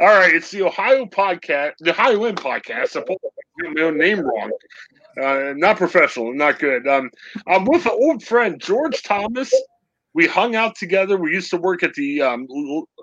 All 0.00 0.06
right, 0.06 0.34
it's 0.34 0.50
the 0.50 0.62
Ohio 0.62 1.04
podcast, 1.04 1.72
the 1.80 1.90
Ohioan 1.90 2.34
podcast. 2.34 2.96
I 2.96 3.02
put 3.02 3.18
my 3.58 3.82
own 3.82 3.98
name 3.98 4.20
wrong. 4.20 4.50
Uh, 5.22 5.52
not 5.54 5.76
professional, 5.76 6.32
not 6.32 6.58
good. 6.58 6.88
Um, 6.88 7.10
I'm 7.46 7.66
with 7.66 7.84
an 7.84 7.92
old 7.92 8.24
friend, 8.24 8.58
George 8.58 9.02
Thomas. 9.02 9.52
We 10.14 10.26
hung 10.26 10.56
out 10.56 10.74
together. 10.74 11.18
We 11.18 11.32
used 11.32 11.50
to 11.50 11.58
work 11.58 11.82
at 11.82 11.92
the 11.92 12.22
um, 12.22 12.48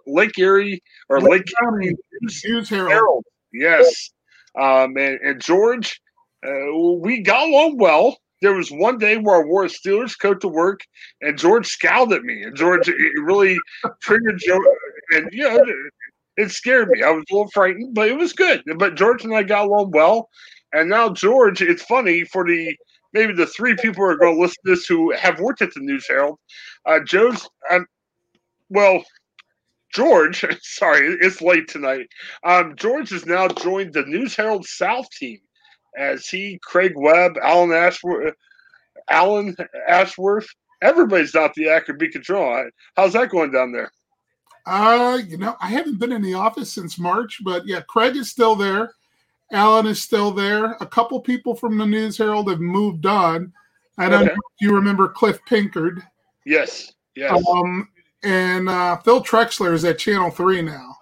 Lake 0.08 0.40
Erie 0.40 0.82
or 1.08 1.22
Lake, 1.22 1.32
Lake 1.32 1.46
County 1.62 1.92
News 2.46 2.68
Herald. 2.68 2.92
Herald. 2.92 3.26
Yes. 3.54 4.10
Um, 4.60 4.98
and, 4.98 5.20
and 5.22 5.40
George, 5.40 6.02
uh, 6.44 6.76
we 6.98 7.22
got 7.22 7.48
along 7.48 7.78
well. 7.78 8.18
There 8.42 8.54
was 8.54 8.72
one 8.72 8.98
day 8.98 9.18
where 9.18 9.44
I 9.44 9.46
wore 9.46 9.66
a 9.66 9.68
Steelers 9.68 10.18
coat 10.20 10.42
to 10.42 10.48
work, 10.48 10.82
and 11.22 11.38
George 11.38 11.68
scowled 11.68 12.14
at 12.14 12.24
me. 12.24 12.42
And 12.42 12.56
George, 12.56 12.90
it 12.90 12.96
really 13.22 13.60
triggered 14.02 14.42
George. 14.44 14.66
And, 15.12 15.30
you 15.32 15.44
know, 15.44 15.64
it 16.38 16.52
scared 16.52 16.90
me. 16.90 17.04
I 17.04 17.10
was 17.10 17.26
a 17.30 17.34
little 17.34 17.52
frightened, 17.52 17.94
but 17.94 18.08
it 18.08 18.18
was 18.18 18.34
good. 18.34 18.64
But 18.78 18.96
George 18.96 19.24
and 19.24 19.36
I 19.36 19.44
got 19.44 19.66
along 19.66 19.92
well. 19.92 20.30
And 20.74 20.90
now 20.90 21.10
George, 21.10 21.62
it's 21.62 21.84
funny 21.84 22.24
for 22.26 22.46
the 22.46 22.76
maybe 23.14 23.34
the 23.34 23.48
three 23.48 23.76
people 23.76 24.04
who 24.04 24.12
are 24.12 24.18
going 24.18 24.36
to 24.36 24.42
listen 24.42 24.58
to 24.66 24.72
this 24.72 24.86
who 24.86 25.12
have 25.14 25.40
worked 25.40 25.62
at 25.62 25.74
the 25.74 25.80
News 25.80 26.06
Herald. 26.08 26.38
Uh, 26.86 27.00
Joe's, 27.06 27.50
um, 27.72 27.86
well, 28.70 29.04
George, 29.94 30.46
sorry, 30.62 31.18
it's 31.22 31.42
late 31.42 31.68
tonight. 31.68 32.08
Um, 32.44 32.76
George 32.76 33.10
has 33.10 33.26
now 33.26 33.48
joined 33.48 33.94
the 33.94 34.04
News 34.04 34.36
Herald 34.36 34.66
South 34.66 35.10
team 35.12 35.40
as 35.98 36.28
he, 36.28 36.60
Craig 36.64 36.94
Webb, 36.96 37.38
Alan 37.42 37.72
Ashworth, 37.72 38.36
Alan 39.10 39.56
Ashworth, 39.88 40.48
everybody's 40.82 41.34
out 41.34 41.54
the 41.56 41.82
Beacon 41.98 42.22
Journal. 42.22 42.70
How's 42.96 43.14
that 43.14 43.30
going 43.30 43.52
down 43.52 43.72
there? 43.72 43.92
Uh, 44.68 45.20
you 45.26 45.38
know, 45.38 45.56
I 45.62 45.70
haven't 45.70 45.98
been 45.98 46.12
in 46.12 46.22
the 46.22 46.34
office 46.34 46.72
since 46.72 47.00
March, 47.00 47.40
but 47.44 47.66
yeah, 47.66 47.80
Craig 47.88 48.18
is 48.18 48.30
still 48.30 48.54
there. 48.54 48.92
Alan 49.54 49.88
is 49.88 50.02
still 50.02 50.32
there. 50.32 50.74
A 50.82 50.86
couple 50.86 51.22
people 51.22 51.56
from 51.56 51.78
the 51.78 51.86
News 51.86 52.18
Herald 52.18 52.50
have 52.50 52.60
moved 52.60 53.06
on. 53.06 53.54
I 53.98 54.10
don't 54.10 54.26
okay. 54.26 54.34
know 54.34 54.34
if 54.34 54.62
you 54.62 54.76
remember 54.76 55.08
Cliff 55.08 55.40
Pinkard. 55.46 56.04
Yes, 56.46 56.92
yes. 57.16 57.42
Um, 57.50 57.88
and 58.24 58.68
uh, 58.68 58.98
Phil 58.98 59.24
Trexler 59.24 59.74
is 59.74 59.86
at 59.86 60.00
Channel 60.00 60.32
3 60.32 60.64
now. 60.64 60.96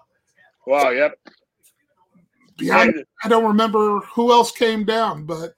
Wow, 0.67 0.91
yep. 0.91 1.17
Yeah, 2.59 2.77
I, 2.77 2.91
I 3.23 3.27
don't 3.27 3.45
remember 3.45 3.99
who 4.01 4.31
else 4.31 4.51
came 4.51 4.85
down, 4.85 5.25
but 5.25 5.55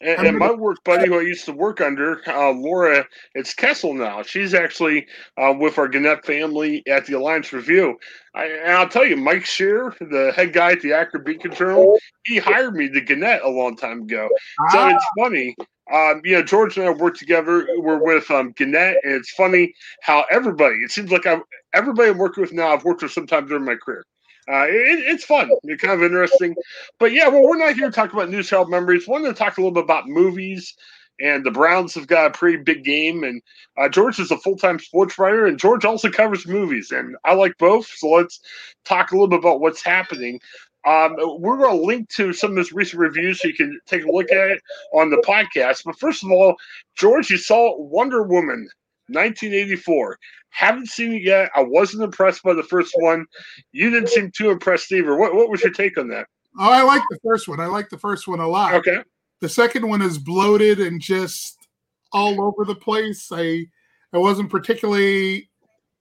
and, 0.00 0.26
and, 0.26 0.38
my 0.38 0.52
work 0.52 0.82
buddy, 0.84 1.08
who 1.08 1.18
I 1.18 1.22
used 1.22 1.44
to 1.46 1.52
work 1.52 1.80
under, 1.80 2.22
uh, 2.28 2.52
Laura, 2.52 3.04
it's 3.34 3.52
Kessel 3.52 3.94
now. 3.94 4.22
She's 4.22 4.54
actually 4.54 5.06
uh, 5.36 5.52
with 5.58 5.76
our 5.76 5.88
Gannett 5.88 6.24
family 6.24 6.86
at 6.86 7.06
the 7.06 7.14
Alliance 7.14 7.52
Review. 7.52 7.98
I, 8.34 8.44
and 8.46 8.72
I'll 8.72 8.88
tell 8.88 9.04
you, 9.04 9.16
Mike 9.16 9.44
Shearer, 9.44 9.96
the 10.00 10.32
head 10.36 10.52
guy 10.52 10.72
at 10.72 10.82
the 10.82 10.92
Akron 10.92 11.24
Beacon 11.24 11.52
Journal, 11.52 11.98
he 12.24 12.38
hired 12.38 12.74
me 12.74 12.88
to 12.88 13.00
Gannett 13.00 13.42
a 13.42 13.48
long 13.48 13.76
time 13.76 14.02
ago. 14.02 14.28
So 14.70 14.78
ah. 14.78 14.94
it's 14.94 15.06
funny. 15.18 15.56
Um, 15.92 16.20
you 16.22 16.34
know, 16.34 16.42
George 16.42 16.76
and 16.76 16.86
I 16.86 16.90
worked 16.90 17.18
together. 17.18 17.66
We're 17.78 18.02
with 18.02 18.30
um, 18.30 18.52
Gannett, 18.52 18.98
and 19.02 19.14
it's 19.14 19.30
funny 19.30 19.74
how 20.02 20.24
everybody, 20.30 20.76
it 20.76 20.92
seems 20.92 21.10
like 21.10 21.26
I've, 21.26 21.42
everybody 21.74 22.10
I'm 22.10 22.18
working 22.18 22.42
with 22.42 22.52
now, 22.52 22.68
I've 22.68 22.84
worked 22.84 23.02
with 23.02 23.12
sometime 23.12 23.48
during 23.48 23.64
my 23.64 23.74
career. 23.74 24.04
Uh, 24.50 24.66
it, 24.68 25.00
it's 25.06 25.24
fun. 25.24 25.50
It's 25.64 25.82
kind 25.82 25.94
of 25.94 26.02
interesting. 26.02 26.54
But 26.98 27.12
yeah, 27.12 27.28
well, 27.28 27.42
we're 27.42 27.58
not 27.58 27.74
here 27.74 27.90
to 27.90 27.92
talk 27.92 28.12
about 28.12 28.30
News 28.30 28.48
Herald 28.48 28.70
memories. 28.70 29.06
We 29.06 29.12
wanted 29.12 29.28
to 29.28 29.34
talk 29.34 29.58
a 29.58 29.60
little 29.60 29.74
bit 29.74 29.84
about 29.84 30.08
movies. 30.08 30.74
And 31.20 31.44
the 31.44 31.50
Browns 31.50 31.94
have 31.94 32.06
got 32.06 32.26
a 32.26 32.38
pretty 32.38 32.58
big 32.58 32.84
game. 32.84 33.24
And 33.24 33.42
uh, 33.76 33.88
George 33.88 34.20
is 34.20 34.30
a 34.30 34.38
full 34.38 34.56
time 34.56 34.78
sports 34.78 35.18
writer, 35.18 35.46
and 35.46 35.58
George 35.58 35.84
also 35.84 36.08
covers 36.10 36.46
movies. 36.46 36.92
And 36.92 37.16
I 37.24 37.34
like 37.34 37.58
both. 37.58 37.86
So 37.86 38.08
let's 38.08 38.40
talk 38.84 39.10
a 39.10 39.14
little 39.14 39.28
bit 39.28 39.40
about 39.40 39.60
what's 39.60 39.82
happening. 39.82 40.40
Um, 40.86 41.16
we're 41.40 41.58
going 41.58 41.76
to 41.76 41.84
link 41.84 42.08
to 42.10 42.32
some 42.32 42.52
of 42.52 42.56
his 42.56 42.72
recent 42.72 43.00
reviews 43.00 43.42
so 43.42 43.48
you 43.48 43.54
can 43.54 43.78
take 43.86 44.04
a 44.04 44.10
look 44.10 44.30
at 44.30 44.50
it 44.50 44.62
on 44.94 45.10
the 45.10 45.22
podcast. 45.26 45.84
But 45.84 45.98
first 45.98 46.22
of 46.22 46.30
all, 46.30 46.56
George, 46.96 47.30
you 47.30 47.36
saw 47.36 47.76
Wonder 47.76 48.22
Woman 48.22 48.68
1984. 49.08 50.18
Haven't 50.50 50.88
seen 50.88 51.14
it 51.14 51.22
yet. 51.22 51.50
I 51.54 51.62
wasn't 51.62 52.02
impressed 52.02 52.42
by 52.42 52.54
the 52.54 52.62
first 52.62 52.92
one. 53.00 53.26
You 53.72 53.90
didn't 53.90 54.08
seem 54.08 54.30
too 54.36 54.50
impressed 54.50 54.90
either. 54.92 55.16
What, 55.16 55.34
what 55.34 55.50
was 55.50 55.62
your 55.62 55.72
take 55.72 55.98
on 55.98 56.08
that? 56.08 56.26
Oh, 56.58 56.70
I 56.70 56.82
like 56.82 57.02
the 57.10 57.18
first 57.24 57.48
one. 57.48 57.60
I 57.60 57.66
like 57.66 57.88
the 57.88 57.98
first 57.98 58.26
one 58.26 58.40
a 58.40 58.48
lot. 58.48 58.74
Okay. 58.74 59.02
The 59.40 59.48
second 59.48 59.88
one 59.88 60.02
is 60.02 60.18
bloated 60.18 60.80
and 60.80 61.00
just 61.00 61.68
all 62.12 62.40
over 62.42 62.64
the 62.64 62.74
place. 62.74 63.30
I 63.32 63.66
I 64.12 64.18
wasn't 64.18 64.50
particularly 64.50 65.48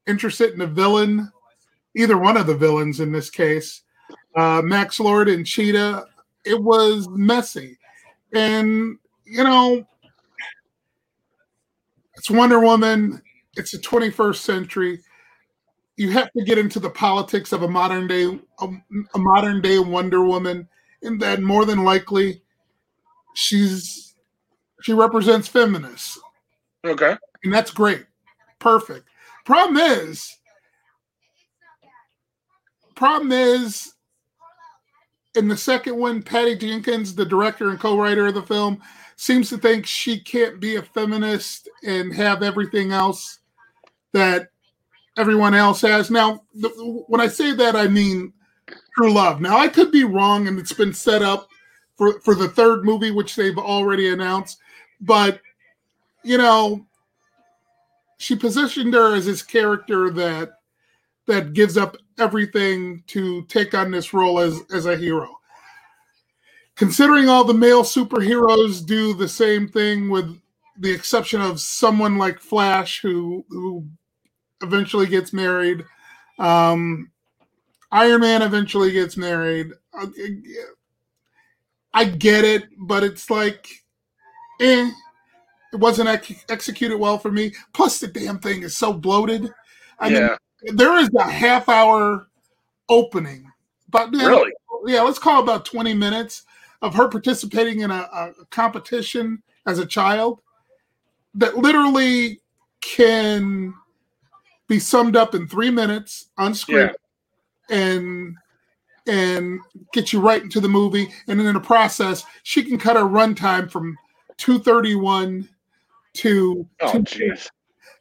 interested 0.07 0.53
in 0.53 0.59
the 0.59 0.67
villain, 0.67 1.31
either 1.95 2.17
one 2.17 2.37
of 2.37 2.47
the 2.47 2.55
villains 2.55 2.99
in 2.99 3.11
this 3.11 3.29
case. 3.29 3.83
Uh, 4.35 4.61
Max 4.63 4.99
Lord 4.99 5.27
and 5.29 5.45
Cheetah. 5.45 6.05
It 6.45 6.61
was 6.61 7.09
messy, 7.09 7.77
and 8.33 8.97
you 9.25 9.43
know 9.43 9.85
it's 12.17 12.31
Wonder 12.31 12.59
Woman. 12.59 13.21
It's 13.55 13.71
the 13.71 13.77
21st 13.77 14.37
century. 14.37 14.99
You 15.95 16.11
have 16.11 16.31
to 16.33 16.43
get 16.43 16.57
into 16.57 16.79
the 16.79 16.89
politics 16.89 17.51
of 17.51 17.63
a 17.63 17.67
modern 17.67 18.07
day 18.07 18.39
a, 18.59 18.67
a 19.15 19.19
modern 19.19 19.61
day 19.61 19.79
Wonder 19.79 20.23
Woman, 20.23 20.67
and 21.01 21.21
that 21.21 21.41
more 21.41 21.65
than 21.65 21.83
likely 21.83 22.41
she's 23.35 24.15
she 24.81 24.93
represents 24.93 25.47
feminists. 25.47 26.19
Okay. 26.85 27.15
And 27.43 27.53
that's 27.53 27.71
great. 27.71 28.05
Perfect. 28.59 29.07
Problem 29.45 29.77
is, 29.77 30.37
problem 32.95 33.31
is, 33.31 33.93
in 35.35 35.47
the 35.47 35.57
second 35.57 35.97
one, 35.97 36.21
Patty 36.21 36.55
Jenkins, 36.55 37.15
the 37.15 37.25
director 37.25 37.69
and 37.69 37.79
co-writer 37.79 38.27
of 38.27 38.33
the 38.33 38.41
film, 38.41 38.81
seems 39.17 39.49
to 39.49 39.57
think 39.57 39.85
she 39.85 40.19
can't 40.19 40.59
be 40.59 40.75
a 40.75 40.81
feminist 40.81 41.67
and 41.83 42.13
have 42.13 42.43
everything 42.43 42.93
else 42.93 43.39
that 44.13 44.49
everyone 45.17 45.55
else 45.55 45.81
has. 45.81 46.09
Now, 46.09 46.43
the, 46.53 46.69
when 47.07 47.19
I 47.19 47.27
say 47.27 47.53
that, 47.53 47.75
I 47.75 47.87
mean 47.87 48.31
true 48.95 49.11
love. 49.11 49.41
Now, 49.41 49.57
I 49.57 49.67
could 49.67 49.91
be 49.91 50.03
wrong, 50.03 50.47
and 50.47 50.57
it's 50.57 50.73
been 50.73 50.93
set 50.93 51.21
up 51.21 51.49
for 51.95 52.19
for 52.21 52.35
the 52.35 52.49
third 52.49 52.85
movie, 52.85 53.11
which 53.11 53.35
they've 53.35 53.57
already 53.57 54.09
announced. 54.09 54.59
But 55.01 55.41
you 56.23 56.37
know, 56.37 56.85
she 58.17 58.35
positioned 58.35 58.93
her 58.93 59.15
as 59.15 59.25
this 59.25 59.41
character 59.41 60.11
that 60.11 60.51
that 61.25 61.53
gives 61.53 61.75
up 61.75 61.97
everything 62.19 63.03
to 63.07 63.43
take 63.45 63.73
on 63.73 63.89
this 63.89 64.13
role 64.13 64.39
as 64.39 64.61
as 64.71 64.85
a 64.85 64.95
hero 64.95 65.36
considering 66.77 67.27
all 67.27 67.43
the 67.43 67.53
male 67.53 67.83
superheroes 67.83 68.85
do 68.85 69.13
the 69.13 69.27
same 69.27 69.67
thing 69.67 70.09
with 70.09 70.39
the 70.77 70.91
exception 70.91 71.41
of 71.41 71.59
someone 71.59 72.17
like 72.17 72.39
Flash 72.39 73.01
who 73.01 73.43
who 73.49 73.85
eventually 74.61 75.07
gets 75.07 75.33
married. 75.33 75.83
Um, 76.39 77.11
Iron 77.91 78.21
Man 78.21 78.43
eventually 78.43 78.91
gets 78.91 79.17
married. 79.17 79.71
I 81.93 82.05
get 82.05 82.45
it, 82.45 82.65
but 82.77 83.03
it's 83.03 83.29
like, 83.31 83.67
eh, 84.61 84.91
it 85.73 85.77
wasn't 85.77 86.09
ex- 86.09 86.45
executed 86.47 86.97
well 86.97 87.17
for 87.17 87.31
me. 87.31 87.53
Plus, 87.73 87.99
the 87.99 88.07
damn 88.07 88.37
thing 88.37 88.61
is 88.61 88.77
so 88.77 88.93
bloated. 88.93 89.51
I 89.99 90.09
yeah. 90.09 90.35
mean, 90.61 90.75
there 90.75 90.99
is 90.99 91.09
a 91.17 91.23
half 91.23 91.69
hour 91.69 92.27
opening, 92.87 93.51
but 93.89 94.11
really, 94.11 94.51
yeah, 94.85 95.01
let's 95.01 95.17
call 95.17 95.41
about 95.41 95.65
twenty 95.65 95.95
minutes 95.95 96.43
of 96.81 96.93
her 96.93 97.07
participating 97.07 97.81
in 97.81 97.91
a, 97.91 98.07
a 98.11 98.45
competition 98.49 99.41
as 99.65 99.79
a 99.79 99.85
child 99.85 100.41
that 101.35 101.57
literally 101.57 102.39
can 102.81 103.73
be 104.67 104.79
summed 104.79 105.15
up 105.15 105.33
in 105.35 105.47
three 105.47 105.71
minutes 105.71 106.29
on 106.37 106.53
screen 106.53 106.89
yeah. 107.69 107.75
and 107.75 108.35
and 109.07 109.59
get 109.93 110.11
you 110.11 110.19
right 110.19 110.43
into 110.43 110.59
the 110.59 110.67
movie. 110.67 111.07
And 111.27 111.39
then 111.39 111.47
in 111.47 111.53
the 111.53 111.59
process 111.59 112.25
she 112.43 112.63
can 112.63 112.77
cut 112.77 112.97
her 112.97 113.03
runtime 113.03 113.71
from 113.71 113.97
231 114.37 115.47
to 116.13 116.67
oh 116.81 116.91
jeez. 116.99 117.49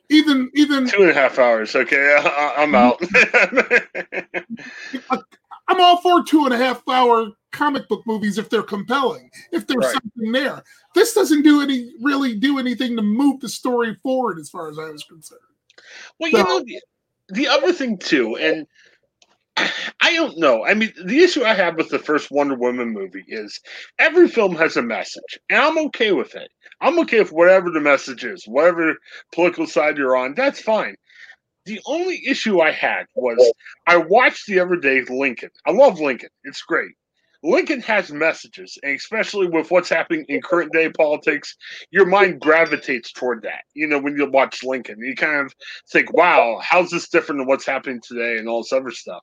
Even 0.09 0.51
even 0.55 0.89
two 0.89 1.03
and 1.03 1.11
a 1.11 1.15
half 1.15 1.39
hours. 1.39 1.75
Okay 1.75 2.17
I, 2.19 2.55
i'm 2.59 2.75
out 2.75 3.01
i'm 5.69 5.81
all 5.81 5.99
for 5.99 6.23
two 6.25 6.45
and 6.45 6.55
a 6.55 6.57
half 6.57 6.83
hour 6.89 7.33
comic 7.57 7.89
book 7.89 8.03
movies 8.07 8.39
if 8.39 8.51
they're 8.51 8.63
compelling, 8.63 9.31
if 9.51 9.67
there's 9.67 9.85
right. 9.85 9.93
something 9.95 10.33
there. 10.33 10.63
This 10.95 11.15
doesn't 11.15 11.43
do 11.43 11.63
any 11.63 11.93
really 12.03 12.37
do 12.37 12.59
anything 12.59 12.97
to 12.97 13.03
move 13.03 13.41
the 13.41 13.49
story 13.49 13.97
forward 14.03 14.39
as 14.39 14.51
far 14.51 14.69
as 14.69 14.79
I 14.79 14.91
was 14.91 15.03
concerned. 15.05 15.41
Well, 16.21 16.31
so, 16.31 16.39
you 16.39 16.45
know, 16.45 16.61
the, 16.61 16.81
the 17.31 17.49
other 17.49 17.73
thing 17.73 17.99
too, 17.99 18.37
and 18.37 18.67
I 19.57 20.13
don't 20.13 20.39
know. 20.39 20.67
I 20.67 20.75
mean, 20.75 20.93
the 21.03 21.21
issue 21.21 21.45
I 21.45 21.55
have 21.55 21.77
with 21.77 21.89
the 21.89 21.99
first 21.99 22.31
Wonder 22.31 22.55
Woman 22.55 22.91
movie 22.91 23.25
is 23.27 23.59
every 23.99 24.29
film 24.29 24.55
has 24.57 24.77
a 24.77 24.83
message, 24.83 25.39
and 25.49 25.61
I'm 25.61 25.79
okay 25.87 26.13
with 26.13 26.35
it. 26.35 26.51
I'm 26.83 26.99
okay 27.01 27.21
with 27.21 27.33
whatever 27.33 27.71
the 27.71 27.81
message 27.81 28.25
is, 28.25 28.47
whatever 28.47 28.97
political 29.33 29.67
side 29.67 29.97
you're 29.97 30.17
on. 30.17 30.35
That's 30.35 30.61
fine. 30.61 30.97
The 31.67 31.81
only 31.87 32.23
issue 32.27 32.61
I 32.61 32.71
had 32.71 33.07
was 33.15 33.53
I 33.87 33.97
watched 33.97 34.47
the 34.47 34.61
other 34.61 34.77
day 34.77 35.03
Lincoln. 35.03 35.51
I 35.67 35.73
love 35.73 36.01
Lincoln. 36.01 36.31
It's 36.45 36.63
great. 36.63 36.93
Lincoln 37.43 37.81
has 37.83 38.11
messages, 38.11 38.79
and 38.83 38.97
especially 38.97 39.47
with 39.47 39.71
what's 39.71 39.89
happening 39.89 40.25
in 40.29 40.41
current 40.41 40.73
day 40.73 40.91
politics, 40.91 41.57
your 41.91 42.07
mind 42.07 42.41
gravitates 42.41 43.13
toward 43.13 43.43
that. 43.43 43.63
You 43.75 43.87
know, 43.87 43.99
when 43.99 44.17
you 44.17 44.29
watch 44.31 44.65
Lincoln, 44.65 44.99
you 45.01 45.15
kind 45.15 45.47
of 45.47 45.55
think, 45.91 46.13
wow, 46.13 46.59
how's 46.63 46.91
this 46.91 47.09
different 47.09 47.41
than 47.41 47.49
what's 47.49 47.67
happening 47.67 48.01
today 48.01 48.39
and 48.39 48.49
all 48.49 48.63
this 48.63 48.73
other 48.73 48.91
stuff. 48.91 49.23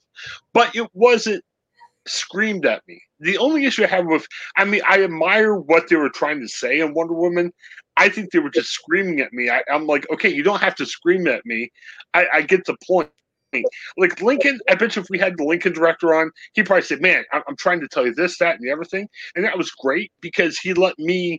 But 0.54 0.76
it 0.76 0.88
wasn't 0.94 1.44
screamed 2.06 2.66
at 2.66 2.84
me. 2.88 3.02
The 3.20 3.38
only 3.38 3.66
issue 3.66 3.84
I 3.84 3.88
have 3.88 4.06
with, 4.06 4.28
I 4.58 4.66
mean, 4.66 4.82
I 4.88 5.04
admire 5.04 5.56
what 5.56 5.88
they 5.88 5.96
were 5.96 6.10
trying 6.10 6.42
to 6.42 6.48
say 6.48 6.80
in 6.80 6.94
Wonder 6.94 7.14
Woman. 7.14 7.54
I 7.98 8.10
think 8.10 8.32
they 8.32 8.40
were 8.40 8.50
just 8.50 8.70
screaming 8.70 9.20
at 9.20 9.34
me. 9.34 9.50
I, 9.50 9.64
am 9.70 9.86
like, 9.86 10.10
okay, 10.12 10.30
you 10.30 10.44
don't 10.44 10.62
have 10.62 10.76
to 10.76 10.86
scream 10.86 11.28
at 11.28 11.46
me. 11.46 11.72
I, 12.14 12.26
I 12.34 12.42
get 12.42 12.66
the 12.66 12.76
point. 12.86 13.10
Like 13.98 14.20
Lincoln, 14.20 14.60
I 14.68 14.74
bet 14.74 14.96
you 14.96 15.04
if 15.04 15.12
we 15.12 15.20
had 15.20 15.38
the 15.38 15.44
Lincoln 15.44 15.74
director 15.74 16.16
on, 16.16 16.32
he 16.54 16.64
probably 16.64 16.82
said, 16.82 17.02
"Man, 17.02 17.24
I'm, 17.32 17.44
I'm 17.48 17.56
trying 17.56 17.82
to 17.82 17.88
tell 17.88 18.04
you 18.04 18.12
this, 18.16 18.40
that, 18.40 18.56
and 18.56 18.68
the 18.68 18.72
other 18.72 18.84
thing," 18.84 19.08
and 19.36 19.46
that 19.46 19.56
was 19.56 19.70
great 19.70 20.12
because 20.22 20.58
he 20.58 20.74
let 20.74 20.98
me 20.98 21.38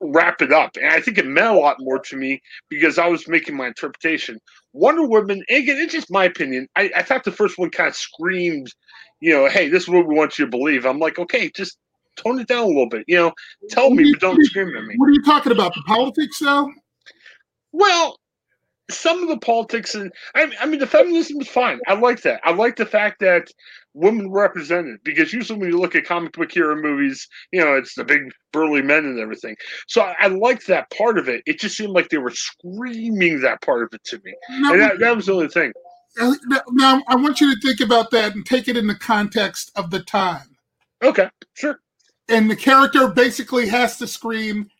wrap 0.00 0.40
it 0.40 0.52
up. 0.52 0.76
And 0.76 0.86
I 0.86 1.00
think 1.00 1.18
it 1.18 1.26
meant 1.26 1.48
a 1.48 1.58
lot 1.58 1.76
more 1.80 1.98
to 1.98 2.16
me 2.16 2.40
because 2.68 2.98
I 2.98 3.06
was 3.06 3.28
making 3.28 3.56
my 3.56 3.66
interpretation. 3.66 4.38
Wonder 4.72 5.06
Woman, 5.06 5.42
again, 5.48 5.78
it's 5.78 5.92
just 5.92 6.10
my 6.10 6.24
opinion. 6.24 6.68
I, 6.76 6.90
I, 6.94 7.02
thought 7.02 7.24
the 7.24 7.32
first 7.32 7.58
one 7.58 7.70
kind 7.70 7.88
of 7.88 7.96
screamed, 7.96 8.72
you 9.20 9.32
know, 9.32 9.48
hey, 9.48 9.68
this 9.68 9.84
is 9.84 9.88
what 9.88 10.06
we 10.06 10.14
want 10.14 10.38
you 10.38 10.44
to 10.44 10.50
believe. 10.50 10.86
I'm 10.86 11.00
like, 11.00 11.18
okay, 11.18 11.50
just 11.50 11.78
tone 12.18 12.40
it 12.40 12.48
down 12.48 12.64
a 12.64 12.66
little 12.66 12.88
bit. 12.88 13.04
You 13.06 13.16
know, 13.16 13.32
tell 13.70 13.90
me, 13.90 14.12
but 14.12 14.20
don't 14.20 14.44
scream 14.44 14.76
at 14.76 14.84
me. 14.84 14.94
What 14.96 15.08
are 15.08 15.12
you 15.12 15.22
talking 15.22 15.52
about? 15.52 15.74
The 15.74 15.82
politics, 15.86 16.38
though? 16.40 16.70
Well, 17.72 18.18
some 18.90 19.22
of 19.22 19.28
the 19.28 19.38
politics 19.38 19.94
and 19.94 20.10
I, 20.34 20.50
I 20.60 20.66
mean 20.66 20.80
the 20.80 20.86
feminism 20.86 21.40
is 21.40 21.48
fine. 21.48 21.80
I 21.86 21.94
like 21.94 22.22
that. 22.22 22.40
I 22.44 22.52
like 22.52 22.76
the 22.76 22.86
fact 22.86 23.20
that 23.20 23.48
women 23.94 24.30
represented 24.30 24.98
because 25.04 25.32
usually 25.32 25.58
when 25.58 25.70
you 25.70 25.78
look 25.78 25.94
at 25.94 26.04
comic 26.04 26.32
book 26.32 26.50
hero 26.52 26.74
movies, 26.74 27.28
you 27.52 27.60
know 27.60 27.74
it's 27.74 27.94
the 27.94 28.04
big 28.04 28.22
burly 28.52 28.82
men 28.82 29.04
and 29.04 29.18
everything. 29.18 29.56
So 29.88 30.02
I, 30.02 30.14
I 30.20 30.26
like 30.28 30.64
that 30.64 30.90
part 30.96 31.18
of 31.18 31.28
it. 31.28 31.42
It 31.46 31.60
just 31.60 31.76
seemed 31.76 31.92
like 31.92 32.08
they 32.08 32.18
were 32.18 32.30
screaming 32.30 33.40
that 33.42 33.60
part 33.60 33.82
of 33.82 33.90
it 33.92 34.02
to 34.04 34.20
me, 34.24 34.34
and 34.48 34.80
that, 34.80 34.98
that 35.00 35.14
was 35.14 35.26
the 35.26 35.34
only 35.34 35.48
thing. 35.48 35.72
Now 36.72 37.02
I 37.06 37.14
want 37.14 37.40
you 37.40 37.54
to 37.54 37.60
think 37.60 37.80
about 37.80 38.10
that 38.12 38.34
and 38.34 38.44
take 38.46 38.68
it 38.68 38.76
in 38.76 38.86
the 38.86 38.94
context 38.94 39.70
of 39.76 39.90
the 39.90 40.00
time. 40.00 40.56
Okay, 41.02 41.28
sure. 41.54 41.78
And 42.28 42.50
the 42.50 42.56
character 42.56 43.08
basically 43.08 43.68
has 43.68 43.96
to 43.98 44.06
scream, 44.06 44.70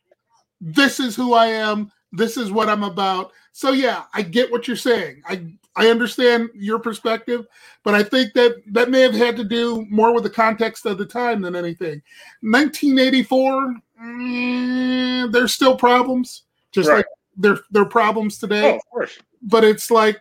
"This 0.60 1.00
is 1.00 1.16
who 1.16 1.34
I 1.34 1.46
am. 1.46 1.90
This 2.12 2.36
is 2.36 2.52
what 2.52 2.68
I'm 2.68 2.84
about." 2.84 3.32
So 3.52 3.72
yeah, 3.72 4.04
I 4.14 4.22
get 4.22 4.52
what 4.52 4.68
you're 4.68 4.76
saying. 4.76 5.22
I 5.26 5.44
I 5.78 5.90
understand 5.90 6.50
your 6.54 6.80
perspective, 6.80 7.46
but 7.84 7.94
I 7.94 8.02
think 8.02 8.32
that 8.34 8.62
that 8.72 8.90
may 8.90 9.00
have 9.00 9.14
had 9.14 9.36
to 9.36 9.44
do 9.44 9.86
more 9.88 10.12
with 10.12 10.24
the 10.24 10.30
context 10.30 10.86
of 10.86 10.98
the 10.98 11.06
time 11.06 11.40
than 11.40 11.54
anything. 11.54 12.02
1984, 12.40 13.74
mm, 14.02 15.32
there's 15.32 15.54
still 15.54 15.76
problems, 15.76 16.42
just 16.72 16.88
right. 16.88 16.96
like 16.98 17.06
there 17.36 17.58
there 17.70 17.82
are 17.82 17.88
problems 17.88 18.38
today. 18.38 18.72
Oh, 18.72 18.76
of 18.76 18.86
course. 18.90 19.18
But 19.40 19.62
it's 19.62 19.90
like, 19.90 20.20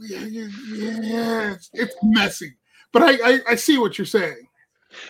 yeah, 0.00 0.24
yeah 0.24 1.52
it's, 1.52 1.70
it's 1.72 1.94
messy. 2.02 2.56
But 2.92 3.02
I, 3.02 3.12
I 3.24 3.40
I 3.50 3.54
see 3.54 3.78
what 3.78 3.98
you're 3.98 4.04
saying. 4.04 4.45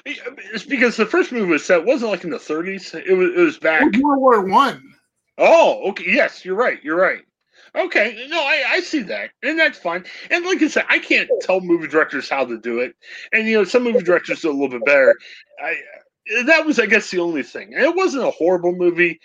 It's 0.05 0.65
because 0.65 0.97
the 0.97 1.07
first 1.07 1.33
movie 1.33 1.51
was 1.51 1.65
set 1.65 1.85
wasn't 1.85 2.11
like 2.11 2.25
in 2.25 2.31
the 2.31 2.39
30s. 2.39 2.95
It 3.07 3.15
was 3.15 3.31
it 3.31 3.41
was 3.41 3.59
back 3.59 3.83
World 4.01 4.21
War 4.21 4.45
One. 4.45 4.83
Oh, 5.39 5.91
okay. 5.91 6.05
Yes, 6.09 6.45
you're 6.45 6.55
right. 6.55 6.83
You're 6.83 6.97
right. 6.97 7.23
Okay, 7.75 8.27
no, 8.31 8.41
I, 8.41 8.65
I 8.71 8.81
see 8.81 9.03
that, 9.03 9.33
and 9.43 9.59
that's 9.59 9.79
fine. 9.79 10.05
And 10.31 10.47
like 10.47 10.63
I 10.63 10.69
said, 10.69 10.87
I 10.89 10.99
can't 10.99 11.29
tell 11.43 11.61
movie 11.61 11.89
directors 11.89 12.27
how 12.27 12.47
to 12.47 12.59
do 12.59 12.81
it, 12.81 12.95
and 13.35 13.47
you 13.47 13.59
know, 13.59 13.65
some 13.65 13.85
movie 13.85 14.03
directors 14.03 14.41
do 14.41 14.51
a 14.51 14.53
little 14.53 14.71
bit 14.71 14.85
better. 14.87 15.15
I 15.63 15.77
that 16.45 16.67
was, 16.67 16.79
I 16.79 16.87
guess, 16.87 17.11
the 17.11 17.21
only 17.21 17.43
thing. 17.43 17.75
And 17.75 17.85
it 17.85 17.95
wasn't 17.95 18.27
a 18.27 18.31
horrible 18.31 18.73
movie. 18.73 19.21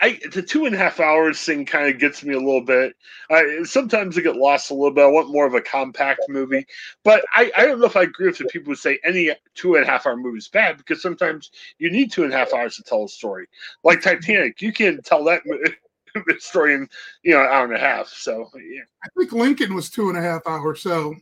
I, 0.00 0.20
the 0.30 0.42
two 0.42 0.66
and 0.66 0.74
a 0.74 0.78
half 0.78 1.00
hours 1.00 1.40
thing 1.40 1.64
kind 1.64 1.92
of 1.92 1.98
gets 1.98 2.22
me 2.22 2.34
a 2.34 2.38
little 2.38 2.60
bit. 2.60 2.94
I, 3.30 3.62
sometimes 3.64 4.16
I 4.16 4.20
get 4.20 4.36
lost 4.36 4.70
a 4.70 4.74
little 4.74 4.92
bit. 4.92 5.04
I 5.04 5.08
want 5.08 5.32
more 5.32 5.46
of 5.46 5.54
a 5.54 5.60
compact 5.60 6.20
movie, 6.28 6.66
but 7.02 7.24
I, 7.32 7.50
I 7.56 7.66
don't 7.66 7.80
know 7.80 7.86
if 7.86 7.96
I 7.96 8.02
agree 8.02 8.28
with 8.28 8.38
the 8.38 8.44
people 8.44 8.72
who 8.72 8.76
say 8.76 8.98
any 9.04 9.32
two 9.54 9.74
and 9.74 9.84
a 9.84 9.88
half 9.88 10.06
hour 10.06 10.16
movie 10.16 10.38
is 10.38 10.48
bad 10.48 10.76
because 10.76 11.02
sometimes 11.02 11.50
you 11.78 11.90
need 11.90 12.12
two 12.12 12.24
and 12.24 12.32
a 12.32 12.36
half 12.36 12.54
hours 12.54 12.76
to 12.76 12.82
tell 12.82 13.04
a 13.04 13.08
story. 13.08 13.48
Like 13.82 14.02
Titanic, 14.02 14.62
you 14.62 14.72
can 14.72 15.02
tell 15.02 15.24
that 15.24 15.42
story 16.38 16.74
in 16.74 16.88
you 17.22 17.32
know 17.32 17.40
an 17.40 17.48
hour 17.48 17.64
and 17.64 17.74
a 17.74 17.78
half. 17.78 18.08
So 18.08 18.48
yeah. 18.54 18.82
I 19.04 19.08
think 19.18 19.32
Lincoln 19.32 19.74
was 19.74 19.90
two 19.90 20.08
and 20.08 20.18
a 20.18 20.22
half 20.22 20.42
hours. 20.46 20.80
So 20.80 21.16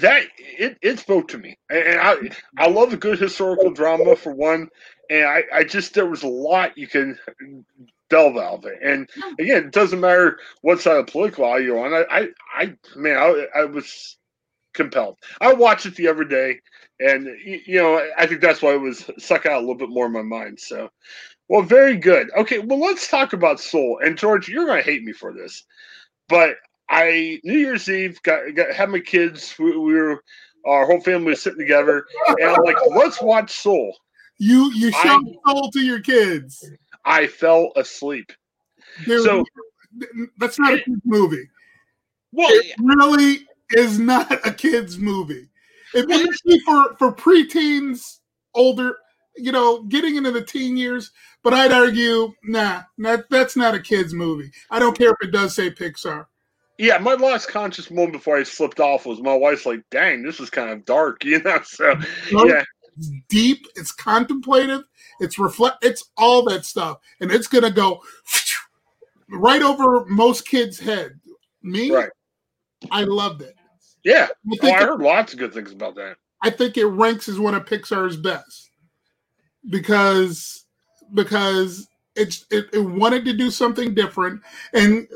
that 0.00 0.24
it, 0.36 0.76
it 0.82 0.98
spoke 0.98 1.28
to 1.28 1.38
me, 1.38 1.56
and 1.70 2.00
I 2.00 2.16
I 2.58 2.68
love 2.68 2.92
a 2.92 2.96
good 2.96 3.18
historical 3.18 3.70
drama 3.70 4.16
for 4.16 4.34
one, 4.34 4.68
and 5.10 5.26
I 5.26 5.44
I 5.52 5.64
just 5.64 5.94
there 5.94 6.06
was 6.06 6.22
a 6.22 6.28
lot 6.28 6.76
you 6.76 6.86
can 6.86 7.18
delve 8.10 8.36
out 8.36 8.58
of 8.58 8.64
it, 8.66 8.78
and 8.82 9.08
again, 9.38 9.66
it 9.66 9.72
doesn't 9.72 10.00
matter 10.00 10.38
what 10.62 10.80
side 10.80 10.96
of 10.96 11.06
political 11.06 11.44
aisle 11.44 11.60
you're 11.60 11.84
on. 11.84 11.94
I 11.94 12.04
I, 12.10 12.28
I 12.56 12.76
man, 12.96 13.16
I, 13.16 13.46
I 13.60 13.64
was 13.64 14.16
compelled. 14.74 15.18
I 15.40 15.52
watched 15.52 15.86
it 15.86 15.96
the 15.96 16.08
other 16.08 16.24
day, 16.24 16.60
and 17.00 17.26
you 17.44 17.80
know 17.80 18.00
I 18.16 18.26
think 18.26 18.40
that's 18.40 18.62
why 18.62 18.74
it 18.74 18.80
was 18.80 19.10
stuck 19.18 19.46
out 19.46 19.58
a 19.58 19.60
little 19.60 19.74
bit 19.74 19.90
more 19.90 20.06
in 20.06 20.12
my 20.12 20.22
mind. 20.22 20.60
So, 20.60 20.90
well, 21.48 21.62
very 21.62 21.96
good. 21.96 22.30
Okay, 22.36 22.58
well 22.60 22.80
let's 22.80 23.08
talk 23.08 23.32
about 23.32 23.60
Soul. 23.60 24.00
And 24.02 24.16
George, 24.16 24.48
you're 24.48 24.66
going 24.66 24.82
to 24.82 24.90
hate 24.90 25.04
me 25.04 25.12
for 25.12 25.32
this, 25.32 25.64
but 26.28 26.56
I 26.88 27.40
New 27.44 27.58
Year's 27.58 27.88
Eve 27.88 28.22
got, 28.22 28.54
got 28.54 28.72
had 28.72 28.90
my 28.90 29.00
kids. 29.00 29.54
We, 29.58 29.76
we, 29.76 29.94
were 29.94 30.22
our 30.66 30.86
whole 30.86 31.00
family 31.00 31.30
was 31.30 31.42
sitting 31.42 31.58
together, 31.58 32.04
and 32.28 32.50
I'm 32.50 32.62
like, 32.64 32.76
let's 32.90 33.22
watch 33.22 33.50
Soul. 33.50 33.96
You 34.38 34.72
you 34.72 34.92
showed 34.92 35.24
Soul 35.46 35.70
to 35.72 35.80
your 35.80 36.00
kids. 36.00 36.64
I 37.04 37.26
fell 37.26 37.72
asleep. 37.76 38.32
Dude, 39.04 39.24
so 39.24 39.44
that's 40.38 40.58
not 40.58 40.74
a 40.74 40.78
kids 40.78 41.00
movie. 41.04 41.48
Well, 42.32 42.48
it 42.50 42.74
really 42.78 43.46
is 43.70 43.98
not 43.98 44.46
a 44.46 44.52
kids 44.52 44.98
movie. 44.98 45.48
It 45.94 46.08
may 46.08 46.24
be 46.44 46.60
for 46.60 46.94
for 46.98 47.12
preteens, 47.12 48.18
older, 48.54 48.96
you 49.36 49.52
know, 49.52 49.82
getting 49.84 50.16
into 50.16 50.30
the 50.30 50.42
teen 50.42 50.76
years. 50.76 51.10
But 51.42 51.54
I'd 51.54 51.72
argue, 51.72 52.32
nah, 52.42 52.82
that, 52.98 53.30
that's 53.30 53.56
not 53.56 53.74
a 53.74 53.80
kids 53.80 54.12
movie. 54.12 54.50
I 54.70 54.78
don't 54.78 54.98
care 54.98 55.10
if 55.10 55.16
it 55.22 55.30
does 55.30 55.54
say 55.54 55.70
Pixar. 55.70 56.26
Yeah, 56.78 56.98
my 56.98 57.14
last 57.14 57.48
conscious 57.48 57.90
moment 57.90 58.12
before 58.12 58.36
I 58.36 58.42
slipped 58.42 58.80
off 58.80 59.06
was 59.06 59.20
my 59.20 59.34
wife's 59.34 59.66
like, 59.66 59.82
"Dang, 59.90 60.22
this 60.22 60.38
is 60.38 60.50
kind 60.50 60.70
of 60.70 60.84
dark," 60.84 61.24
you 61.24 61.42
know. 61.42 61.60
So 61.64 61.94
yeah, 62.30 62.62
deep. 63.28 63.66
It's 63.76 63.92
contemplative. 63.92 64.84
It's 65.20 65.38
reflect. 65.38 65.84
It's 65.84 66.10
all 66.16 66.44
that 66.44 66.64
stuff, 66.64 66.98
and 67.20 67.30
it's 67.30 67.46
gonna 67.46 67.70
go 67.70 68.02
right 69.30 69.62
over 69.62 70.04
most 70.06 70.46
kids' 70.46 70.78
head. 70.78 71.18
Me, 71.62 71.90
right. 71.90 72.10
I 72.90 73.04
loved 73.04 73.42
it. 73.42 73.54
Yeah, 74.04 74.28
I, 74.52 74.56
oh, 74.62 74.72
I 74.72 74.72
heard 74.72 75.00
it, 75.00 75.04
lots 75.04 75.32
of 75.32 75.38
good 75.38 75.52
things 75.52 75.72
about 75.72 75.94
that. 75.96 76.16
I 76.42 76.50
think 76.50 76.76
it 76.76 76.86
ranks 76.86 77.28
as 77.28 77.38
one 77.38 77.54
of 77.54 77.64
Pixar's 77.64 78.16
best 78.16 78.70
because 79.68 80.64
because 81.14 81.88
it's 82.14 82.46
it, 82.50 82.66
it 82.72 82.78
wanted 82.78 83.24
to 83.24 83.32
do 83.32 83.50
something 83.50 83.94
different 83.94 84.40
and 84.72 85.08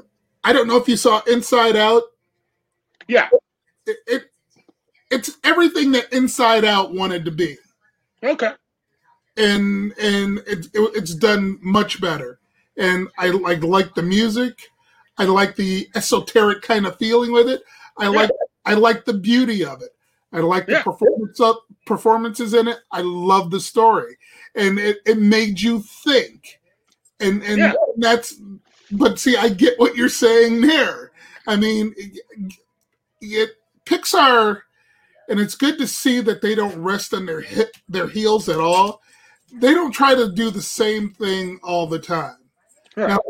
I 0.45 0.53
don't 0.53 0.67
know 0.67 0.77
if 0.77 0.89
you 0.89 0.97
saw 0.97 1.21
Inside 1.27 1.77
Out. 1.77 2.03
Yeah. 3.07 3.29
It, 3.87 3.97
it 4.07 4.23
it's 5.11 5.39
everything 5.45 5.93
that 5.93 6.13
Inside 6.13 6.65
Out 6.65 6.95
wanted 6.95 7.25
to 7.25 7.31
be. 7.31 7.57
Okay. 8.23 8.53
And 9.37 9.93
and 9.99 10.39
it, 10.47 10.67
it, 10.75 10.91
it's 10.95 11.15
done 11.15 11.59
much 11.63 12.01
better. 12.01 12.39
And 12.77 13.09
I 13.19 13.29
like 13.29 13.63
like 13.63 13.95
the 13.95 14.03
music. 14.03 14.59
I 15.19 15.25
like 15.25 15.57
the 15.57 15.89
esoteric 15.95 16.63
kind 16.63 16.87
of 16.87 16.99
feeling 16.99 17.33
with 17.33 17.49
it. 17.49 17.63
I 17.99 18.05
yeah. 18.05 18.11
like 18.11 18.31
I 18.65 18.75
like 18.75 19.05
the 19.05 19.15
beauty 19.15 19.65
of 19.65 19.83
it. 19.83 19.91
I 20.33 20.41
like 20.41 20.67
the 20.67 20.73
yeah. 20.73 20.83
performance 20.83 21.41
up 21.41 21.65
performances 21.85 22.55
in 22.55 22.69
it. 22.69 22.79
I 22.91 23.03
love 23.03 23.51
the 23.51 23.61
story, 23.61 24.17
and 24.55 24.79
it, 24.79 24.99
it 25.05 25.19
made 25.19 25.61
you 25.61 25.83
think, 26.05 26.59
and 27.21 27.43
and 27.43 27.59
yeah. 27.59 27.73
that's 27.99 28.41
but 28.93 29.19
see, 29.19 29.37
I 29.37 29.49
get 29.49 29.79
what 29.79 29.97
you're 29.97 30.09
saying 30.09 30.61
there. 30.61 31.13
I 31.47 31.57
mean, 31.57 31.95
it, 31.97 32.23
it, 33.21 33.51
Pixar, 33.85 34.63
and 35.33 35.41
it's 35.41 35.55
good 35.55 35.79
to 35.79 35.87
see 35.87 36.21
that 36.21 36.43
they 36.43 36.55
don't 36.55 36.77
rest 36.77 37.15
on 37.15 37.25
their 37.25 37.41
hip, 37.41 37.75
their 37.89 38.07
heels 38.07 38.51
at 38.51 38.61
all. 38.61 39.01
They 39.51 39.73
don't 39.73 39.91
try 39.91 40.15
to 40.15 40.31
do 40.31 40.51
the 40.51 40.61
same 40.61 41.09
thing 41.09 41.59
all 41.63 41.87
the 41.87 41.99
time. 41.99 42.37
Right. 42.97 43.09
Now, 43.09 43.21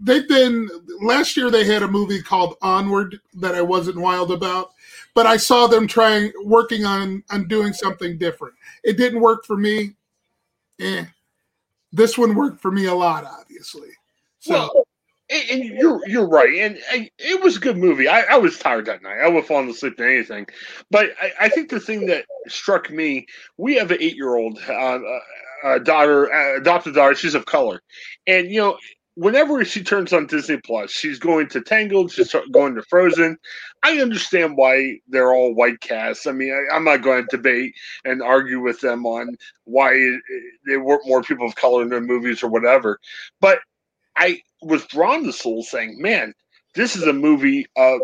they've 0.00 0.26
been 0.26 0.66
last 1.02 1.36
year. 1.36 1.50
They 1.50 1.66
had 1.66 1.82
a 1.82 1.88
movie 1.88 2.22
called 2.22 2.56
Onward 2.62 3.20
that 3.34 3.54
I 3.54 3.60
wasn't 3.60 3.98
wild 3.98 4.32
about, 4.32 4.70
but 5.12 5.26
I 5.26 5.36
saw 5.36 5.66
them 5.66 5.86
trying 5.86 6.32
working 6.42 6.86
on 6.86 7.22
on 7.28 7.48
doing 7.48 7.74
something 7.74 8.16
different. 8.16 8.54
It 8.82 8.96
didn't 8.96 9.20
work 9.20 9.44
for 9.44 9.58
me. 9.58 9.96
Eh. 10.80 11.04
This 11.92 12.16
one 12.16 12.34
worked 12.34 12.62
for 12.62 12.70
me 12.70 12.86
a 12.86 12.94
lot, 12.94 13.26
obviously. 13.26 13.90
So. 14.40 14.54
Well, 14.54 14.86
and, 15.50 15.64
you're 15.64 16.06
you're 16.06 16.28
right, 16.28 16.54
and, 16.60 16.78
and, 16.92 17.10
it 17.18 17.42
was 17.42 17.56
a 17.56 17.60
good 17.60 17.76
movie. 17.76 18.08
I, 18.08 18.22
I 18.22 18.36
was 18.36 18.58
tired 18.58 18.86
that 18.86 19.02
night. 19.02 19.18
I 19.22 19.28
would 19.28 19.36
have 19.36 19.46
fallen 19.46 19.68
asleep 19.68 19.96
to 19.96 20.04
anything. 20.04 20.46
But 20.90 21.10
I, 21.20 21.32
I, 21.42 21.48
think 21.48 21.70
the 21.70 21.80
thing 21.80 22.06
that 22.06 22.24
struck 22.48 22.90
me, 22.90 23.26
we 23.56 23.74
have 23.76 23.90
an 23.90 23.98
eight 24.00 24.16
year 24.16 24.34
old 24.36 24.58
uh, 24.68 24.72
uh, 24.72 25.18
uh, 25.64 25.78
daughter, 25.78 26.32
uh, 26.32 26.56
adopted 26.56 26.94
daughter. 26.94 27.14
She's 27.14 27.34
of 27.34 27.46
color, 27.46 27.82
and 28.26 28.50
you 28.50 28.60
know 28.60 28.78
whenever 29.16 29.64
she 29.64 29.82
turns 29.82 30.12
on 30.12 30.26
Disney 30.26 30.56
Plus, 30.58 30.90
she's 30.90 31.18
going 31.18 31.48
to 31.48 31.60
Tangled, 31.60 32.10
she's 32.10 32.34
going 32.50 32.74
to 32.74 32.82
Frozen. 32.82 33.38
I 33.82 34.00
understand 34.00 34.56
why 34.56 34.98
they're 35.08 35.32
all 35.32 35.54
white 35.54 35.80
casts. 35.80 36.26
I 36.26 36.32
mean, 36.32 36.52
I, 36.52 36.76
am 36.76 36.84
not 36.84 37.02
going 37.02 37.22
to 37.22 37.36
debate 37.36 37.74
and 38.04 38.22
argue 38.22 38.60
with 38.60 38.80
them 38.80 39.06
on 39.06 39.36
why 39.64 39.92
they 40.66 40.76
weren't 40.76 41.06
more 41.06 41.22
people 41.22 41.46
of 41.46 41.54
color 41.54 41.82
in 41.82 41.88
their 41.88 42.00
movies 42.00 42.42
or 42.42 42.48
whatever. 42.48 42.98
But 43.40 43.60
I 44.16 44.40
was 44.62 44.86
drawn 44.86 45.24
to 45.24 45.32
Soul 45.32 45.62
saying, 45.62 46.00
man, 46.00 46.34
this 46.74 46.96
is 46.96 47.04
a 47.04 47.12
movie 47.12 47.66
of 47.76 48.00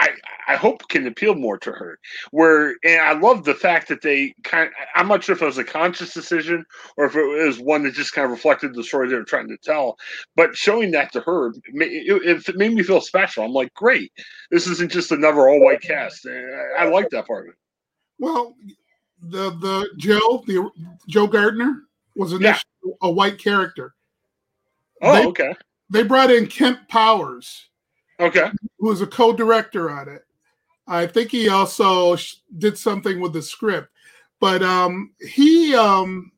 I, 0.00 0.10
I 0.48 0.56
hope 0.56 0.88
can 0.88 1.06
appeal 1.06 1.34
more 1.34 1.58
to 1.58 1.70
her. 1.72 1.98
Where 2.30 2.74
and 2.84 3.02
I 3.02 3.12
love 3.12 3.44
the 3.44 3.54
fact 3.54 3.88
that 3.88 4.00
they 4.00 4.34
kind. 4.44 4.68
Of, 4.68 4.74
I'm 4.94 5.08
not 5.08 5.22
sure 5.22 5.36
if 5.36 5.42
it 5.42 5.46
was 5.46 5.58
a 5.58 5.64
conscious 5.64 6.14
decision 6.14 6.64
or 6.96 7.04
if 7.04 7.14
it 7.14 7.46
was 7.46 7.60
one 7.60 7.82
that 7.82 7.92
just 7.92 8.14
kind 8.14 8.24
of 8.24 8.30
reflected 8.30 8.74
the 8.74 8.82
story 8.82 9.08
they 9.08 9.14
were 9.14 9.24
trying 9.24 9.48
to 9.48 9.58
tell. 9.62 9.96
But 10.36 10.56
showing 10.56 10.90
that 10.92 11.12
to 11.12 11.20
her, 11.20 11.48
it, 11.48 12.48
it 12.48 12.56
made 12.56 12.72
me 12.72 12.82
feel 12.82 13.02
special. 13.02 13.44
I'm 13.44 13.52
like, 13.52 13.74
great, 13.74 14.10
this 14.50 14.66
isn't 14.66 14.90
just 14.90 15.12
another 15.12 15.48
all 15.48 15.62
white 15.62 15.82
cast. 15.82 16.26
I, 16.26 16.84
I 16.84 16.88
like 16.88 17.10
that 17.10 17.26
part 17.26 17.48
of 17.48 17.52
it. 17.52 17.58
Well, 18.18 18.56
the 19.20 19.50
the 19.50 19.90
Joe 19.98 20.42
the 20.46 20.70
Joe 21.08 21.26
Gardner 21.26 21.82
was 22.16 22.32
initially 22.32 22.64
yeah. 22.84 22.92
a 23.02 23.10
white 23.10 23.38
character. 23.38 23.94
Oh, 25.02 25.12
they, 25.12 25.26
okay. 25.26 25.54
They 25.90 26.02
brought 26.02 26.30
in 26.30 26.46
Kemp 26.46 26.88
Powers 26.88 27.70
Okay. 28.20 28.50
Who 28.78 28.88
was 28.88 29.00
a 29.00 29.06
co-director 29.06 29.90
on 29.90 30.08
it. 30.08 30.22
I 30.86 31.06
think 31.06 31.30
he 31.30 31.48
also 31.48 32.16
did 32.58 32.76
something 32.76 33.20
with 33.20 33.32
the 33.32 33.42
script, 33.42 33.88
but 34.40 34.62
um, 34.62 35.12
he 35.20 35.74
um, 35.74 36.32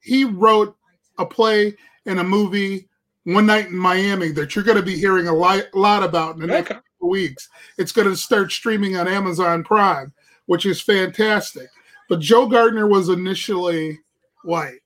he 0.00 0.24
wrote 0.24 0.76
a 1.18 1.26
play 1.26 1.74
and 2.06 2.20
a 2.20 2.24
movie 2.24 2.88
one 3.24 3.46
night 3.46 3.66
in 3.66 3.76
Miami 3.76 4.30
that 4.32 4.54
you're 4.54 4.64
going 4.64 4.76
to 4.76 4.82
be 4.82 4.96
hearing 4.98 5.28
a 5.28 5.34
lot, 5.34 5.64
lot 5.74 6.02
about 6.02 6.34
in 6.34 6.40
the 6.40 6.46
next 6.46 6.70
okay. 6.70 6.80
couple 6.80 7.10
weeks. 7.10 7.48
It's 7.78 7.92
going 7.92 8.08
to 8.08 8.16
start 8.16 8.52
streaming 8.52 8.96
on 8.96 9.08
Amazon 9.08 9.64
Prime, 9.64 10.12
which 10.46 10.66
is 10.66 10.80
fantastic. 10.80 11.68
But 12.08 12.20
Joe 12.20 12.46
Gardner 12.46 12.86
was 12.86 13.08
initially 13.08 13.98
white. 14.42 14.80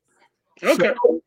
Okay. 0.62 0.94
So 1.02 1.22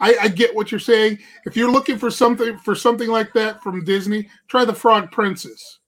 I, 0.00 0.16
I, 0.22 0.28
get 0.28 0.54
what 0.54 0.70
you're 0.70 0.80
saying. 0.80 1.18
If 1.46 1.56
you're 1.56 1.70
looking 1.70 1.98
for 1.98 2.10
something 2.10 2.58
for 2.58 2.74
something 2.74 3.08
like 3.08 3.32
that 3.34 3.62
from 3.62 3.84
Disney, 3.84 4.28
try 4.48 4.64
the 4.64 4.74
Frog 4.74 5.10
Princess. 5.10 5.78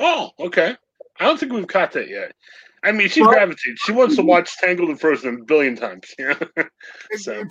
Oh, 0.00 0.30
okay. 0.38 0.76
I 1.20 1.24
don't 1.24 1.38
think 1.38 1.52
we've 1.52 1.66
caught 1.66 1.92
that 1.92 2.08
yet. 2.08 2.32
I 2.84 2.92
mean, 2.92 3.08
she 3.08 3.22
gravitates. 3.22 3.82
She 3.84 3.92
wants 3.92 4.16
to 4.16 4.22
watch 4.22 4.56
Tangled 4.58 4.88
and 4.88 5.00
Frozen 5.00 5.34
a 5.34 5.44
billion 5.44 5.76
times. 5.76 6.12
Yeah. 6.18 6.34
so 7.16 7.44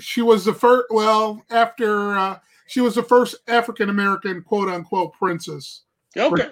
she 0.00 0.22
was 0.22 0.44
the 0.44 0.54
first. 0.54 0.86
Well, 0.90 1.44
after 1.50 2.16
uh, 2.16 2.38
she 2.66 2.80
was 2.80 2.94
the 2.94 3.02
first 3.02 3.36
African 3.48 3.90
American 3.90 4.42
quote 4.42 4.68
unquote 4.68 5.12
princess. 5.14 5.82
Okay. 6.16 6.48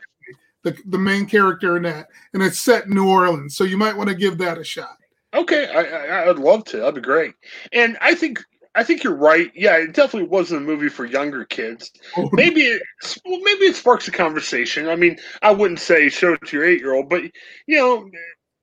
The 0.63 0.77
the 0.87 0.99
main 0.99 1.27
character 1.27 1.77
in 1.77 1.85
that, 1.85 2.09
and 2.35 2.43
it's 2.43 2.61
set 2.61 2.87
in 2.87 2.95
New 2.95 3.09
Orleans, 3.09 3.57
so 3.57 3.65
you 3.65 3.79
might 3.79 3.97
want 3.97 4.09
to 4.09 4.15
give 4.15 4.37
that 4.39 4.59
a 4.59 4.65
shot. 4.65 4.97
Okay, 5.33 5.69
I, 5.69 5.83
I 5.83 6.29
I'd 6.29 6.39
love 6.39 6.65
to. 6.65 6.79
That'd 6.79 6.97
be 6.97 7.01
great. 7.01 7.35
And 7.73 7.97
I 8.01 8.15
think 8.15 8.45
I 8.75 8.85
think 8.85 9.03
you're 9.03 9.17
right. 9.17 9.51
Yeah, 9.55 9.77
it 9.79 9.95
definitely 9.95 10.29
wasn't 10.29 10.63
a 10.63 10.65
movie 10.65 10.89
for 10.89 11.05
younger 11.05 11.45
kids. 11.45 11.91
Oh. 12.17 12.31
Maybe 12.33 12.63
it, 12.63 12.83
well, 13.25 13.41
maybe 13.41 13.65
it 13.65 13.77
sparks 13.77 14.07
a 14.07 14.13
conversation. 14.13 14.89
I 14.89 14.97
mean, 14.97 15.19
I 15.43 15.51
wouldn't 15.51 15.81
say 15.81 16.09
show 16.09 16.35
it 16.35 16.47
to 16.47 16.57
your 16.57 16.67
eight 16.67 16.81
year 16.81 16.95
old, 16.95 17.09
but 17.09 17.23
you 17.67 17.77
know, 17.77 18.09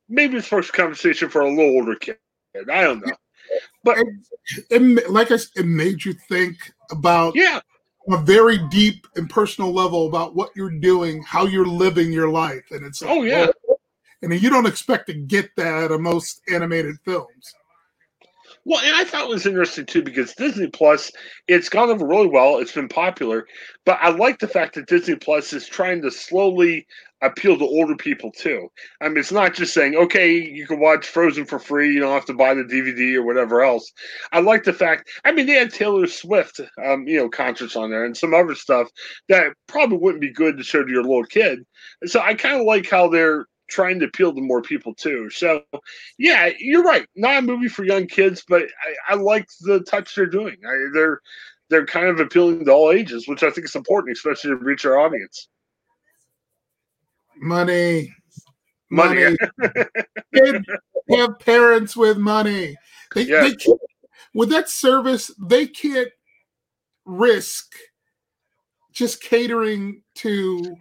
maybe 0.08 0.38
it 0.38 0.46
sparks 0.46 0.70
a 0.70 0.72
conversation 0.72 1.30
for 1.30 1.42
a 1.42 1.50
little 1.50 1.76
older 1.76 1.96
kid. 1.96 2.18
I 2.72 2.84
don't 2.84 3.06
know. 3.06 3.14
But 3.84 3.98
it, 4.00 4.08
it, 4.70 5.10
like 5.10 5.32
I 5.32 5.38
said, 5.38 5.64
it 5.64 5.66
made 5.66 6.04
you 6.06 6.14
think 6.14 6.58
about 6.92 7.36
yeah 7.36 7.60
a 8.10 8.18
very 8.18 8.58
deep 8.70 9.06
and 9.16 9.30
personal 9.30 9.74
level 9.74 10.08
about 10.08 10.36
what 10.36 10.52
you're 10.56 10.70
doing, 10.70 11.22
how 11.24 11.46
you're 11.46 11.68
living 11.68 12.12
your 12.12 12.30
life, 12.30 12.72
and 12.72 12.86
it's 12.86 13.02
like, 13.02 13.12
oh 13.12 13.24
yeah, 13.24 13.48
and 14.22 14.34
you 14.42 14.50
don't 14.50 14.66
expect 14.66 15.08
to 15.08 15.14
get 15.14 15.56
that 15.58 15.84
out 15.84 15.92
of 15.92 16.02
most 16.02 16.42
animated 16.52 16.96
films. 17.04 17.54
Well, 18.68 18.82
and 18.84 18.98
I 18.98 19.06
thought 19.06 19.24
it 19.24 19.30
was 19.30 19.46
interesting 19.46 19.86
too 19.86 20.04
because 20.04 20.34
Disney 20.34 20.68
Plus, 20.68 21.10
it's 21.48 21.70
gone 21.70 21.90
over 21.90 22.06
really 22.06 22.28
well. 22.28 22.58
It's 22.58 22.74
been 22.74 22.90
popular, 22.90 23.48
but 23.86 23.98
I 24.02 24.10
like 24.10 24.40
the 24.40 24.48
fact 24.50 24.76
that 24.76 24.88
Disney 24.88 25.16
Plus 25.16 25.54
is 25.54 25.66
trying 25.70 26.02
to 26.02 26.12
slowly 26.12 26.86
appeal 27.22 27.58
to 27.58 27.64
older 27.64 27.96
people 27.96 28.30
too. 28.30 28.68
I 29.00 29.08
mean, 29.08 29.20
it's 29.20 29.32
not 29.32 29.54
just 29.54 29.74
saying, 29.74 29.96
okay, 29.96 30.34
you 30.34 30.68
can 30.68 30.82
watch 30.82 31.08
Frozen 31.08 31.46
for 31.46 31.60
free. 31.60 31.94
You 31.94 32.02
don't 32.02 32.12
have 32.12 32.26
to 32.26 32.34
buy 32.34 32.54
the 32.56 32.64
DVD 32.66 33.16
or 33.16 33.24
whatever 33.24 33.62
else. 33.62 33.90
I 34.34 34.42
like 34.42 34.66
the 34.66 34.74
fact. 34.74 35.10
I 35.24 35.32
mean, 35.32 35.46
they 35.46 35.54
had 35.54 35.72
Taylor 35.72 36.06
Swift, 36.06 36.60
um, 36.86 37.08
you 37.08 37.20
know, 37.20 37.30
concerts 37.30 37.78
on 37.78 37.90
there 37.90 38.04
and 38.04 38.18
some 38.18 38.34
other 38.34 38.54
stuff 38.54 38.90
that 39.30 39.54
probably 39.68 39.98
wouldn't 39.98 40.20
be 40.20 40.34
good 40.34 40.58
to 40.58 40.64
show 40.66 40.84
to 40.84 40.92
your 40.92 41.04
little 41.04 41.24
kid. 41.24 41.60
So 42.06 42.20
I 42.20 42.34
kind 42.34 42.60
of 42.60 42.66
like 42.66 42.90
how 42.90 43.08
they're 43.08 43.46
trying 43.70 44.00
to 44.00 44.06
appeal 44.06 44.34
to 44.34 44.42
more 44.42 44.62
people 44.62 44.94
too. 44.94 45.30
So, 45.30 45.64
yeah, 46.18 46.50
you're 46.60 46.84
right. 46.84 47.06
Not 47.16 47.38
a 47.38 47.42
movie 47.42 47.68
for 47.68 47.84
young 47.84 48.08
kids, 48.08 48.44
but 48.48 48.64
I, 48.64 49.14
I 49.14 49.16
like 49.16 49.48
the 49.62 49.82
touch 49.82 50.16
they're 50.16 50.26
doing. 50.26 50.58
I, 50.66 50.76
they're 50.94 51.22
they're 51.70 51.86
kind 51.86 52.08
of 52.08 52.20
appealing 52.20 52.66
to 52.66 52.72
all 52.72 52.92
ages, 52.92 53.28
which 53.28 53.44
I 53.44 53.50
think 53.50 53.66
is 53.66 53.76
important, 53.76 54.16
especially 54.16 54.52
to 54.52 54.56
reach 54.56 54.86
our 54.86 54.98
audience. 54.98 55.50
Money, 57.36 58.14
money. 58.90 59.36
money. 60.34 60.60
have 61.16 61.40
parents 61.40 61.96
with 61.96 62.18
money. 62.18 62.76
They, 63.14 63.24
yeah. 63.24 63.42
they 63.42 63.56
can't, 63.56 63.80
with 64.34 64.50
that 64.50 64.70
service, 64.70 65.32
they 65.40 65.68
can't 65.68 66.10
risk 67.06 67.74
just 68.94 69.22
catering 69.22 70.02
to 70.16 70.76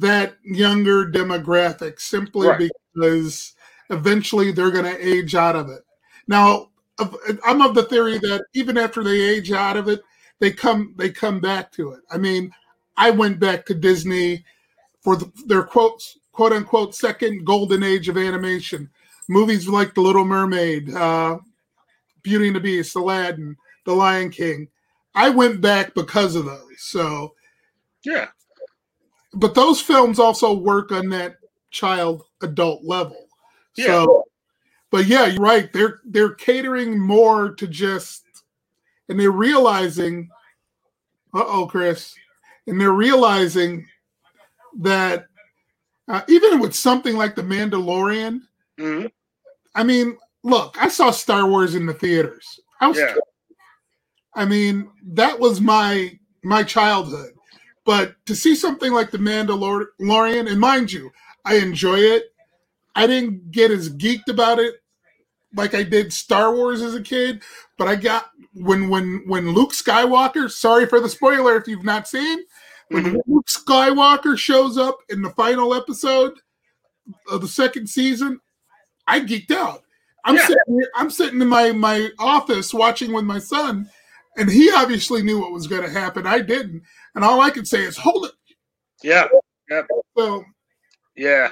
that 0.00 0.36
younger 0.44 1.06
demographic 1.10 2.00
simply 2.00 2.48
right. 2.48 2.70
because 2.94 3.54
eventually 3.90 4.52
they're 4.52 4.70
going 4.70 4.84
to 4.84 5.06
age 5.06 5.34
out 5.34 5.56
of 5.56 5.68
it. 5.68 5.82
Now, 6.28 6.70
I'm 7.44 7.60
of 7.60 7.74
the 7.74 7.84
theory 7.84 8.18
that 8.18 8.44
even 8.54 8.78
after 8.78 9.02
they 9.02 9.20
age 9.20 9.52
out 9.52 9.76
of 9.76 9.88
it, 9.88 10.02
they 10.38 10.50
come 10.50 10.94
they 10.96 11.10
come 11.10 11.40
back 11.40 11.72
to 11.72 11.92
it. 11.92 12.00
I 12.10 12.18
mean, 12.18 12.52
I 12.96 13.10
went 13.10 13.38
back 13.38 13.66
to 13.66 13.74
Disney 13.74 14.44
for 15.00 15.16
the, 15.16 15.30
their 15.46 15.62
quotes 15.62 16.18
quote 16.32 16.52
unquote 16.52 16.94
second 16.94 17.44
golden 17.44 17.82
age 17.82 18.08
of 18.08 18.16
animation. 18.16 18.90
Movies 19.28 19.68
like 19.68 19.94
The 19.94 20.00
Little 20.02 20.24
Mermaid, 20.24 20.94
uh, 20.94 21.38
Beauty 22.22 22.48
and 22.48 22.56
the 22.56 22.60
Beast, 22.60 22.94
Aladdin, 22.96 23.56
The 23.84 23.92
Lion 23.92 24.30
King. 24.30 24.68
I 25.14 25.30
went 25.30 25.60
back 25.60 25.94
because 25.94 26.36
of 26.36 26.44
those. 26.44 26.76
So, 26.78 27.34
yeah, 28.04 28.28
but 29.36 29.54
those 29.54 29.80
films 29.80 30.18
also 30.18 30.52
work 30.54 30.90
on 30.92 31.10
that 31.10 31.36
child 31.70 32.24
adult 32.42 32.82
level. 32.84 33.28
Yeah. 33.76 33.86
So, 33.86 34.24
but 34.90 35.06
yeah, 35.06 35.26
you're 35.26 35.42
right. 35.42 35.72
They're 35.72 36.00
they're 36.06 36.34
catering 36.34 36.98
more 36.98 37.50
to 37.54 37.66
just, 37.66 38.24
and 39.08 39.20
they're 39.20 39.30
realizing, 39.30 40.30
uh 41.34 41.44
oh, 41.46 41.66
Chris, 41.66 42.14
and 42.66 42.80
they're 42.80 42.92
realizing 42.92 43.86
that 44.78 45.26
uh, 46.08 46.22
even 46.28 46.60
with 46.60 46.74
something 46.74 47.16
like 47.16 47.34
the 47.34 47.42
Mandalorian, 47.42 48.40
mm-hmm. 48.78 49.06
I 49.74 49.84
mean, 49.84 50.16
look, 50.44 50.76
I 50.80 50.88
saw 50.88 51.10
Star 51.10 51.46
Wars 51.46 51.74
in 51.74 51.84
the 51.84 51.94
theaters. 51.94 52.60
I 52.80 52.88
was, 52.88 52.96
yeah. 52.96 53.16
I 54.34 54.46
mean, 54.46 54.88
that 55.08 55.38
was 55.38 55.60
my 55.60 56.18
my 56.42 56.62
childhood. 56.62 57.32
But 57.86 58.16
to 58.26 58.34
see 58.34 58.54
something 58.54 58.92
like 58.92 59.10
The 59.10 59.18
Mandalorian, 59.18 60.50
and 60.50 60.60
mind 60.60 60.92
you, 60.92 61.10
I 61.44 61.56
enjoy 61.56 61.98
it. 61.98 62.24
I 62.94 63.06
didn't 63.06 63.52
get 63.52 63.70
as 63.70 63.88
geeked 63.88 64.28
about 64.28 64.58
it 64.58 64.74
like 65.54 65.74
I 65.74 65.82
did 65.82 66.12
Star 66.12 66.54
Wars 66.54 66.82
as 66.82 66.94
a 66.94 67.02
kid, 67.02 67.42
but 67.78 67.88
I 67.88 67.96
got 67.96 68.30
when 68.52 68.88
when 68.88 69.22
when 69.26 69.50
Luke 69.52 69.72
Skywalker, 69.72 70.50
sorry 70.50 70.86
for 70.86 71.00
the 71.00 71.08
spoiler 71.08 71.56
if 71.56 71.66
you've 71.66 71.84
not 71.84 72.08
seen, 72.08 72.40
when 72.88 73.04
mm-hmm. 73.04 73.32
Luke 73.32 73.46
Skywalker 73.46 74.38
shows 74.38 74.76
up 74.76 74.98
in 75.08 75.22
the 75.22 75.30
final 75.30 75.74
episode 75.74 76.34
of 77.30 77.40
the 77.40 77.48
second 77.48 77.88
season, 77.88 78.40
I 79.06 79.20
geeked 79.20 79.50
out. 79.50 79.82
I'm 80.24 80.36
yeah. 80.36 80.46
sitting 80.46 80.78
here, 80.78 80.90
I'm 80.96 81.10
sitting 81.10 81.40
in 81.40 81.48
my 81.48 81.72
my 81.72 82.10
office 82.18 82.74
watching 82.74 83.12
with 83.12 83.24
my 83.24 83.38
son, 83.38 83.88
and 84.36 84.50
he 84.50 84.70
obviously 84.72 85.22
knew 85.22 85.40
what 85.40 85.52
was 85.52 85.66
going 85.66 85.82
to 85.82 85.90
happen. 85.90 86.26
I 86.26 86.40
didn't, 86.40 86.82
and 87.16 87.24
all 87.24 87.40
I 87.40 87.50
can 87.50 87.64
say 87.64 87.82
is 87.82 87.96
hold 87.96 88.26
it. 88.26 88.32
Yeah. 89.02 89.26
Yeah. 89.68 89.82
So, 90.16 90.44
Yeah. 91.16 91.48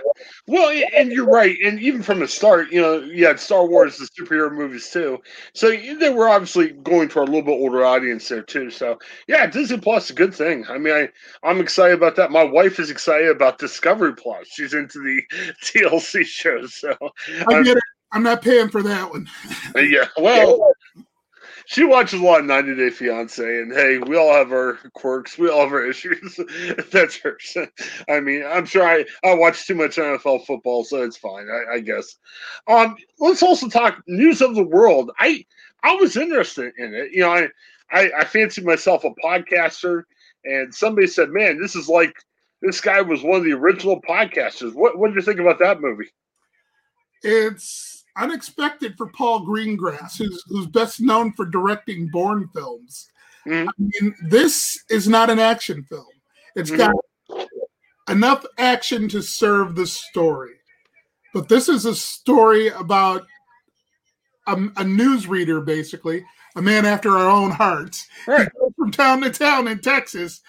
Well, 0.47 0.71
and 0.95 1.11
you're 1.11 1.27
right. 1.27 1.57
And 1.65 1.81
even 1.81 2.03
from 2.03 2.21
the 2.21 2.29
start, 2.29 2.71
you 2.71 2.81
know, 2.81 2.99
you 2.99 3.27
had 3.27 3.41
Star 3.41 3.67
Wars, 3.67 3.97
the 3.97 4.07
superhero 4.07 4.53
movies 4.53 4.91
too. 4.91 5.19
So 5.55 5.71
they 5.71 6.11
were 6.11 6.29
obviously 6.29 6.71
going 6.71 7.09
to 7.09 7.21
a 7.21 7.25
little 7.25 7.43
bit 7.43 7.53
older 7.53 7.85
audience 7.85 8.29
there 8.29 8.43
too. 8.43 8.71
So 8.71 8.99
yeah, 9.27 9.47
Disney 9.47 9.79
Plus 9.79 10.05
is 10.05 10.11
a 10.11 10.15
good 10.15 10.35
thing. 10.35 10.65
I 10.69 10.79
mean, 10.79 10.95
I, 10.95 11.09
I'm 11.43 11.61
excited 11.61 11.95
about 11.95 12.15
that. 12.17 12.31
My 12.31 12.45
wife 12.45 12.79
is 12.79 12.91
excited 12.91 13.29
about 13.29 13.59
Discovery 13.59 14.15
Plus. 14.15 14.47
She's 14.49 14.75
into 14.75 14.99
the 14.99 15.23
TLC 15.65 16.25
shows. 16.25 16.75
So 16.75 16.95
I 17.49 17.63
get 17.63 17.77
it. 17.77 17.83
I'm 18.13 18.23
not 18.23 18.43
paying 18.43 18.69
for 18.69 18.83
that 18.83 19.11
one. 19.11 19.27
Uh, 19.75 19.81
yeah. 19.81 20.07
Well, 20.19 20.73
she 21.67 21.85
watches 21.85 22.21
a 22.21 22.25
lot 22.25 22.41
of 22.41 22.47
90 22.47 22.77
Day 22.77 22.91
Fiance, 22.91 23.43
and 23.43 23.73
hey, 23.73 23.99
we 23.99 24.17
all 24.17 24.33
have 24.33 24.53
our 24.53 24.79
quirks, 24.95 25.39
we 25.39 25.49
all 25.49 25.61
have 25.61 25.73
our 25.73 25.87
issues. 25.91 26.39
That's 26.91 27.17
hers. 27.17 27.57
I 28.09 28.21
mean, 28.21 28.45
I'm 28.47 28.67
sure 28.67 28.87
I, 28.87 29.05
I 29.25 29.35
watch 29.35 29.67
too 29.67 29.75
much 29.75 29.97
NFL 29.97 30.47
football, 30.47 30.85
so 30.85 31.03
it's 31.03 31.17
fine, 31.17 31.49
I, 31.49 31.75
I 31.75 31.81
guess. 31.81 32.17
Um, 32.69 32.97
let's 33.19 33.43
also 33.43 33.69
talk 33.69 34.03
news 34.07 34.43
of 34.43 34.55
the 34.55 34.65
world. 34.65 35.11
I 35.19 35.45
I 35.83 35.95
was 35.95 36.17
interested 36.17 36.73
in 36.79 36.95
it. 36.95 37.13
You 37.13 37.21
know, 37.21 37.31
I 37.31 37.49
I, 37.91 38.11
I 38.19 38.25
fancied 38.25 38.65
myself 38.65 39.05
a 39.05 39.11
podcaster, 39.25 40.05
and 40.45 40.75
somebody 40.75 41.07
said, 41.07 41.31
"Man, 41.31 41.61
this 41.61 41.77
is 41.77 41.89
like 41.89 42.15
this 42.63 42.81
guy 42.81 43.01
was 43.01 43.23
one 43.23 43.39
of 43.39 43.45
the 43.45 43.53
original 43.53 44.01
podcasters." 44.03 44.75
What 44.75 44.99
what 44.99 45.09
did 45.09 45.17
you 45.17 45.23
think 45.23 45.41
about 45.41 45.59
that 45.61 45.81
movie? 45.81 46.11
It's 47.23 48.04
unexpected 48.17 48.97
for 48.97 49.09
Paul 49.09 49.47
Greengrass, 49.47 50.19
who's 50.19 50.43
who's 50.49 50.67
best 50.67 51.01
known 51.01 51.33
for 51.33 51.47
directing 51.47 52.09
Bourne 52.09 52.49
films. 52.55 53.11
Mm-hmm. 53.47 53.69
I 53.69 53.73
mean, 53.79 54.15
this 54.23 54.83
is 54.89 55.09
not 55.09 55.31
an 55.31 55.39
action 55.39 55.85
film. 55.85 56.07
It's 56.57 56.71
mm-hmm. 56.71 56.93
got 57.29 57.49
enough 58.09 58.45
action 58.59 59.09
to 59.09 59.23
serve 59.23 59.75
the 59.75 59.87
story, 59.87 60.55
but 61.33 61.49
this 61.49 61.69
is 61.69 61.85
a 61.85 61.95
story 61.95 62.69
about 62.69 63.27
a, 64.47 64.53
a 64.53 64.85
newsreader, 64.85 65.65
basically 65.65 66.25
a 66.57 66.63
man 66.63 66.87
after 66.87 67.11
our 67.17 67.29
own 67.29 67.51
hearts, 67.51 68.07
right. 68.27 68.49
from 68.77 68.91
town 68.91 69.23
to 69.23 69.31
town 69.31 69.69
in 69.69 69.81
Texas. 69.81 70.41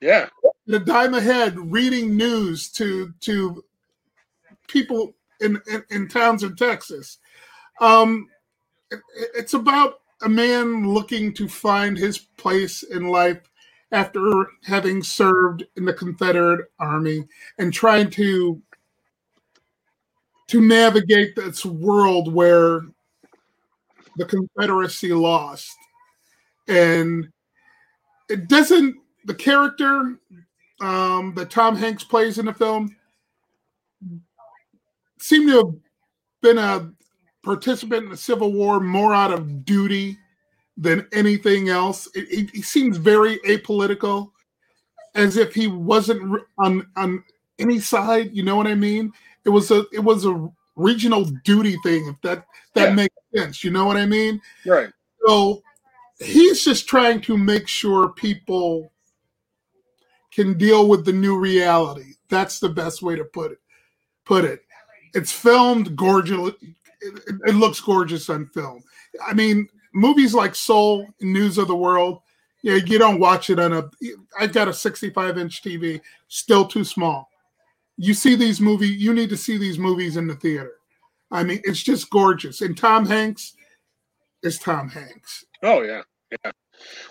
Yeah, 0.00 0.28
the 0.66 0.78
dime 0.78 1.14
ahead, 1.14 1.58
reading 1.58 2.16
news 2.16 2.70
to 2.72 3.12
to 3.20 3.64
people 4.68 5.14
in, 5.40 5.60
in, 5.70 5.84
in 5.90 6.08
towns 6.08 6.42
in 6.42 6.56
Texas. 6.56 7.18
Um, 7.80 8.28
it, 8.90 9.00
it's 9.34 9.54
about 9.54 10.00
a 10.22 10.28
man 10.28 10.88
looking 10.88 11.32
to 11.34 11.48
find 11.48 11.96
his 11.96 12.18
place 12.18 12.82
in 12.82 13.08
life 13.08 13.40
after 13.92 14.46
having 14.64 15.02
served 15.02 15.64
in 15.76 15.84
the 15.84 15.92
Confederate 15.92 16.66
Army 16.78 17.26
and 17.58 17.72
trying 17.72 18.10
to 18.10 18.60
to 20.48 20.60
navigate 20.60 21.34
this 21.34 21.64
world 21.64 22.32
where 22.32 22.82
the 24.16 24.24
Confederacy 24.24 25.12
lost. 25.12 25.76
And 26.68 27.28
it 28.28 28.48
doesn't 28.48 28.96
the 29.24 29.34
character 29.34 30.18
um, 30.80 31.34
that 31.34 31.50
Tom 31.50 31.74
Hanks 31.74 32.04
plays 32.04 32.38
in 32.38 32.46
the 32.46 32.54
film 32.54 32.96
seem 35.18 35.46
to 35.48 35.56
have 35.56 35.74
been 36.42 36.58
a 36.58 36.92
participant 37.42 38.04
in 38.04 38.10
the 38.10 38.16
Civil 38.16 38.52
War 38.52 38.80
more 38.80 39.14
out 39.14 39.32
of 39.32 39.64
duty 39.64 40.18
than 40.76 41.06
anything 41.12 41.68
else. 41.68 42.08
It, 42.14 42.26
it, 42.30 42.50
he 42.50 42.62
seems 42.62 42.96
very 42.96 43.38
apolitical, 43.46 44.32
as 45.14 45.36
if 45.36 45.54
he 45.54 45.66
wasn't 45.66 46.42
on 46.58 46.86
on 46.96 47.24
any 47.58 47.78
side. 47.78 48.30
You 48.32 48.42
know 48.42 48.56
what 48.56 48.66
I 48.66 48.74
mean? 48.74 49.12
It 49.44 49.50
was 49.50 49.70
a 49.70 49.86
it 49.92 50.00
was 50.00 50.26
a 50.26 50.48
regional 50.74 51.24
duty 51.44 51.76
thing. 51.82 52.06
If 52.08 52.20
that 52.22 52.44
that 52.74 52.88
yeah. 52.88 52.94
makes 52.94 53.14
sense, 53.34 53.64
you 53.64 53.70
know 53.70 53.86
what 53.86 53.96
I 53.96 54.06
mean? 54.06 54.40
Right. 54.66 54.90
So 55.26 55.62
he's 56.18 56.64
just 56.64 56.86
trying 56.86 57.20
to 57.22 57.36
make 57.36 57.68
sure 57.68 58.10
people 58.10 58.92
can 60.32 60.58
deal 60.58 60.88
with 60.88 61.04
the 61.04 61.12
new 61.12 61.38
reality. 61.38 62.12
That's 62.28 62.58
the 62.58 62.68
best 62.68 63.02
way 63.02 63.16
to 63.16 63.24
put 63.24 63.52
it. 63.52 63.58
Put 64.24 64.44
it. 64.44 64.65
It's 65.16 65.32
filmed 65.32 65.96
gorgeous. 65.96 66.52
It, 67.00 67.34
it, 67.46 67.54
looks 67.54 67.80
gorgeous 67.80 68.28
on 68.28 68.48
film. 68.48 68.82
I 69.26 69.32
mean, 69.32 69.66
movies 69.94 70.34
like 70.34 70.54
Soul, 70.54 71.08
News 71.22 71.56
of 71.56 71.68
the 71.68 71.76
World, 71.76 72.20
yeah, 72.62 72.74
you 72.74 72.98
don't 72.98 73.18
watch 73.18 73.48
it 73.48 73.58
on 73.58 73.72
a. 73.72 73.88
I've 74.38 74.52
got 74.52 74.68
a 74.68 74.74
65 74.74 75.38
inch 75.38 75.62
TV, 75.62 76.02
still 76.28 76.66
too 76.66 76.84
small. 76.84 77.30
You 77.96 78.12
see 78.12 78.36
these 78.36 78.60
movies, 78.60 78.90
you 78.90 79.14
need 79.14 79.30
to 79.30 79.38
see 79.38 79.56
these 79.56 79.78
movies 79.78 80.18
in 80.18 80.26
the 80.26 80.34
theater. 80.34 80.72
I 81.30 81.44
mean, 81.44 81.62
it's 81.64 81.82
just 81.82 82.10
gorgeous. 82.10 82.60
And 82.60 82.76
Tom 82.76 83.06
Hanks 83.06 83.54
is 84.42 84.58
Tom 84.58 84.90
Hanks. 84.90 85.46
Oh 85.62 85.80
yeah, 85.80 86.02
yeah. 86.30 86.52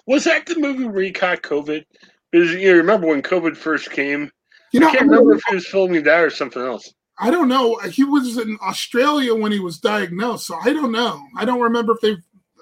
Was 0.05 0.25
that 0.25 0.45
the 0.45 0.59
movie 0.59 0.85
where 0.85 1.01
he 1.01 1.11
caught 1.11 1.41
COVID? 1.41 1.83
Because 2.31 2.53
you 2.53 2.75
remember 2.75 3.07
when 3.07 3.23
COVID 3.23 3.57
first 3.57 3.89
came. 3.89 4.31
You 4.73 4.81
know, 4.81 4.89
I 4.89 4.91
can't 4.91 5.09
remember 5.09 5.33
if 5.33 5.41
he 5.49 5.55
was 5.55 5.65
filming 5.65 6.03
that 6.03 6.21
or 6.21 6.29
something 6.29 6.61
else. 6.61 6.93
I 7.17 7.31
don't 7.31 7.47
know. 7.47 7.77
He 7.91 8.03
was 8.03 8.37
in 8.37 8.57
Australia 8.61 9.33
when 9.33 9.51
he 9.51 9.59
was 9.59 9.79
diagnosed, 9.79 10.47
so 10.47 10.57
I 10.63 10.73
don't 10.73 10.91
know. 10.91 11.25
I 11.37 11.45
don't 11.45 11.61
remember 11.61 11.93
if 11.93 12.01
they. 12.01 12.17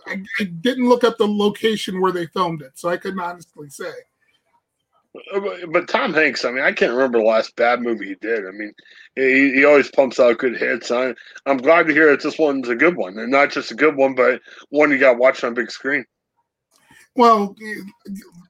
I, 0.06 0.22
I 0.39 0.44
didn't 0.44 0.89
look 0.89 1.04
up 1.04 1.18
the 1.18 1.28
location 1.28 2.02
where 2.02 2.12
they 2.12 2.28
filmed 2.28 2.62
it, 2.62 2.74
so 2.76 2.89
I 2.89 2.98
couldn't 2.98 3.20
honestly 3.20 3.70
say. 3.70 3.92
Uh, 5.34 5.39
but 5.72 5.88
Tom 5.88 6.13
Hanks, 6.13 6.44
I 6.44 6.52
mean, 6.52 6.63
I 6.63 6.72
can't 6.72 6.92
remember 6.92 7.20
the 7.20 7.26
last 7.26 7.56
bad 7.56 7.82
movie 7.82 8.08
he 8.08 8.16
did. 8.16 8.48
I 8.48 8.52
mean, 8.52 8.74
he, 9.16 9.54
he 9.54 9.66
always 9.66 9.92
pumps 9.92 10.20
out 10.20 10.39
good 10.39 10.58
hits. 10.58 10.92
I, 10.92 11.13
I'm 11.46 11.58
glad 11.58 11.88
to 11.88 11.94
hear 11.94 12.10
that 12.12 12.22
this 12.22 12.39
one's 12.39 12.70
a 12.70 12.76
good 12.76 12.96
one, 12.96 13.18
and 13.20 13.32
not 13.32 13.52
just 13.52 13.72
a 13.72 13.76
good 13.76 13.96
one, 13.96 14.16
but 14.16 14.42
one 14.70 14.92
you 14.92 14.98
got 14.98 15.20
watched 15.20 15.44
on 15.44 15.54
big 15.54 15.72
screen. 15.72 16.04
Well, 17.16 17.56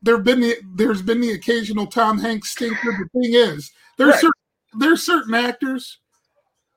there've 0.02 0.24
been 0.24 0.40
the, 0.40 0.56
there's 0.76 1.02
been 1.02 1.20
the 1.20 1.34
occasional 1.34 1.86
Tom 1.86 2.18
Hanks 2.18 2.52
stinker. 2.52 2.92
The 3.14 3.20
thing 3.20 3.34
is, 3.34 3.72
there's 3.98 4.12
right. 4.12 4.22
certain 4.22 4.43
there's 4.78 5.06
certain 5.06 5.34
actors 5.34 6.00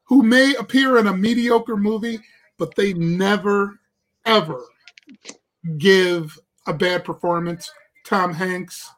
who 0.04 0.22
may 0.22 0.54
appear 0.54 0.98
in 0.98 1.06
a 1.06 1.16
mediocre 1.16 1.76
movie, 1.76 2.20
but 2.58 2.74
they 2.74 2.92
never 2.94 3.78
ever 4.24 4.64
give 5.78 6.38
a 6.66 6.72
bad 6.72 7.04
performance. 7.04 7.70
Tom 8.04 8.32
Hanks, 8.32 8.88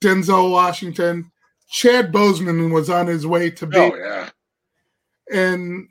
Denzel 0.00 0.50
Washington, 0.50 1.30
Chad 1.68 2.12
Boseman 2.12 2.72
was 2.72 2.88
on 2.88 3.06
his 3.06 3.26
way 3.26 3.50
to 3.50 3.66
be. 3.66 3.78
Oh 3.78 3.94
yeah. 3.94 4.30
And 5.32 5.88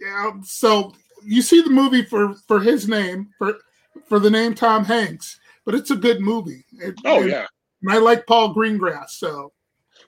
yeah, 0.00 0.32
so 0.42 0.92
you 1.24 1.42
see 1.42 1.62
the 1.62 1.70
movie 1.70 2.04
for 2.04 2.34
for 2.46 2.60
his 2.60 2.88
name 2.88 3.30
for 3.38 3.56
for 4.06 4.18
the 4.18 4.30
name 4.30 4.54
Tom 4.54 4.84
Hanks, 4.84 5.38
but 5.64 5.74
it's 5.74 5.90
a 5.90 5.96
good 5.96 6.20
movie. 6.20 6.64
It, 6.72 6.94
oh 7.04 7.22
yeah. 7.22 7.46
And 7.82 7.92
I 7.92 7.98
like 7.98 8.26
Paul 8.26 8.54
Greengrass, 8.54 9.10
so 9.10 9.52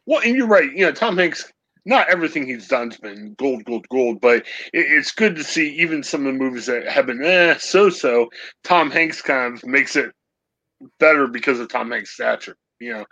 well, 0.06 0.20
and 0.24 0.36
you're 0.36 0.46
right. 0.46 0.70
You 0.72 0.86
know, 0.86 0.92
Tom 0.92 1.16
Hanks. 1.16 1.50
Not 1.86 2.08
everything 2.08 2.46
he's 2.46 2.66
done's 2.66 2.96
been 2.96 3.34
gold, 3.34 3.62
gold, 3.66 3.86
gold, 3.90 4.18
but 4.18 4.36
it, 4.36 4.46
it's 4.72 5.12
good 5.12 5.36
to 5.36 5.44
see 5.44 5.68
even 5.76 6.02
some 6.02 6.26
of 6.26 6.32
the 6.32 6.38
movies 6.38 6.64
that 6.64 6.88
have 6.88 7.04
been 7.04 7.22
eh, 7.22 7.58
so-so. 7.58 8.30
Tom 8.62 8.90
Hanks 8.90 9.20
kind 9.20 9.54
of 9.54 9.66
makes 9.66 9.94
it 9.94 10.10
better 10.98 11.26
because 11.26 11.60
of 11.60 11.68
Tom 11.68 11.90
Hanks' 11.90 12.14
stature. 12.14 12.56
You 12.80 12.94
know, 12.94 13.04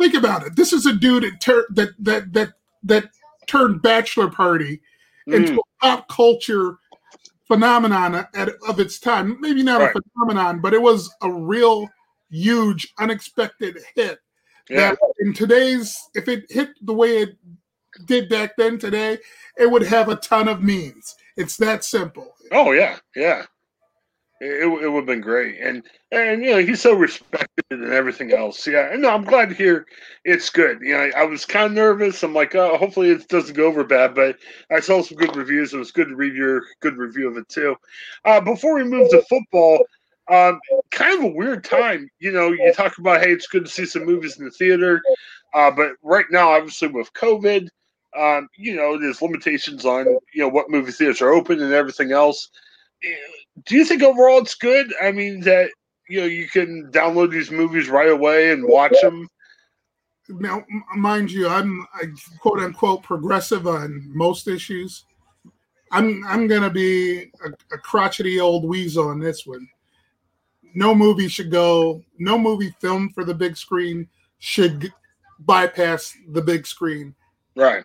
think 0.00 0.14
about 0.14 0.44
it. 0.44 0.56
This 0.56 0.72
is 0.72 0.84
a 0.84 0.94
dude 0.94 1.22
that 1.22 1.40
ter- 1.40 1.68
that 1.70 1.90
that 2.00 2.32
that 2.32 2.52
that 2.82 3.04
turned 3.46 3.82
Bachelor 3.82 4.30
Party 4.30 4.80
into 5.28 5.52
mm. 5.52 5.58
a 5.58 5.86
pop 5.86 6.08
culture 6.08 6.78
phenomenon 7.46 8.26
at, 8.34 8.50
of 8.68 8.80
its 8.80 8.98
time. 8.98 9.40
Maybe 9.40 9.62
not 9.62 9.80
right. 9.80 9.94
a 9.94 10.00
phenomenon, 10.12 10.60
but 10.60 10.74
it 10.74 10.82
was 10.82 11.08
a 11.22 11.32
real 11.32 11.88
huge, 12.30 12.92
unexpected 12.98 13.78
hit 13.94 14.18
yeah. 14.70 14.90
That 14.90 14.98
in 15.20 15.32
today's, 15.32 15.98
if 16.14 16.28
it 16.28 16.44
hit 16.50 16.70
the 16.82 16.94
way 16.94 17.18
it 17.18 17.36
did 18.04 18.28
back 18.28 18.56
then 18.56 18.78
today, 18.78 19.18
it 19.56 19.70
would 19.70 19.82
have 19.82 20.08
a 20.08 20.16
ton 20.16 20.48
of 20.48 20.62
memes. 20.62 21.16
It's 21.36 21.56
that 21.58 21.84
simple. 21.84 22.34
Oh 22.52 22.72
yeah, 22.72 22.98
yeah. 23.14 23.44
It, 24.40 24.62
it, 24.62 24.88
would 24.88 25.00
have 25.00 25.06
been 25.06 25.20
great, 25.20 25.58
and 25.60 25.82
and 26.12 26.44
you 26.44 26.52
know 26.52 26.58
he's 26.58 26.80
so 26.80 26.94
respected 26.94 27.64
and 27.70 27.92
everything 27.92 28.32
else. 28.32 28.64
Yeah, 28.68 28.94
no, 28.96 29.10
I'm 29.10 29.24
glad 29.24 29.48
to 29.48 29.54
hear 29.54 29.84
it's 30.24 30.48
good. 30.48 30.80
You 30.80 30.94
know, 30.94 31.00
I, 31.00 31.22
I 31.22 31.24
was 31.24 31.44
kind 31.44 31.66
of 31.66 31.72
nervous. 31.72 32.22
I'm 32.22 32.34
like, 32.34 32.54
oh, 32.54 32.76
hopefully 32.76 33.10
it 33.10 33.26
doesn't 33.26 33.56
go 33.56 33.66
over 33.66 33.82
bad, 33.82 34.14
but 34.14 34.36
I 34.70 34.78
saw 34.78 35.02
some 35.02 35.18
good 35.18 35.34
reviews. 35.34 35.74
It 35.74 35.78
was 35.78 35.90
good 35.90 36.06
to 36.06 36.14
read 36.14 36.34
your 36.34 36.62
good 36.80 36.96
review 36.98 37.28
of 37.28 37.36
it 37.36 37.48
too. 37.48 37.74
Uh, 38.24 38.40
before 38.40 38.76
we 38.76 38.84
move 38.84 39.10
to 39.10 39.22
football, 39.22 39.84
um, 40.30 40.60
kind 40.90 41.18
of 41.18 41.24
a 41.24 41.34
weird 41.34 41.64
time. 41.64 42.08
You 42.18 42.32
know, 42.32 42.48
you 42.48 42.72
talk 42.74 42.98
about, 42.98 43.20
hey, 43.20 43.32
it's 43.32 43.46
good 43.46 43.64
to 43.64 43.70
see 43.70 43.86
some 43.86 44.04
movies 44.04 44.38
in 44.38 44.44
the 44.44 44.50
theater. 44.50 45.00
Uh, 45.54 45.70
but 45.70 45.92
right 46.02 46.26
now, 46.30 46.50
obviously, 46.50 46.88
with 46.88 47.12
COVID, 47.14 47.68
um, 48.16 48.48
you 48.56 48.76
know, 48.76 48.98
there's 48.98 49.22
limitations 49.22 49.84
on, 49.84 50.06
you 50.06 50.42
know, 50.42 50.48
what 50.48 50.70
movie 50.70 50.92
theaters 50.92 51.22
are 51.22 51.32
open 51.32 51.62
and 51.62 51.72
everything 51.72 52.12
else. 52.12 52.50
Do 53.66 53.76
you 53.76 53.84
think 53.84 54.02
overall 54.02 54.38
it's 54.38 54.54
good? 54.54 54.92
I 55.00 55.12
mean, 55.12 55.40
that, 55.40 55.70
you 56.08 56.20
know, 56.20 56.26
you 56.26 56.48
can 56.48 56.90
download 56.90 57.30
these 57.30 57.50
movies 57.50 57.88
right 57.88 58.10
away 58.10 58.50
and 58.50 58.66
watch 58.66 58.94
them? 59.02 59.28
now, 60.28 60.64
mind 60.96 61.30
you, 61.30 61.48
I'm 61.48 61.86
I, 61.94 62.04
quote 62.40 62.58
unquote 62.60 63.02
progressive 63.02 63.66
on 63.66 64.10
most 64.14 64.48
issues. 64.48 65.04
I'm 65.90 66.24
I'm 66.26 66.46
gonna 66.46 66.70
be 66.70 67.30
a, 67.44 67.74
a 67.74 67.78
crotchety 67.78 68.40
old 68.40 68.64
weasel 68.64 69.08
on 69.08 69.18
this 69.18 69.46
one. 69.46 69.66
No 70.74 70.94
movie 70.94 71.28
should 71.28 71.50
go. 71.50 72.02
No 72.18 72.38
movie 72.38 72.74
filmed 72.80 73.14
for 73.14 73.24
the 73.24 73.34
big 73.34 73.56
screen 73.56 74.08
should 74.38 74.92
bypass 75.40 76.16
the 76.28 76.42
big 76.42 76.66
screen. 76.66 77.14
Right. 77.54 77.84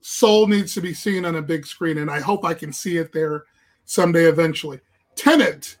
Soul 0.00 0.46
needs 0.46 0.72
to 0.74 0.80
be 0.80 0.94
seen 0.94 1.24
on 1.24 1.36
a 1.36 1.42
big 1.42 1.66
screen, 1.66 1.98
and 1.98 2.10
I 2.10 2.20
hope 2.20 2.44
I 2.44 2.54
can 2.54 2.72
see 2.72 2.96
it 2.96 3.12
there 3.12 3.44
someday 3.84 4.24
eventually. 4.24 4.80
Tenet, 5.16 5.76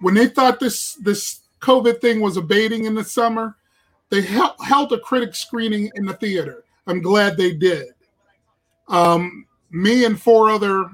when 0.00 0.14
they 0.14 0.26
thought 0.26 0.60
this 0.60 0.94
this 0.94 1.40
COVID 1.60 2.00
thing 2.00 2.20
was 2.20 2.36
abating 2.36 2.84
in 2.84 2.94
the 2.94 3.04
summer, 3.04 3.56
they 4.10 4.22
held 4.22 4.92
a 4.92 5.00
critic 5.00 5.34
screening 5.34 5.90
in 5.94 6.04
the 6.04 6.14
theater. 6.14 6.64
I'm 6.86 7.02
glad 7.02 7.36
they 7.36 7.52
did. 7.52 7.88
Um, 8.88 9.46
me 9.70 10.04
and 10.04 10.20
four 10.20 10.50
other 10.50 10.90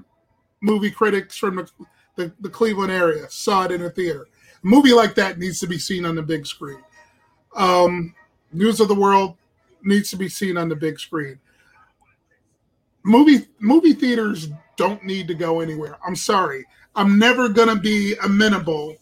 movie 0.60 0.90
critics 0.90 1.36
from 1.36 1.56
the, 1.56 1.68
the, 2.16 2.32
the, 2.40 2.48
Cleveland 2.48 2.92
area 2.92 3.28
saw 3.28 3.64
it 3.64 3.72
in 3.72 3.82
a 3.82 3.90
theater. 3.90 4.26
A 4.62 4.66
movie 4.66 4.92
like 4.92 5.14
that 5.16 5.38
needs 5.38 5.60
to 5.60 5.66
be 5.66 5.78
seen 5.78 6.04
on 6.04 6.14
the 6.14 6.22
big 6.22 6.46
screen. 6.46 6.82
Um, 7.56 8.14
News 8.52 8.80
of 8.80 8.88
the 8.88 8.94
World 8.94 9.36
needs 9.82 10.10
to 10.10 10.16
be 10.16 10.28
seen 10.28 10.56
on 10.56 10.68
the 10.68 10.76
big 10.76 10.98
screen. 10.98 11.38
Movie 13.02 13.46
movie 13.58 13.92
theaters 13.92 14.48
don't 14.76 15.04
need 15.04 15.28
to 15.28 15.34
go 15.34 15.60
anywhere. 15.60 15.98
I'm 16.06 16.16
sorry. 16.16 16.64
I'm 16.96 17.18
never 17.18 17.48
gonna 17.48 17.76
be 17.76 18.14
amenable 18.24 18.96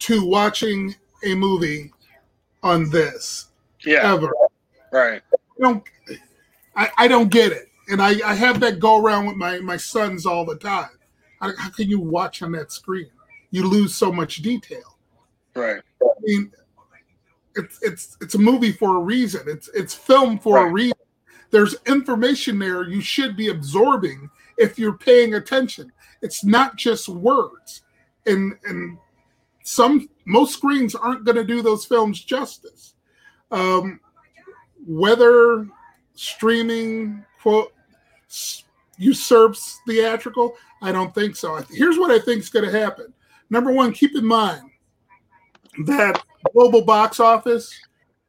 to 0.00 0.24
watching 0.24 0.94
a 1.24 1.34
movie 1.34 1.90
on 2.62 2.88
this. 2.90 3.48
Yeah. 3.84 4.12
Ever. 4.14 4.30
Right. 4.92 5.22
I 5.30 5.60
don't 5.60 5.84
I, 6.76 6.90
I 6.98 7.08
don't 7.08 7.30
get 7.30 7.52
it. 7.52 7.68
And 7.88 8.02
I, 8.02 8.14
I 8.24 8.34
have 8.34 8.60
that 8.60 8.78
go 8.78 9.02
around 9.02 9.26
with 9.26 9.36
my, 9.36 9.58
my 9.60 9.76
sons 9.76 10.26
all 10.26 10.44
the 10.44 10.56
time. 10.56 10.90
How, 11.40 11.52
how 11.56 11.70
can 11.70 11.88
you 11.88 12.00
watch 12.00 12.42
on 12.42 12.52
that 12.52 12.72
screen? 12.72 13.10
You 13.50 13.68
lose 13.68 13.94
so 13.94 14.12
much 14.12 14.36
detail. 14.36 14.98
Right. 15.54 15.80
I 16.02 16.06
mean, 16.22 16.52
it's 17.54 17.78
it's 17.82 18.16
it's 18.20 18.34
a 18.34 18.38
movie 18.38 18.72
for 18.72 18.96
a 18.96 19.00
reason. 19.00 19.42
It's 19.46 19.68
it's 19.74 19.94
film 19.94 20.38
for 20.38 20.56
right. 20.56 20.68
a 20.68 20.72
reason. 20.72 20.98
There's 21.50 21.76
information 21.86 22.58
there 22.58 22.88
you 22.88 23.00
should 23.00 23.36
be 23.36 23.48
absorbing 23.48 24.28
if 24.58 24.78
you're 24.78 24.98
paying 24.98 25.34
attention. 25.34 25.92
It's 26.22 26.44
not 26.44 26.76
just 26.76 27.08
words. 27.08 27.82
And 28.26 28.54
and 28.64 28.98
some 29.62 30.08
most 30.26 30.54
screens 30.54 30.94
aren't 30.94 31.24
going 31.24 31.36
to 31.36 31.44
do 31.44 31.62
those 31.62 31.84
films 31.84 32.22
justice. 32.22 32.94
Um, 33.50 34.00
whether 34.86 35.66
streaming 36.14 37.24
quote 37.40 37.72
usurps 38.98 39.78
theatrical, 39.86 40.56
I 40.82 40.92
don't 40.92 41.14
think 41.14 41.36
so. 41.36 41.62
Here's 41.70 41.98
what 41.98 42.10
I 42.10 42.18
think 42.18 42.40
is 42.40 42.48
going 42.48 42.70
to 42.70 42.78
happen. 42.78 43.12
Number 43.50 43.72
one, 43.72 43.92
keep 43.92 44.14
in 44.14 44.26
mind 44.26 44.62
that 45.86 46.22
global 46.52 46.82
box 46.82 47.20
office 47.20 47.72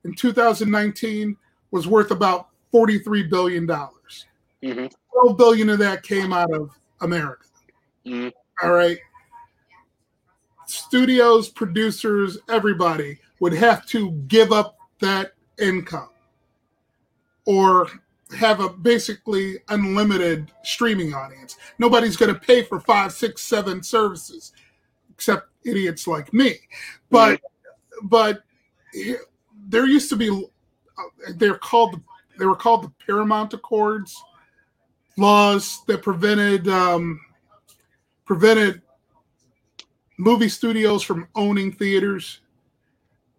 in 0.03 0.13
2019 0.13 1.35
was 1.71 1.87
worth 1.87 2.11
about 2.11 2.49
43 2.71 3.23
billion 3.23 3.65
dollars. 3.65 4.25
Mm-hmm. 4.63 4.87
12 5.13 5.37
billion 5.37 5.69
of 5.69 5.79
that 5.79 6.03
came 6.03 6.33
out 6.33 6.51
of 6.53 6.71
America. 7.01 7.47
Mm-hmm. 8.05 8.29
All 8.65 8.73
right 8.73 8.97
studios, 10.67 11.49
producers, 11.49 12.37
everybody 12.49 13.17
would 13.39 13.53
have 13.53 13.85
to 13.87 14.11
give 14.27 14.51
up 14.51 14.77
that 14.99 15.33
income 15.59 16.09
or 17.45 17.87
have 18.35 18.59
a 18.59 18.69
basically 18.69 19.57
unlimited 19.69 20.51
streaming 20.63 21.13
audience. 21.13 21.57
Nobody's 21.79 22.17
going 22.17 22.33
to 22.33 22.39
pay 22.39 22.63
for 22.63 22.79
five, 22.79 23.13
six, 23.13 23.41
seven 23.41 23.81
services 23.81 24.53
except 25.11 25.49
idiots 25.63 26.07
like 26.07 26.33
me. 26.33 26.55
But 27.09 27.39
mm-hmm. 27.39 28.07
but 28.07 28.43
there 29.67 29.85
used 29.85 30.09
to 30.09 30.15
be 30.15 30.29
uh, 30.29 31.31
they're 31.35 31.57
called 31.57 31.99
they 32.37 32.45
were 32.45 32.55
called 32.55 32.83
the 32.83 32.91
Paramount 33.05 33.53
Accords 33.53 34.21
laws 35.17 35.81
that 35.87 36.01
prevented 36.03 36.67
um, 36.67 37.19
prevented 38.25 38.81
movie 40.17 40.49
studios 40.49 41.03
from 41.03 41.27
owning 41.35 41.71
theaters. 41.71 42.41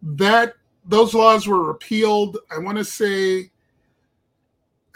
That 0.02 0.54
those 0.84 1.14
laws 1.14 1.46
were 1.46 1.62
repealed. 1.62 2.38
I 2.50 2.58
want 2.58 2.78
to 2.78 2.84
say 2.84 3.50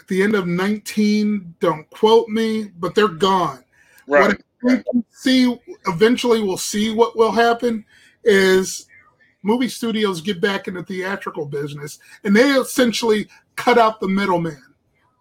the 0.07 0.23
end 0.23 0.35
of 0.35 0.47
19. 0.47 1.55
Don't 1.59 1.89
quote 1.89 2.27
me, 2.29 2.71
but 2.79 2.95
they're 2.95 3.07
gone. 3.07 3.63
Right. 4.07 4.41
What 4.61 4.85
see 5.09 5.59
eventually 5.87 6.41
we'll 6.41 6.57
see 6.57 6.93
what 6.93 7.17
will 7.17 7.31
happen 7.31 7.85
is 8.23 8.87
movie 9.41 9.67
studios 9.67 10.21
get 10.21 10.39
back 10.39 10.69
in 10.69 10.75
the 10.75 10.83
theatrical 10.83 11.45
business 11.45 11.99
and 12.23 12.33
they 12.35 12.51
essentially 12.51 13.27
cut 13.57 13.77
out 13.77 13.99
the 13.99 14.07
middleman. 14.07 14.61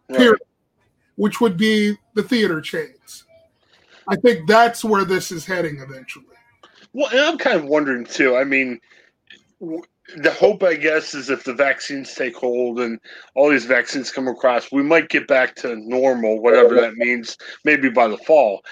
Right. 0.09 0.19
Period. 0.19 0.43
Which 1.17 1.41
would 1.41 1.57
be 1.57 1.97
the 2.15 2.23
theater 2.23 2.61
chains. 2.61 3.25
I 4.09 4.17
think 4.17 4.49
that's 4.49 4.85
where 4.85 5.05
this 5.05 5.31
is 5.31 5.45
heading 5.45 5.81
eventually. 5.81 6.27
Well, 6.93 7.09
and 7.11 7.21
I'm 7.21 7.39
kind 7.39 7.57
of 7.57 7.65
wondering 7.65 8.05
too. 8.05 8.37
I 8.37 8.45
mean, 8.45 8.81
the 10.17 10.33
hope, 10.33 10.63
I 10.63 10.75
guess, 10.75 11.15
is 11.15 11.31
if 11.31 11.45
the 11.45 11.55
vaccines 11.55 12.15
take 12.15 12.37
hold 12.37 12.81
and 12.81 12.99
all 13.35 13.49
these 13.49 13.65
vaccines 13.65 14.11
come 14.11 14.29
across, 14.29 14.71
we 14.73 14.83
might 14.83 15.09
get 15.09 15.27
back 15.27 15.55
to 15.57 15.77
normal, 15.77 16.41
whatever 16.41 16.75
that 16.77 16.95
means, 16.95 17.37
maybe 17.65 17.89
by 17.89 18.09
the 18.09 18.19
fall. 18.19 18.63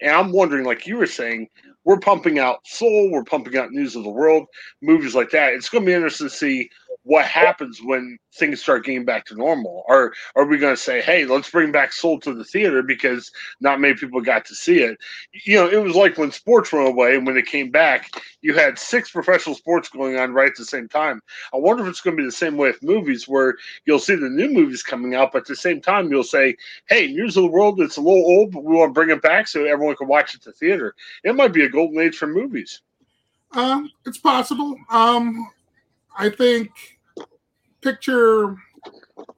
And 0.00 0.12
I'm 0.12 0.32
wondering, 0.32 0.64
like 0.64 0.86
you 0.86 0.96
were 0.96 1.06
saying, 1.06 1.48
we're 1.84 1.98
pumping 1.98 2.38
out 2.38 2.66
Soul, 2.66 3.10
we're 3.10 3.24
pumping 3.24 3.56
out 3.56 3.72
News 3.72 3.96
of 3.96 4.04
the 4.04 4.10
World, 4.10 4.46
movies 4.82 5.14
like 5.14 5.30
that. 5.30 5.54
It's 5.54 5.68
going 5.68 5.84
to 5.84 5.86
be 5.86 5.94
interesting 5.94 6.28
to 6.28 6.34
see 6.34 6.70
what 7.08 7.24
happens 7.24 7.80
when 7.82 8.18
things 8.34 8.60
start 8.60 8.84
getting 8.84 9.06
back 9.06 9.24
to 9.24 9.34
normal? 9.34 9.82
Are 9.88 10.12
are 10.36 10.44
we 10.44 10.58
going 10.58 10.76
to 10.76 10.80
say, 10.80 11.00
hey, 11.00 11.24
let's 11.24 11.50
bring 11.50 11.72
back 11.72 11.90
Soul 11.90 12.20
to 12.20 12.34
the 12.34 12.44
theater 12.44 12.82
because 12.82 13.32
not 13.60 13.80
many 13.80 13.94
people 13.94 14.20
got 14.20 14.44
to 14.44 14.54
see 14.54 14.80
it? 14.80 14.98
You 15.32 15.56
know, 15.56 15.68
it 15.68 15.82
was 15.82 15.96
like 15.96 16.18
when 16.18 16.30
sports 16.30 16.70
went 16.70 16.86
away 16.86 17.16
and 17.16 17.26
when 17.26 17.38
it 17.38 17.46
came 17.46 17.70
back, 17.70 18.10
you 18.42 18.52
had 18.52 18.78
six 18.78 19.10
professional 19.10 19.54
sports 19.54 19.88
going 19.88 20.18
on 20.18 20.34
right 20.34 20.50
at 20.50 20.56
the 20.56 20.66
same 20.66 20.86
time. 20.86 21.22
I 21.54 21.56
wonder 21.56 21.82
if 21.82 21.88
it's 21.88 22.02
going 22.02 22.14
to 22.14 22.20
be 22.20 22.26
the 22.26 22.32
same 22.32 22.58
way 22.58 22.68
with 22.68 22.82
movies, 22.82 23.26
where 23.26 23.56
you'll 23.86 23.98
see 23.98 24.14
the 24.14 24.28
new 24.28 24.50
movies 24.50 24.82
coming 24.82 25.14
out, 25.14 25.32
but 25.32 25.40
at 25.40 25.46
the 25.46 25.56
same 25.56 25.80
time, 25.80 26.10
you'll 26.10 26.24
say, 26.24 26.56
hey, 26.90 27.06
News 27.06 27.38
of 27.38 27.44
the 27.44 27.48
World, 27.48 27.80
it's 27.80 27.96
a 27.96 28.02
little 28.02 28.18
old, 28.18 28.52
but 28.52 28.64
we 28.64 28.76
want 28.76 28.90
to 28.90 28.92
bring 28.92 29.08
it 29.08 29.22
back 29.22 29.48
so 29.48 29.64
everyone 29.64 29.96
can 29.96 30.08
watch 30.08 30.34
it 30.34 30.40
at 30.40 30.44
the 30.44 30.52
theater. 30.52 30.94
It 31.24 31.34
might 31.34 31.54
be 31.54 31.64
a 31.64 31.70
golden 31.70 31.98
age 32.00 32.18
for 32.18 32.26
movies. 32.26 32.82
Um, 33.52 33.90
it's 34.04 34.18
possible. 34.18 34.76
Um, 34.90 35.48
I 36.18 36.28
think 36.28 36.97
picture 37.80 38.56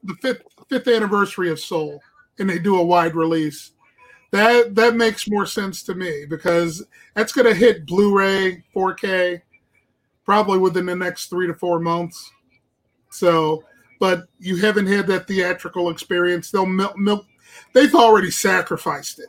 the 0.05 0.15
fifth 0.21 0.43
fifth 0.69 0.89
anniversary 0.89 1.51
of 1.51 1.61
Soul, 1.61 2.01
and 2.39 2.49
they 2.49 2.59
do 2.59 2.79
a 2.79 2.85
wide 2.85 3.15
release. 3.15 3.73
That 4.31 4.75
that 4.77 4.95
makes 4.95 5.29
more 5.29 5.47
sense 5.47 5.83
to 5.85 5.95
me 5.95 6.25
because 6.29 6.85
that's 7.15 7.33
going 7.33 7.47
to 7.47 7.55
hit 7.55 7.87
Blu-ray, 7.87 8.63
4K, 8.75 9.43
probably 10.25 10.59
within 10.59 10.87
the 10.87 10.95
next 10.95 11.27
three 11.27 11.49
to 11.49 11.55
four 11.55 11.81
months. 11.81 12.31
So, 13.11 13.65
but 13.99 14.29
you 14.39 14.57
haven't 14.57 14.87
had 14.87 15.09
that 15.09 15.27
theatrical 15.27 15.91
experience. 15.91 16.51
They'll 16.51 16.67
milk, 16.67 16.97
milk 16.97 17.27
they've 17.75 17.95
already 17.95 18.31
sacrificed 18.31 19.19
it. 19.19 19.29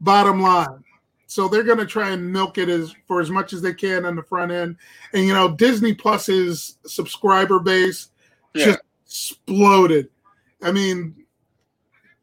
Bottom 0.00 0.42
line. 0.42 0.82
So 1.28 1.48
they're 1.48 1.64
going 1.64 1.78
to 1.78 1.86
try 1.86 2.10
and 2.10 2.32
milk 2.32 2.58
it 2.58 2.68
as 2.68 2.94
for 3.06 3.20
as 3.20 3.30
much 3.30 3.52
as 3.52 3.60
they 3.60 3.74
can 3.74 4.04
on 4.04 4.16
the 4.16 4.22
front 4.22 4.52
end. 4.52 4.76
And 5.12 5.24
you 5.24 5.34
know, 5.34 5.52
Disney 5.52 5.94
Plus's 5.94 6.78
subscriber 6.86 7.60
base 7.60 8.10
yeah. 8.56 8.64
just 8.64 8.80
exploded. 9.04 10.08
I 10.62 10.72
mean, 10.72 11.14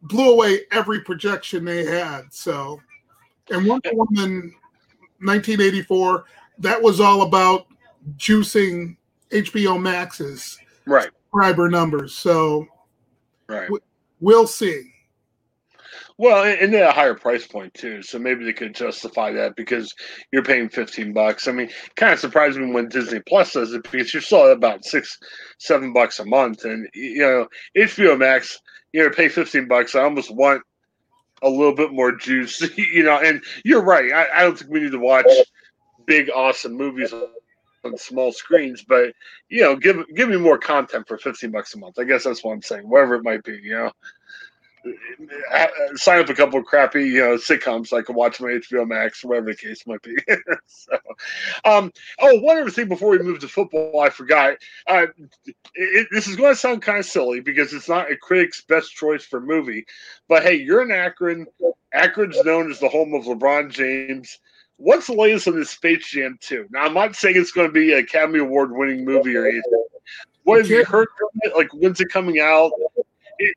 blew 0.02 0.34
away 0.34 0.62
every 0.72 1.02
projection 1.02 1.65
they 1.65 1.86
had. 1.86 2.22
So, 2.32 2.82
and 3.50 3.65
Wonder 3.67 3.91
Woman 3.93 4.54
1984, 5.19 6.26
that 6.60 6.82
was 6.82 7.00
all 7.00 7.24
about 7.24 7.67
juicing 8.17 8.98
HBO 9.32 9.82
Max's 9.82 10.58
right 10.86 11.10
subscriber 11.34 11.69
numbers. 11.69 12.13
So, 12.13 12.67
right, 13.48 13.69
we'll 14.19 14.48
see. 14.48 14.93
Well, 16.17 16.43
and 16.43 16.73
at 16.76 16.89
a 16.89 16.91
higher 16.91 17.15
price 17.15 17.47
point 17.47 17.73
too, 17.73 18.04
so 18.04 18.19
maybe 18.19 18.45
they 18.45 18.54
could 18.54 18.76
justify 18.76 19.32
that 19.34 19.56
because 19.56 19.93
you're 20.32 20.43
paying 20.43 20.69
fifteen 20.69 21.12
bucks. 21.12 21.47
I 21.47 21.52
mean, 21.52 21.69
kind 21.95 22.13
of 22.13 22.19
surprised 22.19 22.60
me 22.60 22.71
when 22.71 22.88
Disney 22.88 23.19
Plus 23.28 23.54
does 23.54 23.73
it 23.73 23.84
because 23.84 24.13
you're 24.13 24.21
still 24.21 24.45
at 24.45 24.52
about 24.52 24.86
six, 24.86 25.17
seven 25.58 25.91
bucks 25.91 26.19
a 26.19 26.26
month, 26.26 26.65
and 26.65 26.88
you 26.93 27.19
know 27.21 27.47
HBO 27.76 28.17
Max, 28.17 28.60
you 28.91 29.04
know, 29.04 29.10
pay 29.10 29.28
fifteen 29.28 29.67
bucks. 29.67 29.95
I 29.95 30.04
almost 30.04 30.34
want 30.34 30.62
a 31.41 31.49
little 31.49 31.76
bit 31.76 31.91
more 31.91 32.12
juice, 32.12 32.62
you 32.78 33.04
know. 33.04 33.19
And 33.19 33.43
you're 33.65 33.84
right. 33.84 34.12
I, 34.13 34.28
I 34.39 34.43
don't 34.43 34.58
think 34.58 34.71
we 34.71 34.82
need 34.82 34.91
to 34.91 34.99
watch 34.99 35.26
big, 36.06 36.30
awesome 36.30 36.73
movies 36.73 37.12
on 37.12 37.97
small 37.97 38.32
screens, 38.32 38.84
but 38.88 39.13
you 39.49 39.62
know, 39.62 39.76
give 39.76 39.97
give 40.15 40.30
me 40.30 40.38
more 40.38 40.58
content 40.58 41.08
for 41.08 41.17
fifteen 41.17 41.52
bucks 41.52 41.73
a 41.73 41.80
month. 41.80 41.97
I 41.97 42.04
guess 42.04 42.23
that's 42.23 42.43
what 42.43 42.54
I'm 42.54 42.62
saying. 42.62 42.88
Whatever 42.88 43.15
it 43.15 43.23
might 43.23 43.43
be, 43.43 43.60
you 43.63 43.71
know. 43.71 43.91
Sign 45.96 46.19
up 46.19 46.30
a 46.30 46.34
couple 46.34 46.60
of 46.60 46.65
crappy, 46.65 47.06
you 47.06 47.19
know, 47.19 47.36
sitcoms 47.36 47.88
so 47.88 47.98
I 47.98 48.02
can 48.02 48.15
watch 48.15 48.41
my 48.41 48.48
HBO 48.50 48.88
Max, 48.88 49.24
whatever 49.24 49.48
the 49.48 49.56
case 49.56 49.86
might 49.88 50.02
be. 50.02 50.15
so, 50.65 50.98
um, 51.65 51.91
oh, 52.19 52.39
one 52.39 52.58
other 52.58 52.69
thing 52.69 52.88
before 52.88 53.12
we 53.12 53.19
move 53.19 53.39
to 53.39 53.48
football, 53.48 54.02
I 54.02 54.10
forgot. 54.10 54.58
Uh, 54.88 55.08
it, 55.76 56.08
this 56.12 56.28
is 56.28 56.36
going 56.36 56.52
to 56.52 56.60
sound 56.60 56.82
kind 56.82 57.00
of 57.00 57.06
silly 57.06 57.39
because 57.39 57.74
it's 57.74 57.89
not 57.89 58.12
a 58.12 58.17
critic's 58.17 58.62
best 58.62 58.93
choice 58.93 59.24
for 59.24 59.39
movie, 59.39 59.86
but 60.28 60.43
hey, 60.43 60.56
you're 60.56 60.82
in 60.82 60.91
Akron. 60.91 61.48
Akron's 61.93 62.43
known 62.43 62.72
as 62.72 62.80
the 62.80 62.89
home 62.89 63.13
of 63.13 63.26
LeBron 63.26 63.72
James. 63.72 64.39
What's 64.78 65.08
the 65.08 65.13
latest 65.13 65.48
on 65.48 65.56
this 65.56 65.69
Space 65.69 66.08
Jam 66.08 66.38
2? 66.41 66.67
Now, 66.72 66.86
I'm 66.86 66.93
not 66.93 67.15
saying 67.15 67.36
it's 67.38 67.52
going 67.52 67.67
to 67.67 67.74
be 67.74 67.93
a 67.93 68.00
Academy 68.00 68.39
Award 68.39 68.72
winning 68.72 69.06
movie 69.06 69.36
or 69.36 69.46
anything. 69.46 69.86
What 70.43 70.58
have 70.60 70.69
you 70.69 70.84
heard 70.84 71.08
from 71.17 71.30
it? 71.43 71.56
Like, 71.56 71.69
when's 71.74 72.02
it 72.02 72.10
coming 72.10 72.39
out? 72.39 72.72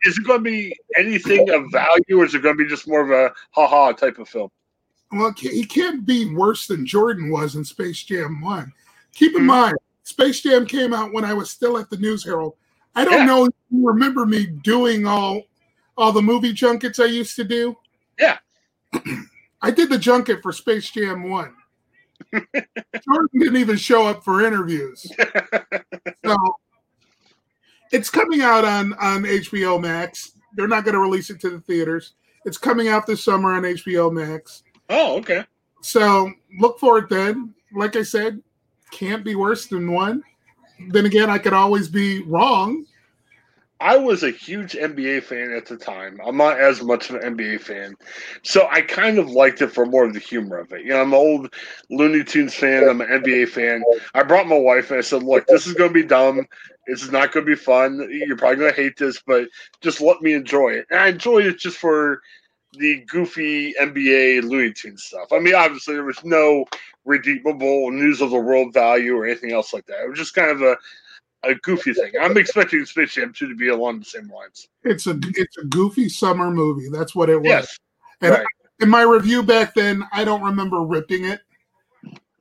Is 0.05 0.18
it 0.18 0.27
going 0.27 0.42
to 0.42 0.51
be 0.51 0.77
anything 0.99 1.51
of 1.51 1.70
value, 1.70 2.20
or 2.20 2.25
is 2.25 2.35
it 2.35 2.42
going 2.42 2.57
to 2.57 2.62
be 2.64 2.68
just 2.68 2.88
more 2.88 3.01
of 3.01 3.11
a 3.11 3.33
ha-ha 3.51 3.92
type 3.92 4.18
of 4.18 4.29
film? 4.29 4.51
Well, 5.12 5.33
he 5.37 5.64
can't 5.64 6.05
be 6.05 6.35
worse 6.35 6.66
than 6.66 6.85
Jordan 6.85 7.31
was 7.31 7.55
in 7.55 7.64
Space 7.64 8.03
Jam 8.03 8.40
1. 8.40 8.72
Keep 9.14 9.33
in 9.33 9.38
mm-hmm. 9.38 9.46
mind, 9.46 9.77
Space 10.03 10.40
Jam 10.40 10.66
came 10.66 10.92
out 10.92 11.12
when 11.12 11.25
I 11.25 11.33
was 11.33 11.51
still 11.51 11.79
at 11.79 11.90
the 11.90 11.96
News 11.96 12.25
Herald. 12.25 12.55
I 12.94 13.05
don't 13.05 13.18
yeah. 13.20 13.25
know 13.25 13.44
if 13.44 13.55
you 13.70 13.87
remember 13.87 14.27
me 14.27 14.46
doing 14.46 15.07
all 15.07 15.42
all 15.99 16.12
the 16.12 16.22
movie 16.22 16.53
junkets 16.53 16.99
I 16.99 17.07
used 17.07 17.37
to 17.37 17.44
do. 17.44 17.77
Yeah. 18.18 18.38
I 19.62 19.70
did 19.70 19.88
the 19.88 19.99
junket 19.99 20.42
for 20.42 20.53
Space 20.53 20.90
Jam 20.90 21.29
1. 21.29 21.55
Jordan 22.33 23.29
didn't 23.38 23.57
even 23.57 23.77
show 23.77 24.07
up 24.07 24.25
for 24.25 24.44
interviews. 24.44 25.07
so 26.25 26.37
it's 27.92 28.11
coming 28.11 28.42
out 28.42 28.64
on, 28.64 28.92
on 28.94 29.25
HBO 29.25 29.81
Max. 29.81 30.33
They're 30.55 30.68
not 30.68 30.85
going 30.85 30.94
to 30.94 31.01
release 31.01 31.31
it 31.31 31.40
to 31.40 31.51
the 31.51 31.61
theaters. 31.61 32.14
It's 32.44 32.59
coming 32.59 32.88
out 32.88 33.07
this 33.07 33.25
summer 33.25 33.53
on 33.53 33.62
HBO 33.62 34.12
Max. 34.12 34.62
Oh, 34.88 35.18
okay. 35.18 35.44
So 35.83 36.31
look 36.59 36.79
for 36.79 36.99
it 36.99 37.09
then. 37.09 37.55
Like 37.75 37.96
I 37.96 38.03
said, 38.03 38.40
can't 38.90 39.25
be 39.25 39.35
worse 39.35 39.66
than 39.66 39.92
one. 39.92 40.22
Then 40.88 41.07
again, 41.07 41.31
I 41.31 41.38
could 41.38 41.53
always 41.53 41.88
be 41.88 42.22
wrong. 42.22 42.85
I 43.80 43.96
was 43.96 44.22
a 44.22 44.30
huge 44.30 44.72
NBA 44.72 45.22
fan 45.24 45.52
at 45.52 45.66
the 45.66 45.76
time. 45.76 46.18
I'm 46.24 46.38
not 46.38 46.58
as 46.58 46.82
much 46.82 47.10
of 47.10 47.16
an 47.16 47.36
NBA 47.36 47.60
fan. 47.60 47.94
So 48.42 48.66
I 48.70 48.80
kind 48.80 49.18
of 49.18 49.30
liked 49.30 49.60
it 49.60 49.68
for 49.68 49.84
more 49.84 50.04
of 50.04 50.14
the 50.14 50.18
humor 50.18 50.58
of 50.58 50.72
it. 50.72 50.82
You 50.82 50.90
know, 50.90 51.02
I'm 51.02 51.12
an 51.12 51.18
old 51.18 51.54
Looney 51.90 52.24
Tunes 52.24 52.54
fan. 52.54 52.88
I'm 52.88 53.02
an 53.02 53.08
NBA 53.08 53.48
fan. 53.48 53.82
I 54.14 54.22
brought 54.22 54.48
my 54.48 54.58
wife 54.58 54.90
and 54.90 54.98
I 54.98 55.02
said, 55.02 55.22
look, 55.22 55.46
this 55.46 55.66
is 55.66 55.74
going 55.74 55.90
to 55.90 55.94
be 55.94 56.06
dumb. 56.06 56.46
This 56.86 57.02
is 57.02 57.10
not 57.10 57.32
going 57.32 57.44
to 57.44 57.50
be 57.50 57.56
fun. 57.56 58.08
You're 58.10 58.36
probably 58.36 58.56
going 58.56 58.74
to 58.74 58.80
hate 58.82 58.96
this, 58.96 59.20
but 59.20 59.48
just 59.82 60.00
let 60.00 60.22
me 60.22 60.32
enjoy 60.32 60.70
it. 60.70 60.86
And 60.90 60.98
I 60.98 61.08
enjoyed 61.08 61.44
it 61.44 61.58
just 61.58 61.76
for 61.76 62.22
the 62.72 63.04
goofy 63.08 63.74
NBA 63.74 64.42
Looney 64.44 64.72
Tunes 64.72 65.04
stuff. 65.04 65.32
I 65.32 65.38
mean, 65.38 65.54
obviously, 65.54 65.94
there 65.94 66.04
was 66.04 66.24
no 66.24 66.64
redeemable 67.04 67.90
news 67.90 68.20
of 68.20 68.30
the 68.30 68.38
world 68.38 68.72
value 68.72 69.16
or 69.16 69.26
anything 69.26 69.52
else 69.52 69.72
like 69.72 69.86
that. 69.86 70.02
It 70.02 70.08
was 70.08 70.18
just 70.18 70.34
kind 70.34 70.50
of 70.50 70.62
a 70.62 70.76
a 71.42 71.55
goofy 71.57 71.92
thing. 71.94 72.12
I'm 72.20 72.37
expecting 72.37 72.85
Space 72.85 73.14
Jam 73.14 73.33
2 73.33 73.49
to 73.49 73.55
be 73.55 73.68
along 73.68 74.01
the 74.01 74.05
same 74.05 74.31
lines. 74.31 74.68
It's 74.85 75.07
a 75.07 75.18
it's 75.22 75.57
a 75.59 75.64
goofy 75.64 76.09
summer 76.09 76.51
movie. 76.51 76.88
That's 76.90 77.14
what 77.14 77.31
it 77.31 77.37
was. 77.37 77.46
Yes. 77.46 77.79
And 78.20 78.33
right. 78.33 78.46
in 78.81 78.88
my 78.88 79.03
review 79.03 79.42
back 79.42 79.75
then, 79.75 80.05
I 80.12 80.25
don't 80.25 80.42
remember 80.42 80.81
ripping 80.81 81.25
it. 81.25 81.40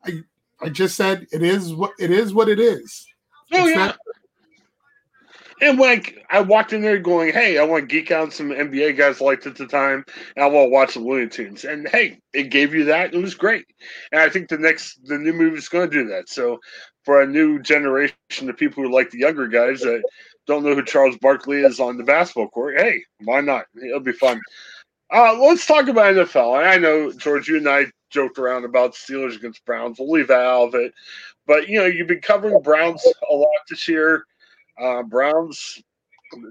I 0.05 0.21
I 0.61 0.69
just 0.69 0.95
said 0.95 1.27
it 1.31 1.43
is 1.43 1.73
what 1.73 1.91
it 1.99 2.11
is 2.11 2.33
what 2.33 2.49
it 2.49 2.59
is. 2.59 3.05
Oh 3.53 3.65
it's 3.65 3.75
yeah. 3.75 3.85
Not- 3.87 3.97
and 5.61 5.79
like 5.79 6.25
I 6.29 6.41
walked 6.41 6.73
in 6.73 6.81
there 6.81 6.99
going, 6.99 7.31
"Hey, 7.33 7.57
I 7.57 7.63
want 7.63 7.89
to 7.89 7.95
geek 7.95 8.11
out 8.11 8.33
some 8.33 8.49
NBA 8.49 8.97
guys 8.97 9.21
liked 9.21 9.47
at 9.47 9.55
the 9.55 9.67
time, 9.67 10.03
and 10.35 10.43
I 10.43 10.47
want 10.47 10.67
to 10.67 10.71
watch 10.71 10.93
the 10.93 10.99
Looney 10.99 11.27
Tunes." 11.27 11.63
And 11.65 11.87
hey, 11.87 12.19
it 12.33 12.49
gave 12.49 12.73
you 12.73 12.85
that. 12.85 13.13
It 13.13 13.21
was 13.21 13.35
great, 13.35 13.65
and 14.11 14.21
I 14.21 14.29
think 14.29 14.49
the 14.49 14.57
next 14.57 14.99
the 15.05 15.17
new 15.17 15.33
movie 15.33 15.57
is 15.57 15.69
going 15.69 15.89
to 15.89 16.03
do 16.03 16.07
that. 16.09 16.29
So 16.29 16.59
for 17.03 17.21
a 17.21 17.27
new 17.27 17.61
generation 17.61 18.15
of 18.41 18.57
people 18.57 18.83
who 18.83 18.93
like 18.93 19.11
the 19.11 19.19
younger 19.19 19.47
guys 19.47 19.81
that 19.81 20.03
don't 20.47 20.63
know 20.63 20.75
who 20.75 20.83
Charles 20.83 21.17
Barkley 21.17 21.61
is 21.61 21.79
on 21.79 21.97
the 21.97 22.03
basketball 22.03 22.49
court, 22.49 22.79
hey, 22.79 23.03
why 23.23 23.41
not? 23.41 23.65
It'll 23.81 23.99
be 23.99 24.11
fun. 24.11 24.41
Uh, 25.13 25.37
let's 25.39 25.65
talk 25.65 25.87
about 25.87 26.15
NFL. 26.15 26.65
I 26.65 26.77
know, 26.77 27.11
George, 27.11 27.47
you 27.47 27.57
and 27.57 27.69
I 27.69 27.85
joked 28.09 28.39
around 28.39 28.65
about 28.65 28.93
Steelers 28.93 29.35
against 29.35 29.63
Browns. 29.65 29.97
We'll 29.99 30.11
leave 30.11 30.27
that 30.27 30.45
out 30.45 30.67
of 30.69 30.75
it. 30.75 30.93
But, 31.45 31.69
you 31.69 31.79
know, 31.79 31.85
you've 31.85 32.07
been 32.07 32.21
covering 32.21 32.59
Browns 32.61 33.05
a 33.29 33.35
lot 33.35 33.49
this 33.69 33.87
year. 33.87 34.25
Uh, 34.79 35.03
Browns, 35.03 35.81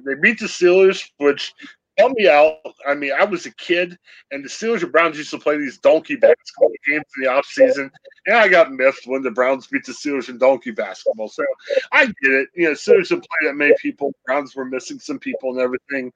they 0.06 0.14
beat 0.14 0.38
the 0.38 0.46
Steelers, 0.46 1.10
which 1.18 1.52
help 1.98 2.12
me 2.16 2.28
out. 2.28 2.56
I 2.86 2.94
mean, 2.94 3.12
I 3.12 3.24
was 3.24 3.46
a 3.46 3.54
kid, 3.54 3.98
and 4.30 4.44
the 4.44 4.48
Steelers 4.48 4.82
and 4.82 4.92
Browns 4.92 5.16
used 5.16 5.30
to 5.30 5.38
play 5.38 5.56
these 5.56 5.78
donkey 5.78 6.16
basketball 6.16 6.70
games 6.88 7.04
in 7.16 7.24
the 7.24 7.30
off 7.30 7.46
season, 7.46 7.90
and 8.26 8.36
I 8.36 8.48
got 8.48 8.72
miffed 8.72 9.06
when 9.06 9.22
the 9.22 9.30
Browns 9.30 9.66
beat 9.66 9.84
the 9.84 9.92
Steelers 9.92 10.28
in 10.28 10.38
donkey 10.38 10.70
basketball. 10.70 11.28
So 11.28 11.44
I 11.92 12.06
get 12.06 12.32
it. 12.32 12.48
You 12.54 12.64
know, 12.64 12.72
Steelers 12.72 13.10
have 13.10 13.20
played 13.20 13.48
that 13.48 13.54
many 13.54 13.74
people. 13.80 14.12
Browns 14.26 14.54
were 14.54 14.64
missing 14.64 14.98
some 14.98 15.18
people 15.18 15.50
and 15.50 15.60
everything. 15.60 16.12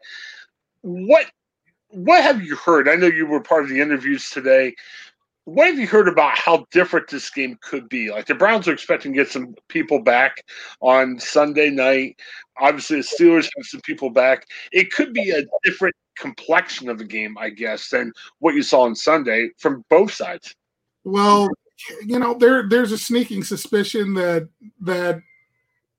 What 0.83 1.27
what 1.91 2.23
have 2.23 2.43
you 2.43 2.55
heard? 2.57 2.89
I 2.89 2.97
know 2.97 3.07
you 3.07 3.27
were 3.27 3.41
part 3.41 3.63
of 3.63 3.71
the 3.71 3.81
interviews 3.81 4.29
today 4.31 4.75
what 5.49 5.69
have 5.69 5.79
you 5.79 5.87
heard 5.87 6.09
about 6.09 6.37
how 6.37 6.67
different 6.73 7.09
this 7.09 7.31
game 7.31 7.59
could 7.63 7.89
be? 7.89 8.11
Like 8.11 8.27
the 8.27 8.35
Browns 8.35 8.69
are 8.69 8.73
expecting 8.73 9.13
to 9.13 9.17
get 9.17 9.31
some 9.31 9.55
people 9.69 9.99
back 9.99 10.45
on 10.83 11.19
Sunday 11.19 11.71
night. 11.71 12.21
Obviously, 12.61 12.99
the 12.99 13.03
Steelers 13.03 13.49
have 13.57 13.65
some 13.65 13.81
people 13.81 14.11
back. 14.11 14.47
It 14.73 14.93
could 14.93 15.15
be 15.15 15.31
a 15.31 15.45
different 15.65 15.95
complexion 16.19 16.91
of 16.91 17.01
a 17.01 17.05
game, 17.05 17.39
I 17.39 17.49
guess, 17.49 17.89
than 17.89 18.13
what 18.41 18.57
you 18.57 18.63
saw 18.63 18.83
on 18.83 18.95
Sunday 18.95 19.49
from 19.57 19.87
both 19.89 20.13
sides. 20.13 20.55
Well, 21.05 21.49
you 22.05 22.19
know, 22.19 22.35
there 22.35 22.69
there's 22.69 22.93
a 22.93 22.99
sneaking 22.99 23.43
suspicion 23.43 24.13
that 24.15 24.51
that 24.83 25.23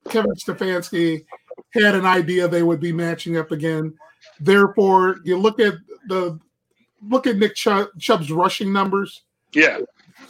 Kevin 0.09 0.35
Stefanski 0.35 1.25
had 1.73 1.95
an 1.95 2.05
idea 2.05 2.47
they 2.47 2.62
would 2.62 2.79
be 2.79 2.93
matching 2.93 3.38
up 3.38 3.49
again. 3.49 3.95
Therefore, 4.39 5.21
you 5.23 5.39
look 5.39 5.59
at 5.59 5.73
the 6.07 6.39
look 7.01 7.25
at 7.25 7.38
Nick 7.38 7.55
Chubb's 7.55 8.31
rushing 8.31 8.71
numbers 8.71 9.23
yeah. 9.53 9.79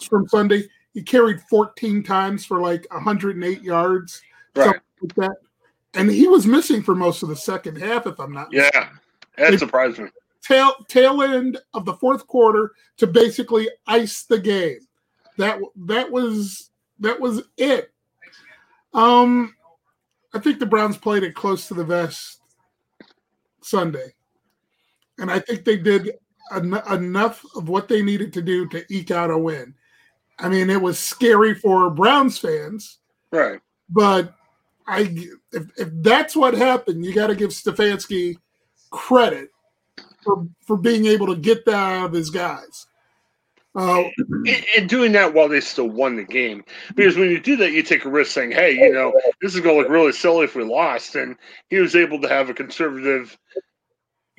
From 0.10 0.28
Sunday, 0.28 0.64
he 0.94 1.02
carried 1.02 1.42
14 1.42 2.04
times 2.04 2.46
for 2.46 2.60
like 2.60 2.86
108 2.92 3.62
yards. 3.62 4.22
Right. 4.56 4.80
Like 5.02 5.16
that. 5.16 5.36
And 5.94 6.10
he 6.10 6.28
was 6.28 6.46
missing 6.46 6.84
for 6.84 6.96
most 6.96 7.24
of 7.24 7.30
the 7.30 7.36
second 7.36 7.78
half, 7.78 8.06
if 8.06 8.20
I'm 8.20 8.32
not. 8.32 8.50
Yeah. 8.52 8.90
That 9.38 9.58
surprised 9.58 10.00
me. 10.00 10.10
Tail 10.42 10.74
tail 10.88 11.22
end 11.22 11.58
of 11.74 11.86
the 11.86 11.94
fourth 11.94 12.28
quarter 12.28 12.72
to 12.98 13.08
basically 13.08 13.70
ice 13.88 14.24
the 14.24 14.40
game. 14.40 14.80
That 15.38 15.60
that 15.76 16.12
was 16.12 16.70
that 17.00 17.20
was 17.20 17.44
it. 17.58 17.92
Um, 18.94 19.56
I 20.34 20.40
think 20.40 20.60
the 20.60 20.66
Browns 20.66 20.98
played 20.98 21.24
it 21.24 21.36
close 21.36 21.68
to 21.68 21.74
the 21.74 21.84
vest 21.84 22.42
Sunday, 23.62 24.14
and 25.18 25.30
I 25.30 25.40
think 25.40 25.66
they 25.66 25.78
did 25.78 26.12
en- 26.52 26.82
enough 26.92 27.44
of 27.56 27.70
what 27.70 27.88
they 27.88 28.02
needed 28.02 28.34
to 28.34 28.42
do 28.42 28.68
to 28.70 28.86
eke 28.90 29.12
out 29.12 29.32
a 29.32 29.38
win. 29.38 29.74
I 30.40 30.50
mean, 30.50 30.70
it 30.70 30.82
was 30.82 30.98
scary 30.98 31.54
for 31.54 31.90
Browns 31.90 32.38
fans, 32.38 33.00
right? 33.32 33.60
But 33.90 34.34
I, 34.88 35.16
if, 35.52 35.64
if 35.78 35.90
that's 35.96 36.36
what 36.36 36.54
happened, 36.54 37.06
you 37.06 37.14
got 37.14 37.28
to 37.28 37.36
give 37.36 37.52
Stefanski 37.52 38.38
credit 38.92 39.50
for 40.24 40.48
for 40.66 40.78
being 40.78 41.06
able 41.06 41.28
to 41.28 41.36
get 41.36 41.66
that 41.66 41.76
out 41.76 42.06
of 42.06 42.14
his 42.14 42.30
guys. 42.30 42.88
Uh, 43.76 44.04
and, 44.28 44.66
and, 44.76 44.90
doing 44.90 45.12
that 45.12 45.32
while 45.32 45.48
they 45.48 45.62
still 45.62 45.88
won 45.88 46.16
the 46.16 46.24
game, 46.24 46.64
because 46.96 47.16
when 47.16 47.30
you 47.30 47.40
do 47.40 47.56
that, 47.56 47.72
you 47.72 47.84
take 47.84 48.04
a 48.04 48.10
risk 48.10 48.32
saying, 48.32 48.52
"Hey, 48.52 48.74
you 48.74 48.92
know, 48.92 49.14
this 49.42 49.54
is 49.54 49.62
going 49.62 49.76
to 49.76 49.82
look 49.82 49.92
really 49.92 50.12
silly 50.12 50.46
if 50.46 50.56
we 50.56 50.64
lost." 50.64 51.16
And 51.16 51.36
he 51.70 51.78
was 51.78 51.96
able 51.96 52.20
to 52.22 52.28
have 52.28 52.50
a 52.50 52.54
conservative 52.54 53.38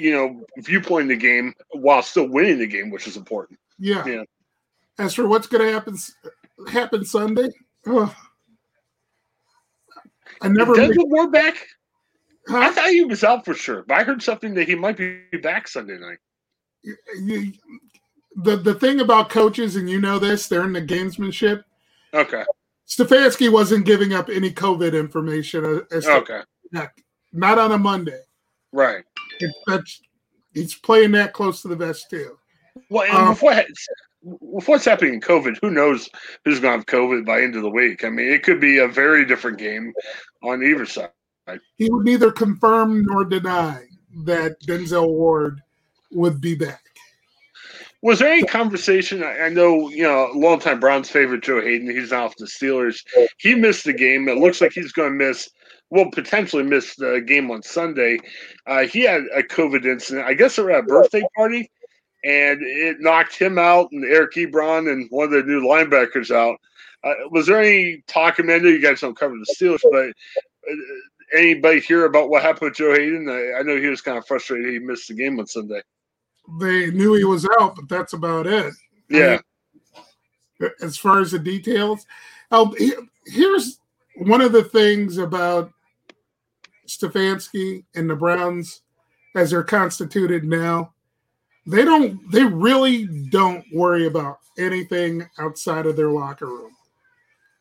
you 0.01 0.13
know, 0.13 0.45
viewpoint 0.59 1.03
in 1.03 1.09
the 1.09 1.17
game 1.17 1.55
while 1.73 2.03
still 2.03 2.29
winning 2.29 2.59
the 2.59 2.67
game, 2.67 2.91
which 2.91 3.07
is 3.07 3.17
important. 3.17 3.59
Yeah. 3.79 4.05
Yeah. 4.07 4.23
As 4.99 5.15
for 5.15 5.29
what's 5.29 5.47
going 5.47 5.67
to 5.67 5.73
happen 5.73 5.97
happen 6.71 7.05
Sunday, 7.05 7.49
oh, 7.87 8.15
I 10.43 10.49
never. 10.49 10.75
Does 10.75 10.97
Moore 10.97 11.31
back? 11.31 11.55
Huh? 12.49 12.59
I 12.59 12.71
thought 12.71 12.89
he 12.89 13.05
was 13.05 13.25
out 13.25 13.45
for 13.45 13.55
sure, 13.55 13.85
but 13.87 13.99
I 13.99 14.05
heard 14.05 14.23
something 14.23 14.55
that 14.55 14.69
he 14.69 14.75
might 14.75 14.97
be 14.97 15.21
back 15.43 15.69
Sunday 15.69 15.99
night. 15.99 16.19
You, 17.19 17.53
the 18.37 18.57
the 18.57 18.75
thing 18.75 19.01
about 19.01 19.31
coaches, 19.31 19.77
and 19.77 19.89
you 19.89 20.01
know 20.01 20.19
this, 20.19 20.49
they're 20.49 20.65
in 20.65 20.73
the 20.73 20.83
gamesmanship. 20.83 21.63
Okay. 22.13 22.45
Stefanski 22.87 23.51
wasn't 23.51 23.87
giving 23.87 24.13
up 24.13 24.29
any 24.29 24.51
COVID 24.51 24.99
information. 24.99 25.65
Uh, 25.65 25.97
as 25.97 26.07
okay. 26.07 26.41
Not 27.33 27.59
on 27.59 27.73
a 27.73 27.79
Monday. 27.79 28.21
Right 28.73 29.05
that's 29.67 30.01
he's 30.55 30.75
playing 30.75 31.13
that 31.13 31.33
close 31.33 31.63
to 31.63 31.69
the 31.69 31.77
vest 31.77 32.11
too. 32.11 32.37
Well, 32.89 33.11
um, 33.15 33.29
before 33.29 33.65
what's 34.23 34.85
happening 34.85 35.15
in 35.15 35.21
COVID, 35.21 35.59
who 35.63 35.71
knows 35.71 36.09
who's 36.45 36.61
going 36.61 36.73
to 36.73 36.79
have 36.79 36.87
COVID 36.87 37.25
by 37.25 37.43
end 37.43 37.57
of 37.57 37.63
the 37.63 37.71
week? 37.71 38.05
I 38.05 38.11
mean, 38.11 38.29
it 38.29 38.43
could 38.43 38.61
be 38.61 38.79
a 38.79 38.89
very 38.89 39.25
different 39.25 39.59
game 39.59 39.93
on 40.43 40.63
either 40.63 40.87
side. 40.87 41.11
He 41.77 41.91
would 41.91 42.05
neither 42.05 42.31
confirm 42.31 43.03
nor 43.05 43.25
deny 43.25 43.83
that 44.25 44.61
Denzel 44.63 45.09
Ward 45.09 45.61
would 46.13 46.41
be 46.41 46.55
back. 46.55 46.83
Was 48.03 48.19
there 48.19 48.33
any 48.33 48.45
conversation? 48.45 49.23
I 49.23 49.51
know, 49.51 49.91
you 49.91 50.05
know, 50.05 50.31
longtime 50.35 50.81
Browns 50.81 51.11
favorite 51.11 51.43
Joe 51.43 51.61
Haden. 51.61 51.91
He's 51.91 52.13
off 52.13 52.35
the 52.37 52.47
Steelers. 52.47 53.05
He 53.39 53.55
missed 53.55 53.85
the 53.85 53.93
game. 53.93 54.29
It 54.29 54.39
looks 54.39 54.61
like 54.61 54.73
he's 54.73 54.93
going 54.93 55.11
to 55.11 55.27
miss, 55.27 55.51
well, 55.91 56.11
potentially 56.11 56.63
miss 56.63 56.95
the 56.95 57.23
game 57.27 57.51
on 57.51 57.63
Sunday. 57.63 58.19
Uh, 58.67 58.87
he 58.87 59.03
had 59.03 59.23
a 59.35 59.43
COVID 59.43 59.85
incident. 59.85 60.27
I 60.27 60.35
guess 60.35 60.57
they 60.57 60.63
were 60.63 60.71
at 60.71 60.85
a 60.85 60.87
birthday 60.87 61.23
party, 61.37 61.71
and 62.25 62.61
it 62.63 63.01
knocked 63.01 63.37
him 63.37 63.59
out 63.59 63.91
and 63.93 64.05
Eric 64.05 64.35
Ebron 64.35 64.91
and 64.91 65.09
one 65.11 65.25
of 65.25 65.31
the 65.33 65.43
new 65.43 65.63
linebackers 65.63 66.31
out. 66.35 66.57
Uh, 67.03 67.15
was 67.31 67.47
there 67.47 67.61
any 67.61 68.03
talk? 68.07 68.39
Mean, 68.39 68.65
you 68.65 68.81
guys 68.81 69.01
don't 69.01 69.19
cover 69.19 69.35
the 69.35 69.55
Steelers, 69.55 69.81
but 69.91 70.11
uh, 70.71 70.77
anybody 71.37 71.81
hear 71.81 72.05
about 72.05 72.29
what 72.29 72.43
happened 72.43 72.71
with 72.71 72.77
Joe 72.77 72.95
Haden? 72.95 73.29
I, 73.29 73.61
I 73.61 73.63
know 73.63 73.81
he 73.81 73.87
was 73.87 74.03
kind 74.03 74.19
of 74.19 74.27
frustrated 74.27 74.73
he 74.73 74.79
missed 74.79 75.09
the 75.09 75.15
game 75.15 75.41
on 75.41 75.47
Sunday 75.47 75.81
they 76.59 76.91
knew 76.91 77.15
he 77.15 77.25
was 77.25 77.47
out, 77.61 77.77
but 77.77 77.89
that's 77.89 78.13
about 78.13 78.47
it. 78.47 78.73
Yeah. 79.09 79.39
As 80.83 80.97
far 80.97 81.21
as 81.21 81.31
the 81.31 81.39
details, 81.39 82.07
oh, 82.51 82.75
here's 83.27 83.79
one 84.17 84.41
of 84.41 84.53
the 84.53 84.65
things 84.65 85.19
about 85.19 85.73
Stefanski 86.91 87.85
and 87.95 88.09
the 88.09 88.17
Browns 88.17 88.83
as 89.35 89.51
they're 89.51 89.63
constituted 89.63 90.45
now. 90.45 90.93
They 91.67 91.85
don't. 91.85 92.19
They 92.33 92.45
really 92.45 93.07
don't 93.31 93.65
worry 93.73 94.07
about 94.07 94.39
anything 94.59 95.29
outside 95.39 95.87
of 95.87 95.97
their 95.97 96.11
locker 96.11 96.47
room. 96.47 96.73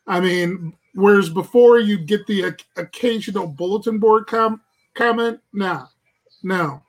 I 0.06 0.20
mean, 0.20 0.72
whereas 0.94 1.28
before 1.28 1.78
you'd 1.78 2.06
get 2.06 2.26
the 2.26 2.56
occasional 2.76 3.46
bulletin 3.46 3.98
board 3.98 4.26
com- 4.26 4.62
comment, 4.94 5.40
now, 5.52 5.90
no, 6.42 6.82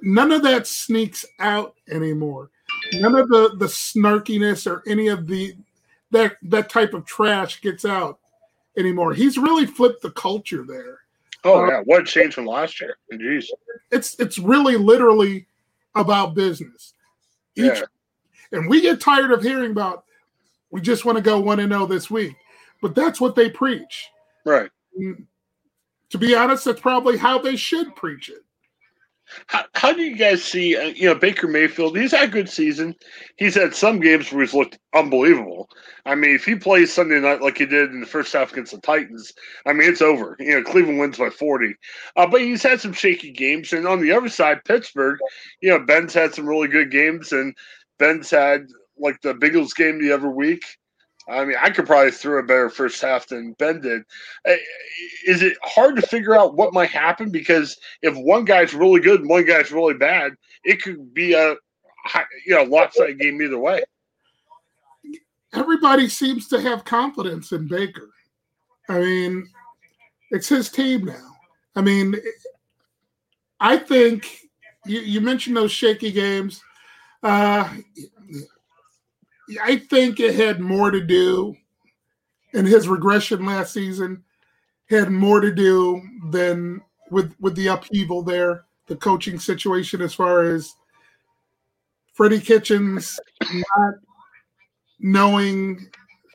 none 0.00 0.32
of 0.32 0.42
that 0.44 0.66
sneaks 0.66 1.26
out 1.40 1.74
anymore. 1.90 2.50
None 2.94 3.14
of 3.16 3.28
the 3.28 3.56
the 3.58 3.66
snarkiness 3.66 4.70
or 4.70 4.82
any 4.86 5.08
of 5.08 5.26
the 5.26 5.54
that 6.10 6.36
that 6.44 6.70
type 6.70 6.94
of 6.94 7.04
trash 7.04 7.60
gets 7.60 7.84
out 7.84 8.18
anymore. 8.78 9.12
He's 9.14 9.36
really 9.36 9.66
flipped 9.66 10.02
the 10.02 10.12
culture 10.12 10.64
there. 10.66 11.01
Oh 11.44 11.64
uh, 11.64 11.68
yeah, 11.68 11.80
what 11.84 12.06
changed 12.06 12.34
from 12.34 12.46
last 12.46 12.80
year? 12.80 12.96
Jeez, 13.12 13.46
it's 13.90 14.18
it's 14.20 14.38
really 14.38 14.76
literally 14.76 15.46
about 15.94 16.34
business. 16.34 16.94
Each, 17.56 17.64
yeah. 17.64 17.82
and 18.52 18.68
we 18.68 18.80
get 18.80 19.00
tired 19.00 19.32
of 19.32 19.42
hearing 19.42 19.72
about. 19.72 20.04
We 20.70 20.80
just 20.80 21.04
want 21.04 21.16
to 21.18 21.22
go 21.22 21.38
one 21.38 21.60
and 21.60 21.70
zero 21.70 21.84
this 21.86 22.10
week, 22.10 22.34
but 22.80 22.94
that's 22.94 23.20
what 23.20 23.34
they 23.34 23.50
preach. 23.50 24.08
Right. 24.44 24.70
And 24.96 25.26
to 26.10 26.18
be 26.18 26.34
honest, 26.34 26.64
that's 26.64 26.80
probably 26.80 27.16
how 27.16 27.38
they 27.38 27.56
should 27.56 27.94
preach 27.96 28.28
it. 28.28 28.42
How, 29.46 29.64
how 29.74 29.92
do 29.92 30.02
you 30.02 30.16
guys 30.16 30.42
see, 30.42 30.76
uh, 30.76 30.86
you 30.88 31.06
know, 31.06 31.14
Baker 31.14 31.48
Mayfield? 31.48 31.96
He's 31.96 32.12
had 32.12 32.28
a 32.28 32.32
good 32.32 32.48
season. 32.48 32.94
He's 33.36 33.54
had 33.54 33.74
some 33.74 34.00
games 34.00 34.32
where 34.32 34.44
he's 34.44 34.54
looked 34.54 34.78
unbelievable. 34.94 35.68
I 36.04 36.14
mean, 36.14 36.34
if 36.34 36.44
he 36.44 36.54
plays 36.54 36.92
Sunday 36.92 37.20
night 37.20 37.42
like 37.42 37.58
he 37.58 37.66
did 37.66 37.90
in 37.90 38.00
the 38.00 38.06
first 38.06 38.32
half 38.32 38.52
against 38.52 38.72
the 38.72 38.80
Titans, 38.80 39.32
I 39.66 39.72
mean, 39.72 39.88
it's 39.88 40.02
over. 40.02 40.36
You 40.38 40.54
know, 40.54 40.62
Cleveland 40.62 40.98
wins 40.98 41.18
by 41.18 41.30
40. 41.30 41.74
Uh, 42.16 42.26
but 42.26 42.40
he's 42.40 42.62
had 42.62 42.80
some 42.80 42.92
shaky 42.92 43.30
games. 43.30 43.72
And 43.72 43.86
on 43.86 44.00
the 44.00 44.12
other 44.12 44.28
side, 44.28 44.64
Pittsburgh, 44.64 45.18
you 45.60 45.70
know, 45.70 45.78
Ben's 45.78 46.14
had 46.14 46.34
some 46.34 46.48
really 46.48 46.68
good 46.68 46.90
games, 46.90 47.32
and 47.32 47.54
Ben's 47.98 48.30
had 48.30 48.66
like 48.98 49.20
the 49.22 49.34
Bengals 49.34 49.74
game 49.74 50.00
the 50.00 50.12
other 50.12 50.30
week. 50.30 50.64
I 51.28 51.44
mean, 51.44 51.56
I 51.60 51.70
could 51.70 51.86
probably 51.86 52.10
throw 52.10 52.40
a 52.40 52.42
better 52.42 52.68
first 52.68 53.00
half 53.00 53.28
than 53.28 53.52
Ben 53.54 53.80
did. 53.80 54.02
Is 55.26 55.42
it 55.42 55.56
hard 55.62 55.96
to 55.96 56.02
figure 56.02 56.34
out 56.34 56.56
what 56.56 56.72
might 56.72 56.90
happen? 56.90 57.30
Because 57.30 57.76
if 58.02 58.16
one 58.16 58.44
guy's 58.44 58.74
really 58.74 59.00
good 59.00 59.20
and 59.20 59.28
one 59.28 59.44
guy's 59.44 59.70
really 59.70 59.94
bad, 59.94 60.32
it 60.64 60.82
could 60.82 61.14
be 61.14 61.34
a 61.34 61.54
you 62.46 62.54
know 62.54 62.64
lopsided 62.64 63.20
game 63.20 63.40
either 63.40 63.58
way. 63.58 63.82
Everybody 65.54 66.08
seems 66.08 66.48
to 66.48 66.60
have 66.60 66.84
confidence 66.84 67.52
in 67.52 67.68
Baker. 67.68 68.08
I 68.88 69.00
mean, 69.00 69.46
it's 70.30 70.48
his 70.48 70.70
team 70.70 71.04
now. 71.04 71.36
I 71.76 71.82
mean, 71.82 72.16
I 73.60 73.76
think 73.76 74.38
you, 74.86 75.00
you 75.00 75.20
mentioned 75.20 75.56
those 75.56 75.70
shaky 75.70 76.10
games. 76.10 76.60
Uh, 77.22 77.68
I 79.62 79.76
think 79.76 80.20
it 80.20 80.34
had 80.34 80.60
more 80.60 80.90
to 80.90 81.00
do, 81.00 81.56
and 82.54 82.66
his 82.66 82.88
regression 82.88 83.44
last 83.44 83.72
season 83.72 84.22
had 84.88 85.10
more 85.10 85.40
to 85.40 85.52
do 85.52 86.02
than 86.30 86.82
with 87.10 87.34
with 87.40 87.54
the 87.54 87.68
upheaval 87.68 88.22
there, 88.22 88.64
the 88.86 88.96
coaching 88.96 89.38
situation 89.38 90.00
as 90.00 90.14
far 90.14 90.42
as 90.42 90.74
Freddie 92.14 92.40
Kitchens 92.40 93.18
not 93.42 93.94
knowing 95.00 95.88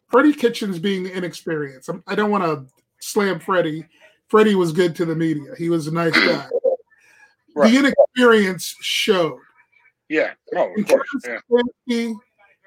Freddie 0.09 0.33
Kitchens 0.33 0.79
being 0.79 1.07
inexperienced. 1.07 1.89
I 2.07 2.15
don't 2.15 2.31
want 2.31 2.43
to 2.43 2.65
slam 2.99 3.39
Freddie. 3.39 3.85
Freddie 4.27 4.55
was 4.55 4.71
good 4.71 4.95
to 4.95 5.05
the 5.05 5.15
media. 5.15 5.53
He 5.57 5.69
was 5.69 5.87
a 5.87 5.93
nice 5.93 6.13
guy. 6.13 6.47
Right. 7.55 7.71
The 7.71 7.79
inexperience 7.79 8.75
showed. 8.81 9.39
Yeah. 10.09 10.33
Oh, 10.55 10.71
of 10.77 10.87
course. 10.87 11.07
Yeah. 11.25 11.39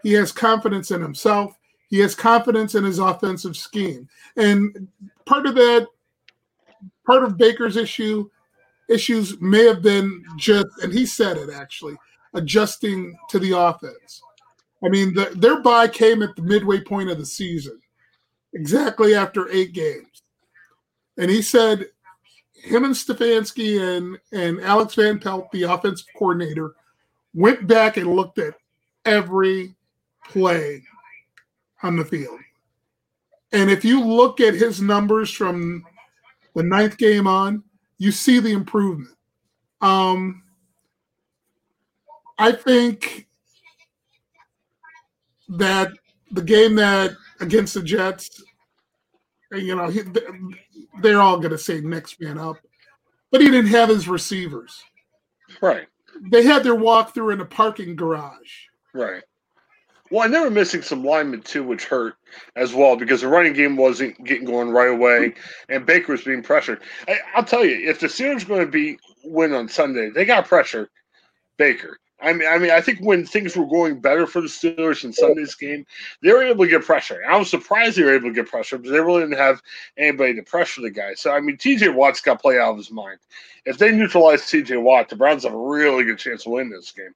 He 0.03 0.13
has 0.15 0.33
confidence 0.33 0.91
in 0.91 1.01
himself. 1.01 1.57
He 1.89 1.99
has 1.99 2.15
confidence 2.15 2.75
in 2.75 2.85
his 2.85 2.99
offensive 2.99 3.57
scheme. 3.57 4.09
And 4.37 4.89
part 5.27 5.47
of 5.47 5.55
that, 5.57 5.89
part 7.07 7.25
of 7.25 7.37
Baker's 7.37 7.77
issue, 7.77 8.29
issues 8.89 9.41
may 9.41 9.65
have 9.65 9.83
been 9.83 10.25
just, 10.37 10.67
and 10.83 10.93
he 10.93 11.07
said 11.07 11.37
it 11.37 11.51
actually, 11.51 11.97
adjusting 12.35 13.17
to 13.29 13.39
the 13.39 13.57
offense. 13.57 14.23
I 14.85 14.89
mean, 14.89 15.15
the, 15.15 15.33
their 15.35 15.61
bye 15.61 15.89
came 15.89 16.23
at 16.23 16.35
the 16.37 16.43
midway 16.43 16.81
point 16.81 17.11
of 17.11 17.19
the 17.19 17.27
season, 17.27 17.79
exactly 18.55 19.15
after 19.15 19.51
eight 19.51 19.73
games. 19.73 20.23
And 21.19 21.31
he 21.31 21.43
said 21.43 21.87
him 22.55 22.85
and 22.85 22.95
Stefanski 22.95 23.81
and, 23.81 24.19
and 24.33 24.61
Alex 24.61 24.95
Van 24.95 25.19
Pelt, 25.19 25.51
the 25.51 25.65
offensive 25.65 26.07
coordinator, 26.17 26.75
went 27.35 27.67
back 27.67 27.97
and 27.97 28.15
looked 28.15 28.39
at 28.39 28.55
every 29.05 29.75
play 30.31 30.83
on 31.83 31.97
the 31.97 32.05
field. 32.05 32.39
And 33.53 33.71
if 33.71 33.85
you 33.85 34.05
look 34.05 34.41
at 34.41 34.55
his 34.55 34.81
numbers 34.81 35.31
from 35.31 35.85
the 36.55 36.63
ninth 36.63 36.97
game 36.99 37.27
on, 37.27 37.65
you 37.99 38.13
see 38.13 38.39
the 38.39 38.53
improvement. 38.53 39.17
Um, 39.81 40.43
I 42.39 42.53
think 42.53 43.27
that 45.49 45.91
the 46.31 46.43
game 46.43 46.77
that 46.77 47.11
against 47.41 47.75
the 47.75 47.83
Jets, 47.83 48.43
you 49.53 49.75
know, 49.75 49.89
he, 49.89 50.03
they're 51.03 51.21
all 51.21 51.39
going 51.39 51.51
to 51.51 51.59
say 51.59 51.81
next 51.81 52.21
man 52.21 52.39
up, 52.39 52.57
but 53.33 53.41
he 53.41 53.51
didn't 53.51 53.71
have 53.71 53.89
his 53.89 54.07
receivers. 54.07 54.81
Right. 55.61 55.89
They 56.31 56.45
had 56.45 56.63
their 56.63 56.77
walkthrough 56.77 57.33
in 57.33 57.41
a 57.41 57.45
parking 57.45 57.97
garage. 57.97 58.67
Right. 58.95 59.23
Well, 60.11 60.25
and 60.25 60.35
they 60.35 60.41
were 60.41 60.51
missing 60.51 60.83
some 60.83 61.05
linemen 61.05 61.43
too, 61.43 61.63
which 61.63 61.85
hurt 61.85 62.17
as 62.57 62.75
well 62.75 62.97
because 62.97 63.21
the 63.21 63.29
running 63.29 63.53
game 63.53 63.77
wasn't 63.77 64.23
getting 64.25 64.45
going 64.45 64.71
right 64.71 64.91
away, 64.91 65.35
and 65.69 65.87
Baker 65.87 66.13
was 66.13 66.23
being 66.23 66.43
pressured. 66.43 66.81
I, 67.07 67.19
will 67.37 67.45
tell 67.45 67.65
you, 67.65 67.89
if 67.89 68.01
the 68.01 68.09
Steelers 68.09 68.47
going 68.47 68.65
to 68.65 68.71
be 68.71 68.99
win 69.25 69.53
on 69.53 69.69
Sunday, 69.69 70.11
they 70.11 70.25
got 70.25 70.49
pressure 70.49 70.91
Baker. 71.59 71.99
I 72.23 72.33
mean, 72.33 72.49
I 72.49 72.59
mean, 72.59 72.71
I 72.71 72.81
think 72.81 72.99
when 73.01 73.25
things 73.25 73.57
were 73.57 73.67
going 73.67 74.01
better 74.01 74.27
for 74.27 74.43
the 74.43 74.49
Steelers 74.49 75.05
in 75.05 75.13
Sunday's 75.13 75.55
game, 75.55 75.87
they 76.23 76.33
were 76.33 76.43
able 76.43 76.65
to 76.65 76.71
get 76.71 76.85
pressure. 76.85 77.21
I 77.27 77.37
was 77.37 77.49
surprised 77.49 77.97
they 77.97 78.03
were 78.03 78.15
able 78.15 78.29
to 78.29 78.35
get 78.35 78.49
pressure 78.49 78.77
because 78.77 78.93
they 78.93 79.01
really 79.01 79.23
didn't 79.23 79.39
have 79.39 79.63
anybody 79.97 80.35
to 80.35 80.43
pressure 80.43 80.83
the 80.83 80.91
guy. 80.91 81.15
So, 81.15 81.33
I 81.33 81.41
mean, 81.41 81.57
TJ 81.57 81.95
Watt's 81.95 82.21
got 82.21 82.43
play 82.43 82.59
out 82.59 82.73
of 82.73 82.77
his 82.77 82.91
mind. 82.91 83.21
If 83.65 83.79
they 83.79 83.91
neutralize 83.91 84.43
TJ 84.43 84.83
Watt, 84.83 85.09
the 85.09 85.17
Browns 85.17 85.45
have 85.45 85.55
a 85.55 85.59
really 85.59 86.05
good 86.05 86.19
chance 86.19 86.45
to 86.45 86.51
win 86.51 86.69
this 86.69 86.93
game. 86.93 87.15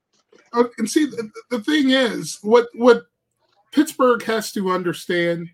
And 0.55 0.89
see 0.89 1.07
the, 1.07 1.31
the 1.51 1.61
thing 1.61 1.91
is 1.91 2.39
what 2.43 2.69
what 2.75 3.05
Pittsburgh 3.73 4.23
has 4.25 4.53
to 4.53 4.71
understand 4.71 5.49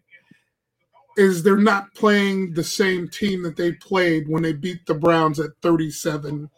is 1.16 1.42
they're 1.42 1.57
not 1.57 1.92
playing 1.94 2.53
the 2.53 2.64
same 2.64 3.09
team 3.09 3.42
that 3.42 3.57
they 3.57 3.72
played 3.72 4.28
when 4.28 4.42
they 4.42 4.53
beat 4.53 4.86
the 4.86 4.94
Browns 4.94 5.40
at 5.40 5.51
37 5.62 6.48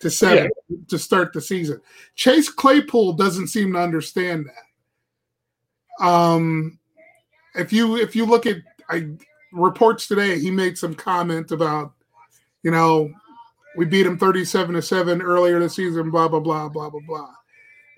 to 0.00 0.10
7 0.10 0.44
yeah. 0.44 0.76
to 0.88 0.98
start 0.98 1.32
the 1.32 1.40
season. 1.40 1.80
Chase 2.14 2.48
Claypool 2.48 3.14
doesn't 3.14 3.48
seem 3.48 3.72
to 3.72 3.80
understand 3.80 4.46
that. 4.46 6.06
Um 6.06 6.78
if 7.54 7.72
you 7.72 7.96
if 7.96 8.14
you 8.14 8.26
look 8.26 8.46
at 8.46 8.56
I 8.88 9.08
reports 9.52 10.06
today, 10.06 10.38
he 10.38 10.50
made 10.50 10.76
some 10.76 10.94
comment 10.94 11.50
about, 11.50 11.92
you 12.62 12.70
know, 12.70 13.10
we 13.76 13.84
beat 13.84 14.06
him 14.06 14.18
37 14.18 14.74
to 14.74 14.82
7 14.82 15.22
earlier 15.22 15.58
this 15.58 15.74
season, 15.74 16.10
blah 16.10 16.28
blah 16.28 16.40
blah 16.40 16.68
blah 16.68 16.90
blah 16.90 17.00
blah. 17.06 17.34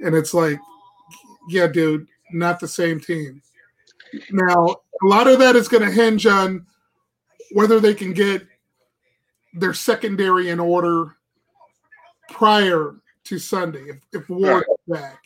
And 0.01 0.15
it's 0.15 0.35
like, 0.35 0.59
yeah, 1.49 1.67
dude, 1.67 2.07
not 2.33 2.61
the 2.61 2.69
same 2.69 3.01
team. 3.01 3.43
Now, 4.31 4.77
a 5.03 5.07
lot 5.07 5.27
of 5.27 5.39
that 5.39 5.57
is 5.57 5.69
going 5.69 5.85
to 5.85 5.91
hinge 5.91 6.27
on 6.27 6.67
whether 7.53 7.81
they 7.81 7.95
can 7.95 8.13
get 8.13 8.47
their 9.55 9.75
secondary 9.75 10.51
in 10.51 10.61
order 10.61 11.17
prior 12.31 12.97
to 13.25 13.39
Sunday. 13.39 13.85
If, 13.89 13.97
if 14.13 14.29
Ward 14.29 14.65
right. 14.87 15.01
back, 15.01 15.23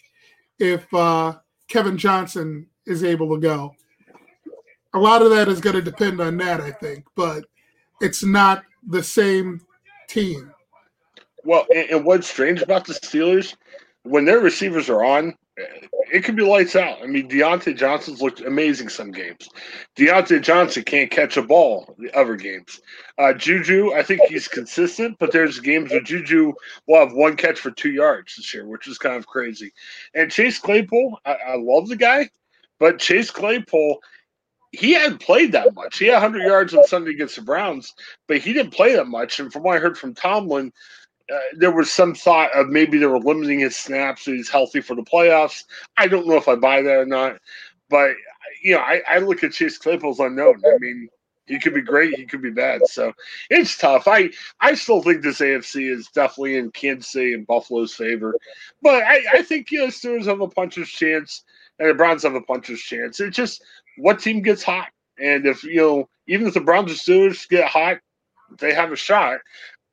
if 0.58 0.92
uh, 0.94 1.34
Kevin 1.68 1.98
Johnson 1.98 2.66
is 2.86 3.04
able 3.04 3.34
to 3.34 3.40
go, 3.40 3.74
a 4.94 4.98
lot 4.98 5.22
of 5.22 5.30
that 5.30 5.48
is 5.48 5.60
going 5.60 5.76
to 5.76 5.82
depend 5.82 6.20
on 6.20 6.36
that, 6.38 6.60
I 6.60 6.70
think. 6.70 7.04
But 7.16 7.44
it's 8.00 8.24
not 8.24 8.62
the 8.86 9.02
same 9.02 9.60
team. 10.08 10.52
Well, 11.44 11.66
and, 11.74 11.90
and 11.90 12.04
what's 12.04 12.28
strange 12.28 12.62
about 12.62 12.84
the 12.84 12.94
Steelers, 12.94 13.56
when 14.04 14.24
their 14.24 14.40
receivers 14.40 14.88
are 14.88 15.04
on, 15.04 15.34
it 15.56 16.24
could 16.24 16.36
be 16.36 16.42
lights 16.42 16.76
out. 16.76 17.02
I 17.02 17.06
mean, 17.06 17.28
Diontae 17.28 17.76
Johnson's 17.76 18.22
looked 18.22 18.40
amazing 18.40 18.88
some 18.88 19.12
games. 19.12 19.48
Diontae 19.96 20.42
Johnson 20.42 20.82
can't 20.82 21.10
catch 21.10 21.36
a 21.36 21.42
ball 21.42 21.94
the 21.98 22.14
other 22.18 22.36
games. 22.36 22.80
Uh, 23.18 23.34
Juju, 23.34 23.92
I 23.92 24.02
think 24.02 24.22
he's 24.22 24.48
consistent, 24.48 25.16
but 25.18 25.30
there's 25.30 25.60
games 25.60 25.90
where 25.90 26.00
Juju 26.00 26.52
will 26.86 27.00
have 27.00 27.12
one 27.12 27.36
catch 27.36 27.60
for 27.60 27.70
two 27.70 27.92
yards 27.92 28.36
this 28.36 28.52
year, 28.54 28.66
which 28.66 28.88
is 28.88 28.98
kind 28.98 29.16
of 29.16 29.26
crazy. 29.26 29.72
And 30.14 30.30
Chase 30.30 30.58
Claypool, 30.58 31.18
I, 31.24 31.36
I 31.48 31.56
love 31.56 31.88
the 31.88 31.96
guy, 31.96 32.30
but 32.78 32.98
Chase 32.98 33.30
Claypool, 33.30 34.02
he 34.72 34.92
hadn't 34.92 35.20
played 35.20 35.52
that 35.52 35.74
much. 35.74 35.98
He 35.98 36.06
had 36.06 36.22
100 36.22 36.46
yards 36.46 36.74
on 36.74 36.84
Sunday 36.84 37.10
against 37.10 37.36
the 37.36 37.42
Browns, 37.42 37.92
but 38.26 38.38
he 38.38 38.54
didn't 38.54 38.72
play 38.72 38.96
that 38.96 39.06
much. 39.06 39.38
And 39.38 39.52
from 39.52 39.64
what 39.64 39.76
I 39.76 39.80
heard 39.80 39.98
from 39.98 40.14
Tomlin, 40.14 40.72
uh, 41.32 41.38
there 41.56 41.70
was 41.70 41.90
some 41.90 42.14
thought 42.14 42.54
of 42.54 42.68
maybe 42.68 42.98
they 42.98 43.06
were 43.06 43.18
limiting 43.18 43.60
his 43.60 43.76
snaps 43.76 44.24
so 44.24 44.32
he's 44.32 44.48
healthy 44.48 44.80
for 44.80 44.94
the 44.94 45.02
playoffs. 45.02 45.64
I 45.96 46.08
don't 46.08 46.26
know 46.26 46.36
if 46.36 46.48
I 46.48 46.54
buy 46.54 46.82
that 46.82 46.98
or 46.98 47.06
not, 47.06 47.38
but 47.88 48.12
you 48.62 48.74
know, 48.74 48.80
I, 48.80 49.02
I 49.08 49.18
look 49.18 49.42
at 49.42 49.52
Chase 49.52 49.78
Claypool's 49.78 50.20
unknown. 50.20 50.62
I 50.64 50.78
mean, 50.78 51.08
he 51.46 51.58
could 51.58 51.74
be 51.74 51.82
great, 51.82 52.14
he 52.14 52.24
could 52.24 52.42
be 52.42 52.50
bad. 52.50 52.86
So 52.86 53.12
it's 53.50 53.76
tough. 53.76 54.06
I 54.06 54.30
I 54.60 54.74
still 54.74 55.02
think 55.02 55.22
this 55.22 55.40
AFC 55.40 55.90
is 55.90 56.08
definitely 56.14 56.56
in 56.56 56.70
Kansas 56.70 57.12
City 57.12 57.34
and 57.34 57.46
Buffalo's 57.46 57.94
favor, 57.94 58.34
but 58.80 59.02
I, 59.02 59.22
I 59.32 59.42
think 59.42 59.70
you 59.70 59.80
know 59.80 59.86
Steelers 59.88 60.26
have 60.26 60.40
a 60.40 60.48
puncher's 60.48 60.88
chance 60.88 61.44
and 61.78 61.90
the 61.90 61.94
Browns 61.94 62.22
have 62.22 62.34
a 62.34 62.40
puncher's 62.40 62.80
chance. 62.80 63.20
It's 63.20 63.36
just 63.36 63.62
what 63.98 64.20
team 64.20 64.42
gets 64.42 64.62
hot, 64.62 64.88
and 65.18 65.46
if 65.46 65.64
you 65.64 65.76
know, 65.76 66.08
even 66.28 66.46
if 66.46 66.54
the 66.54 66.60
Browns 66.60 66.92
or 66.92 66.94
Steelers 66.94 67.48
get 67.48 67.68
hot, 67.68 67.98
they 68.58 68.72
have 68.72 68.92
a 68.92 68.96
shot. 68.96 69.40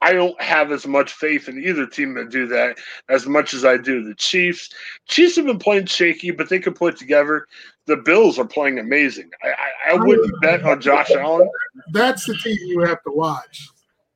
I 0.02 0.14
don't 0.14 0.40
have 0.42 0.72
as 0.72 0.88
much 0.88 1.14
faith 1.14 1.50
in 1.50 1.62
either 1.62 1.86
team 1.86 2.16
to 2.16 2.26
do 2.26 2.48
that 2.48 2.78
as 3.10 3.26
much 3.26 3.54
as 3.54 3.66
I 3.66 3.78
do 3.78 4.04
the 4.04 4.16
Chiefs. 4.16 4.70
Chiefs 5.08 5.36
have 5.36 5.46
been 5.46 5.60
playing 5.60 5.88
shaky, 5.88 6.32
but 6.32 6.48
they 6.48 6.60
can 6.60 6.74
put 6.74 6.94
it 6.94 7.00
together. 7.00 7.48
The 7.86 7.98
Bills 7.98 8.40
are 8.40 8.48
playing 8.48 8.80
amazing. 8.80 9.30
I, 9.44 9.50
I, 9.50 9.94
I 9.94 9.94
wouldn't 9.96 10.42
bet 10.42 10.64
on 10.64 10.80
Josh 10.80 11.12
Allen. 11.12 11.50
That's 11.92 12.26
the 12.26 12.36
team 12.36 12.58
you 12.62 12.82
have 12.82 13.04
to 13.04 13.12
watch. 13.12 13.70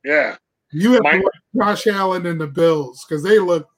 Yeah. 0.04 0.36
You 0.70 0.92
have 0.92 1.02
My, 1.02 1.18
to 1.18 1.30
watch 1.52 1.84
Josh 1.84 1.94
Allen 1.94 2.26
and 2.26 2.40
the 2.40 2.46
Bills 2.46 3.04
because 3.06 3.22
they 3.22 3.38
look 3.38 3.68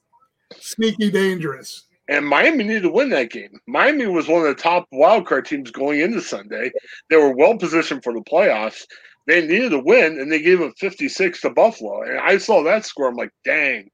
sneaky 0.55 1.11
dangerous. 1.11 1.83
And 2.09 2.25
Miami 2.25 2.63
needed 2.63 2.83
to 2.83 2.89
win 2.89 3.09
that 3.09 3.31
game. 3.31 3.59
Miami 3.67 4.05
was 4.05 4.29
one 4.29 4.41
of 4.41 4.47
the 4.47 4.61
top 4.61 4.87
wildcard 4.93 5.45
teams 5.45 5.71
going 5.71 5.99
into 5.99 6.21
Sunday. 6.21 6.71
They 7.09 7.17
were 7.17 7.35
well 7.35 7.57
positioned 7.57 8.01
for 8.01 8.13
the 8.13 8.21
playoffs 8.21 8.85
they 9.27 9.45
needed 9.45 9.71
to 9.71 9.79
win, 9.79 10.19
and 10.19 10.31
they 10.31 10.41
gave 10.41 10.61
up 10.61 10.73
56 10.77 11.41
to 11.41 11.49
Buffalo. 11.49 12.01
And 12.01 12.19
I 12.19 12.37
saw 12.37 12.63
that 12.63 12.85
score. 12.85 13.09
I'm 13.09 13.15
like, 13.15 13.33
dang. 13.43 13.91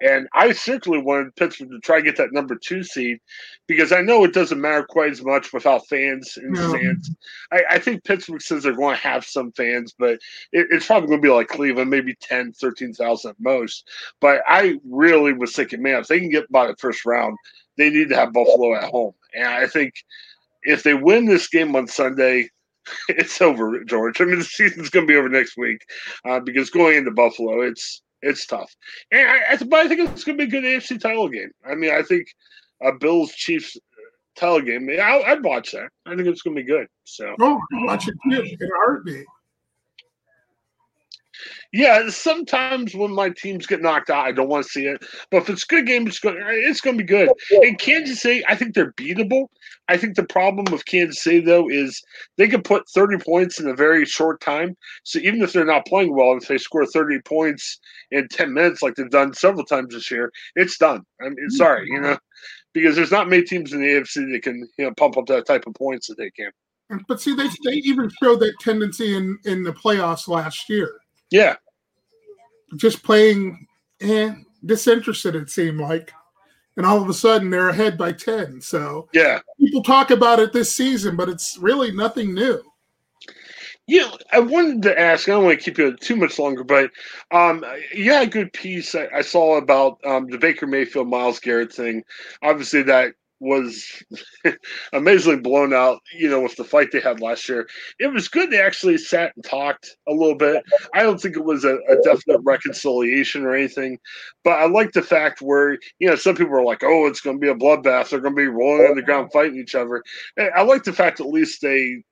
And 0.00 0.28
I 0.32 0.52
certainly 0.52 1.00
wanted 1.00 1.34
Pittsburgh 1.34 1.70
to 1.70 1.80
try 1.80 1.96
to 1.96 2.04
get 2.04 2.16
that 2.18 2.32
number 2.32 2.54
two 2.54 2.84
seed 2.84 3.18
because 3.66 3.90
I 3.90 4.00
know 4.00 4.22
it 4.22 4.32
doesn't 4.32 4.60
matter 4.60 4.84
quite 4.84 5.10
as 5.10 5.24
much 5.24 5.52
without 5.52 5.88
fans 5.88 6.38
in 6.40 6.52
the 6.52 6.68
stands. 6.68 7.10
I, 7.50 7.62
I, 7.70 7.78
think 7.80 8.04
Pittsburgh 8.04 8.40
says 8.40 8.62
they're 8.62 8.74
going 8.74 8.94
to 8.94 9.02
have 9.02 9.24
some 9.24 9.50
fans, 9.52 9.92
but 9.98 10.14
it, 10.52 10.68
it's 10.70 10.86
probably 10.86 11.08
going 11.08 11.20
to 11.20 11.26
be 11.26 11.32
like 11.32 11.48
Cleveland, 11.48 11.90
maybe 11.90 12.14
10, 12.20 12.52
13,000 12.52 13.30
at 13.30 13.36
most. 13.40 13.88
But 14.20 14.42
I 14.46 14.78
really 14.88 15.32
was 15.32 15.54
thinking, 15.54 15.82
man, 15.82 16.00
if 16.00 16.06
they 16.06 16.20
can 16.20 16.30
get 16.30 16.50
by 16.52 16.68
the 16.68 16.76
first 16.76 17.04
round, 17.04 17.36
they 17.76 17.90
need 17.90 18.10
to 18.10 18.16
have 18.16 18.32
Buffalo 18.32 18.74
at 18.76 18.90
home. 18.90 19.14
And 19.34 19.48
I 19.48 19.66
think 19.66 19.94
if 20.62 20.84
they 20.84 20.94
win 20.94 21.24
this 21.24 21.48
game 21.48 21.74
on 21.74 21.88
Sunday, 21.88 22.50
it's 23.08 23.40
over, 23.40 23.82
George. 23.84 24.20
I 24.20 24.24
mean, 24.24 24.38
the 24.38 24.44
season's 24.44 24.90
going 24.90 25.06
to 25.06 25.10
be 25.10 25.16
over 25.16 25.28
next 25.28 25.56
week 25.56 25.84
uh, 26.24 26.40
because 26.40 26.70
going 26.70 26.96
into 26.96 27.10
Buffalo, 27.10 27.62
it's 27.62 28.02
it's 28.22 28.46
tough. 28.46 28.74
And 29.12 29.28
I, 29.28 29.56
but 29.64 29.80
I 29.80 29.88
think 29.88 30.00
it's 30.00 30.24
going 30.24 30.38
to 30.38 30.46
be 30.46 30.48
a 30.48 30.60
good 30.60 30.64
AFC 30.64 31.00
title 31.00 31.28
game. 31.28 31.50
I 31.68 31.74
mean, 31.74 31.92
I 31.92 32.02
think 32.02 32.26
a 32.82 32.92
Bills 32.92 33.32
Chiefs 33.32 33.76
title 34.36 34.60
game. 34.60 34.88
I, 34.90 35.22
I'd 35.26 35.44
watch 35.44 35.72
that. 35.72 35.88
I 36.06 36.16
think 36.16 36.28
it's 36.28 36.42
going 36.42 36.56
to 36.56 36.62
be 36.62 36.66
good. 36.66 36.86
So, 37.04 37.34
oh, 37.40 37.60
watch 37.72 38.08
it 38.08 38.14
too 38.30 38.42
in 38.42 38.56
a 38.62 38.76
heartbeat. 38.76 39.26
Yeah, 41.72 42.08
sometimes 42.08 42.94
when 42.94 43.12
my 43.12 43.30
teams 43.30 43.66
get 43.66 43.82
knocked 43.82 44.10
out, 44.10 44.26
I 44.26 44.32
don't 44.32 44.48
want 44.48 44.64
to 44.64 44.70
see 44.70 44.86
it. 44.86 45.04
But 45.30 45.38
if 45.38 45.50
it's 45.50 45.64
a 45.64 45.66
good 45.66 45.86
game, 45.86 46.06
it's 46.06 46.18
going 46.18 46.36
it's 46.38 46.80
going 46.80 46.96
to 46.96 47.04
be 47.04 47.08
good. 47.08 47.30
And 47.50 47.78
Kansas 47.78 48.20
City, 48.20 48.44
I 48.48 48.54
think 48.54 48.74
they're 48.74 48.92
beatable. 48.92 49.46
I 49.88 49.96
think 49.96 50.16
the 50.16 50.24
problem 50.24 50.66
with 50.70 50.86
Kansas 50.86 51.22
City 51.22 51.40
though 51.40 51.68
is 51.68 52.02
they 52.36 52.48
can 52.48 52.62
put 52.62 52.88
30 52.90 53.18
points 53.18 53.60
in 53.60 53.68
a 53.68 53.74
very 53.74 54.04
short 54.04 54.40
time. 54.40 54.76
So 55.04 55.18
even 55.20 55.42
if 55.42 55.52
they're 55.52 55.64
not 55.64 55.86
playing 55.86 56.14
well, 56.14 56.36
if 56.36 56.48
they 56.48 56.58
score 56.58 56.86
30 56.86 57.20
points 57.22 57.78
in 58.10 58.28
10 58.28 58.52
minutes, 58.52 58.82
like 58.82 58.94
they've 58.94 59.10
done 59.10 59.34
several 59.34 59.64
times 59.64 59.94
this 59.94 60.10
year, 60.10 60.32
it's 60.56 60.78
done. 60.78 61.02
I 61.20 61.24
mean, 61.24 61.34
mm-hmm. 61.34 61.56
sorry, 61.56 61.86
you 61.88 62.00
know, 62.00 62.18
because 62.72 62.96
there's 62.96 63.12
not 63.12 63.28
many 63.28 63.42
teams 63.42 63.72
in 63.72 63.80
the 63.80 63.86
AFC 63.86 64.32
that 64.32 64.42
can 64.42 64.68
you 64.78 64.84
know 64.84 64.94
pump 64.94 65.16
up 65.16 65.26
that 65.26 65.46
type 65.46 65.66
of 65.66 65.74
points 65.74 66.06
that 66.08 66.16
they 66.16 66.30
can. 66.30 66.50
But 67.06 67.20
see, 67.20 67.34
they 67.34 67.48
they 67.64 67.76
even 67.76 68.10
showed 68.22 68.40
that 68.40 68.58
tendency 68.60 69.16
in 69.16 69.38
in 69.44 69.62
the 69.62 69.72
playoffs 69.72 70.28
last 70.28 70.68
year. 70.68 70.92
Yeah. 71.30 71.56
Just 72.76 73.02
playing 73.02 73.66
eh, 74.00 74.34
disinterested, 74.64 75.34
it 75.34 75.50
seemed 75.50 75.80
like. 75.80 76.12
And 76.76 76.86
all 76.86 77.02
of 77.02 77.08
a 77.08 77.14
sudden 77.14 77.50
they're 77.50 77.70
ahead 77.70 77.98
by 77.98 78.12
10. 78.12 78.60
So 78.60 79.08
yeah, 79.12 79.40
people 79.58 79.82
talk 79.82 80.10
about 80.10 80.38
it 80.38 80.52
this 80.52 80.74
season, 80.74 81.16
but 81.16 81.28
it's 81.28 81.58
really 81.58 81.90
nothing 81.90 82.34
new. 82.34 82.62
Yeah, 83.88 84.10
I 84.32 84.38
wanted 84.38 84.82
to 84.82 85.00
ask. 85.00 85.28
I 85.28 85.32
don't 85.32 85.44
want 85.44 85.58
to 85.58 85.64
keep 85.64 85.78
you 85.78 85.96
too 85.96 86.14
much 86.14 86.38
longer, 86.38 86.62
but 86.62 86.90
um, 87.30 87.64
yeah, 87.94 88.20
a 88.20 88.26
good 88.26 88.52
piece 88.52 88.94
I, 88.94 89.08
I 89.14 89.22
saw 89.22 89.56
about 89.56 89.98
um, 90.04 90.28
the 90.28 90.36
Baker 90.36 90.66
Mayfield 90.66 91.08
Myles 91.08 91.40
Garrett 91.40 91.72
thing. 91.72 92.04
Obviously, 92.42 92.82
that 92.82 93.14
was 93.40 94.02
amazingly 94.92 95.38
blown 95.38 95.72
out, 95.72 96.00
you 96.12 96.28
know, 96.28 96.40
with 96.40 96.56
the 96.56 96.64
fight 96.64 96.88
they 96.92 97.00
had 97.00 97.20
last 97.20 97.48
year. 97.48 97.68
It 97.98 98.08
was 98.08 98.28
good 98.28 98.50
they 98.50 98.60
actually 98.60 98.98
sat 98.98 99.32
and 99.36 99.44
talked 99.44 99.96
a 100.08 100.12
little 100.12 100.34
bit. 100.34 100.64
I 100.94 101.02
don't 101.02 101.20
think 101.20 101.36
it 101.36 101.44
was 101.44 101.64
a, 101.64 101.76
a 101.88 101.96
definite 102.02 102.40
reconciliation 102.42 103.44
or 103.44 103.54
anything, 103.54 103.98
but 104.44 104.58
I 104.58 104.66
like 104.66 104.92
the 104.92 105.02
fact 105.02 105.40
where, 105.40 105.78
you 105.98 106.08
know, 106.08 106.16
some 106.16 106.34
people 106.34 106.54
are 106.54 106.64
like, 106.64 106.82
oh, 106.82 107.06
it's 107.06 107.20
going 107.20 107.36
to 107.36 107.40
be 107.40 107.48
a 107.48 107.54
bloodbath. 107.54 108.10
They're 108.10 108.20
going 108.20 108.34
to 108.34 108.42
be 108.42 108.48
rolling 108.48 108.90
on 108.90 108.96
the 108.96 109.02
ground 109.02 109.32
fighting 109.32 109.58
each 109.58 109.74
other. 109.74 110.02
Eh, 110.38 110.48
I 110.54 110.62
like 110.62 110.84
the 110.84 110.92
fact 110.92 111.20
at 111.20 111.26
least 111.26 111.62
they 111.62 112.02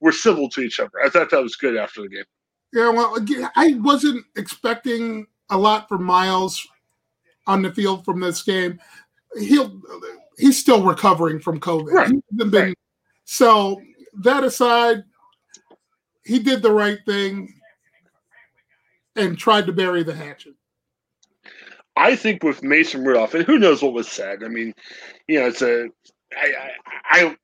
were 0.00 0.12
civil 0.12 0.48
to 0.50 0.60
each 0.60 0.80
other. 0.80 0.92
I 1.04 1.08
thought 1.08 1.30
that 1.30 1.42
was 1.42 1.56
good 1.56 1.76
after 1.76 2.02
the 2.02 2.08
game. 2.08 2.24
Yeah, 2.72 2.90
well, 2.90 3.16
I 3.54 3.74
wasn't 3.80 4.24
expecting 4.36 5.26
a 5.50 5.56
lot 5.56 5.88
from 5.88 6.02
Myles 6.02 6.66
on 7.46 7.62
the 7.62 7.72
field 7.72 8.04
from 8.04 8.20
this 8.20 8.42
game 8.42 8.78
he'll 9.38 9.80
he's 10.38 10.58
still 10.58 10.84
recovering 10.84 11.40
from 11.40 11.60
COVID. 11.60 11.92
Right. 11.92 12.12
Been, 12.34 12.50
right. 12.50 12.78
So 13.24 13.80
that 14.22 14.44
aside, 14.44 15.04
he 16.24 16.38
did 16.38 16.62
the 16.62 16.72
right 16.72 16.98
thing 17.06 17.52
and 19.16 19.38
tried 19.38 19.66
to 19.66 19.72
bury 19.72 20.02
the 20.02 20.14
hatchet. 20.14 20.54
I 21.96 22.14
think 22.14 22.42
with 22.42 22.62
Mason 22.62 23.04
Rudolph, 23.04 23.34
and 23.34 23.44
who 23.46 23.58
knows 23.58 23.82
what 23.82 23.94
was 23.94 24.08
said. 24.08 24.44
I 24.44 24.48
mean, 24.48 24.74
you 25.28 25.40
know, 25.40 25.46
it's 25.46 25.62
a, 25.62 25.88
I, 26.36 26.54
I, 27.10 27.22
I 27.22 27.36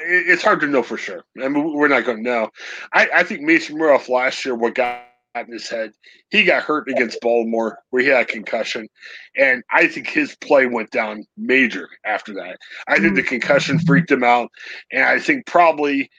it's 0.00 0.42
hard 0.42 0.60
to 0.60 0.68
know 0.68 0.82
for 0.82 0.96
sure. 0.96 1.24
I 1.42 1.48
mean, 1.48 1.74
we're 1.74 1.88
not 1.88 2.04
going 2.04 2.18
to 2.18 2.22
know. 2.22 2.50
I, 2.92 3.08
I 3.12 3.22
think 3.24 3.42
Mason 3.42 3.76
Rudolph 3.76 4.08
last 4.08 4.44
year, 4.44 4.54
what 4.54 4.76
got 4.76 5.07
in 5.46 5.52
his 5.52 5.68
head. 5.68 5.92
He 6.30 6.44
got 6.44 6.62
hurt 6.62 6.88
against 6.88 7.20
Baltimore 7.20 7.78
where 7.90 8.02
he 8.02 8.08
had 8.08 8.22
a 8.22 8.24
concussion. 8.24 8.88
And 9.36 9.62
I 9.70 9.88
think 9.88 10.08
his 10.08 10.36
play 10.36 10.66
went 10.66 10.90
down 10.90 11.24
major 11.36 11.88
after 12.04 12.34
that. 12.34 12.58
I 12.86 12.98
think 12.98 13.14
the 13.14 13.22
mm. 13.22 13.28
concussion 13.28 13.78
freaked 13.78 14.10
him 14.10 14.24
out. 14.24 14.50
And 14.92 15.04
I 15.04 15.18
think 15.18 15.46
probably, 15.46 16.10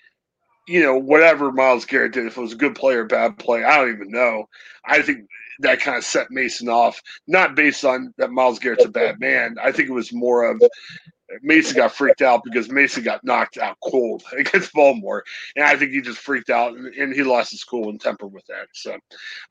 you 0.68 0.82
know, 0.82 0.96
whatever 0.96 1.52
Myles 1.52 1.86
Garrett 1.86 2.14
did, 2.14 2.26
if 2.26 2.38
it 2.38 2.42
was 2.42 2.54
a 2.54 2.58
good 2.58 2.76
play 2.76 2.96
or 2.96 3.06
bad 3.06 3.38
play, 3.38 3.64
I 3.64 3.78
don't 3.78 3.94
even 3.94 4.12
know. 4.12 4.46
I 4.86 5.02
think 5.02 5.28
that 5.60 5.82
kind 5.82 5.98
of 5.98 6.04
set 6.04 6.32
Mason 6.32 6.70
off, 6.70 7.02
not 7.28 7.56
based 7.56 7.84
on 7.84 8.14
that 8.18 8.32
Myles 8.32 8.60
Garrett's 8.60 8.86
a 8.86 8.90
bad 8.90 9.20
man. 9.20 9.58
I 9.62 9.72
think 9.72 9.90
it 9.90 9.94
was 9.94 10.14
more 10.14 10.50
of 10.50 10.62
Mason 11.42 11.76
got 11.76 11.94
freaked 11.94 12.22
out 12.22 12.44
because 12.44 12.70
Mason 12.70 13.04
got 13.04 13.24
knocked 13.24 13.58
out 13.58 13.78
cold 13.84 14.24
against 14.38 14.74
Baltimore, 14.74 15.24
and 15.56 15.66
I 15.66 15.76
think 15.76 15.92
he 15.92 16.02
just 16.02 16.20
freaked 16.20 16.50
out 16.50 16.76
and, 16.76 16.88
and, 16.96 17.14
he 17.14 17.24
lost 17.24 17.52
his 17.52 17.64
cool 17.64 17.90
and 17.90 18.00
temper 18.00 18.28
with 18.28 18.46
that. 18.48 18.68
So 18.74 18.98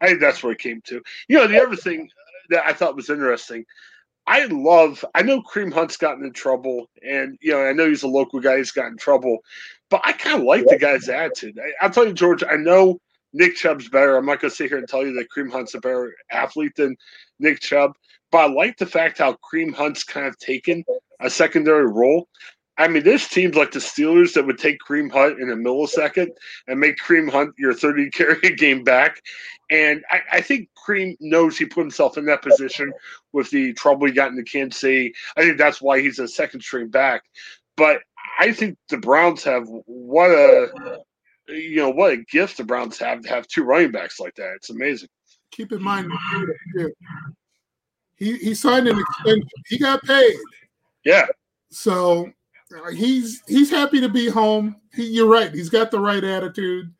I 0.01 0.07
think 0.07 0.21
that's 0.21 0.43
where 0.43 0.53
it 0.53 0.59
came 0.59 0.81
to. 0.83 1.03
You 1.29 1.39
know, 1.39 1.47
the 1.47 1.63
other 1.63 1.77
thing 1.77 2.09
that 2.51 2.67
I 2.67 2.73
thought 2.73 2.97
was 2.97 3.11
interesting, 3.11 3.65
I 4.27 4.45
love. 4.47 5.05
I 5.15 5.23
know 5.23 5.43
Kareem 5.43 5.73
Hunt's 5.73 5.97
gotten 5.97 6.25
in 6.25 6.33
trouble, 6.33 6.91
and 7.03 7.39
you 7.41 7.53
know 7.53 7.65
I 7.65 7.73
know 7.73 7.89
he's 7.89 8.03
a 8.03 8.09
local 8.09 8.41
guy. 8.41 8.59
He's 8.59 8.73
gotten 8.73 8.93
in 8.93 8.99
trouble, 8.99 9.39
but 9.89 10.03
I 10.05 10.13
kind 10.13 10.41
of 10.41 10.47
like 10.47 10.67
the 10.67 10.79
guy's 10.79 11.09
attitude. 11.09 11.59
I, 11.81 11.87
will 11.87 11.93
tell 11.93 12.07
you, 12.07 12.13
George. 12.13 12.45
I 12.45 12.57
know 12.57 13.01
Nick 13.33 13.57
Chubb's 13.57 13.89
better. 13.89 14.17
I'm 14.17 14.27
not 14.27 14.41
going 14.41 14.51
to 14.51 14.57
sit 14.57 14.69
here 14.69 14.79
and 14.79 14.89
tell 14.89 15.07
you 15.07 15.15
that 15.15 15.29
Kareem 15.35 15.51
Hunt's 15.51 15.75
a 15.75 15.81
better 15.81 16.15
athlete 16.31 16.75
than 16.77 16.97
Nick 17.39 17.61
Chubb, 17.61 17.95
but 18.31 18.39
I 18.39 18.47
like 18.47 18.77
the 18.79 18.87
fact 18.87 19.19
how 19.19 19.35
Kareem 19.35 19.75
Hunt's 19.75 20.05
kind 20.05 20.27
of 20.27 20.39
taken 20.39 20.85
a 21.21 21.31
secondary 21.31 21.87
role. 21.87 22.29
I 22.77 22.87
mean, 22.87 23.03
there's 23.03 23.27
teams 23.27 23.57
like 23.57 23.73
the 23.73 23.81
Steelers 23.81 24.35
that 24.35 24.47
would 24.47 24.59
take 24.59 24.79
Kareem 24.81 25.11
Hunt 25.11 25.41
in 25.41 25.51
a 25.51 25.57
millisecond 25.57 26.29
and 26.69 26.79
make 26.79 26.99
Kareem 26.99 27.31
Hunt 27.31 27.55
your 27.59 27.75
30 27.75 28.11
carry 28.13 28.55
game 28.57 28.85
back. 28.85 29.21
And 29.71 30.05
I, 30.11 30.21
I, 30.35 30.41
think 30.41 30.69
Kareem 30.79 31.17
knows 31.21 31.59
he 31.59 31.67
put 31.67 31.81
himself 31.81 32.17
in 32.17 32.25
that 32.27 32.41
position 32.41 32.93
with 33.33 33.51
the 33.51 33.73
trouble 33.75 34.07
he 34.07 34.13
got 34.13 34.31
in 34.31 34.37
the 34.37 34.45
Kansas 34.45 34.81
City. 34.81 35.13
I 35.37 35.43
think 35.43 35.59
that's 35.59 35.83
why 35.83 36.01
he's 36.01 36.21
a 36.21 36.29
second 36.29 36.61
string 36.63 36.89
back. 36.89 37.25
But 37.77 38.01
I 38.39 38.53
think 38.53 38.79
the 38.89 38.97
Browns 38.97 39.43
have 39.45 39.67
what 39.67 40.31
a 40.31 40.69
you 41.49 41.77
know 41.77 41.91
what 41.91 42.13
a 42.13 42.17
gift 42.31 42.57
the 42.57 42.65
Browns 42.65 42.99
have 42.99 43.23
to 43.23 43.29
have 43.29 43.47
two 43.47 43.65
running 43.65 43.91
backs 43.91 44.21
like 44.21 44.35
that. 44.37 44.55
It's 44.57 44.71
amazing. 44.71 45.09
Keep 45.51 45.73
in 45.73 45.83
mind, 45.83 46.11
he 48.19 48.37
he 48.39 48.55
signed 48.55 48.89
an 48.89 48.99
extension. 48.99 49.49
He 49.67 49.79
got 49.79 50.03
paid. 50.03 50.37
Yeah. 51.05 51.27
So 51.71 52.31
uh, 52.75 52.91
he's 52.91 53.43
he's 53.47 53.71
happy 53.71 54.01
to 54.01 54.09
be 54.09 54.29
home. 54.29 54.77
He, 54.95 55.07
you're 55.07 55.29
right. 55.29 55.53
He's 55.53 55.71
got 55.71 55.91
the 55.91 56.01
right 56.01 56.23
attitude. 56.23 56.93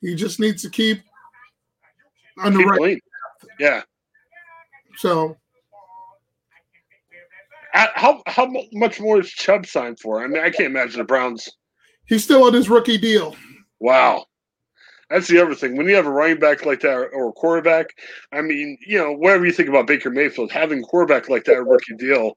He 0.00 0.14
just 0.14 0.38
needs 0.38 0.62
to 0.62 0.70
keep 0.70 1.00
on 2.38 2.52
the 2.52 2.58
keep 2.58 2.68
right. 2.68 3.02
Yeah. 3.58 3.82
So 4.98 5.36
how 7.72 8.22
how 8.26 8.50
much 8.72 9.00
more 9.00 9.20
is 9.20 9.30
Chubb 9.30 9.66
signed 9.66 10.00
for? 10.00 10.22
I 10.22 10.26
mean, 10.26 10.42
I 10.42 10.50
can't 10.50 10.70
imagine 10.70 10.98
the 10.98 11.04
Browns. 11.04 11.48
He's 12.06 12.24
still 12.24 12.44
on 12.44 12.54
his 12.54 12.70
rookie 12.70 12.98
deal. 12.98 13.36
Wow. 13.80 14.26
That's 15.10 15.28
the 15.28 15.40
other 15.40 15.54
thing. 15.54 15.76
When 15.76 15.88
you 15.88 15.94
have 15.94 16.06
a 16.06 16.10
running 16.10 16.40
back 16.40 16.66
like 16.66 16.80
that 16.80 17.10
or 17.12 17.28
a 17.28 17.32
quarterback, 17.32 17.86
I 18.32 18.40
mean, 18.42 18.76
you 18.84 18.98
know, 18.98 19.12
whatever 19.12 19.46
you 19.46 19.52
think 19.52 19.68
about 19.68 19.86
Baker 19.86 20.10
Mayfield, 20.10 20.50
having 20.50 20.80
a 20.80 20.82
quarterback 20.82 21.28
like 21.28 21.44
that, 21.44 21.64
rookie 21.64 21.94
deal, 21.96 22.36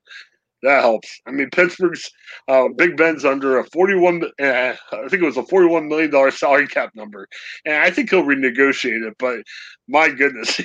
that 0.61 0.81
helps. 0.81 1.19
I 1.25 1.31
mean, 1.31 1.49
Pittsburgh's 1.49 2.09
uh, 2.47 2.67
Big 2.75 2.97
Ben's 2.97 3.25
under 3.25 3.59
a 3.59 3.63
forty-one. 3.65 4.23
Uh, 4.39 4.73
I 4.91 5.07
think 5.07 5.21
it 5.21 5.25
was 5.25 5.37
a 5.37 5.45
forty-one 5.45 5.87
million 5.87 6.11
dollar 6.11 6.31
salary 6.31 6.67
cap 6.67 6.91
number, 6.95 7.27
and 7.65 7.75
I 7.75 7.89
think 7.91 8.09
he'll 8.09 8.23
renegotiate 8.23 9.07
it. 9.07 9.15
But 9.19 9.39
my 9.87 10.09
goodness, 10.09 10.59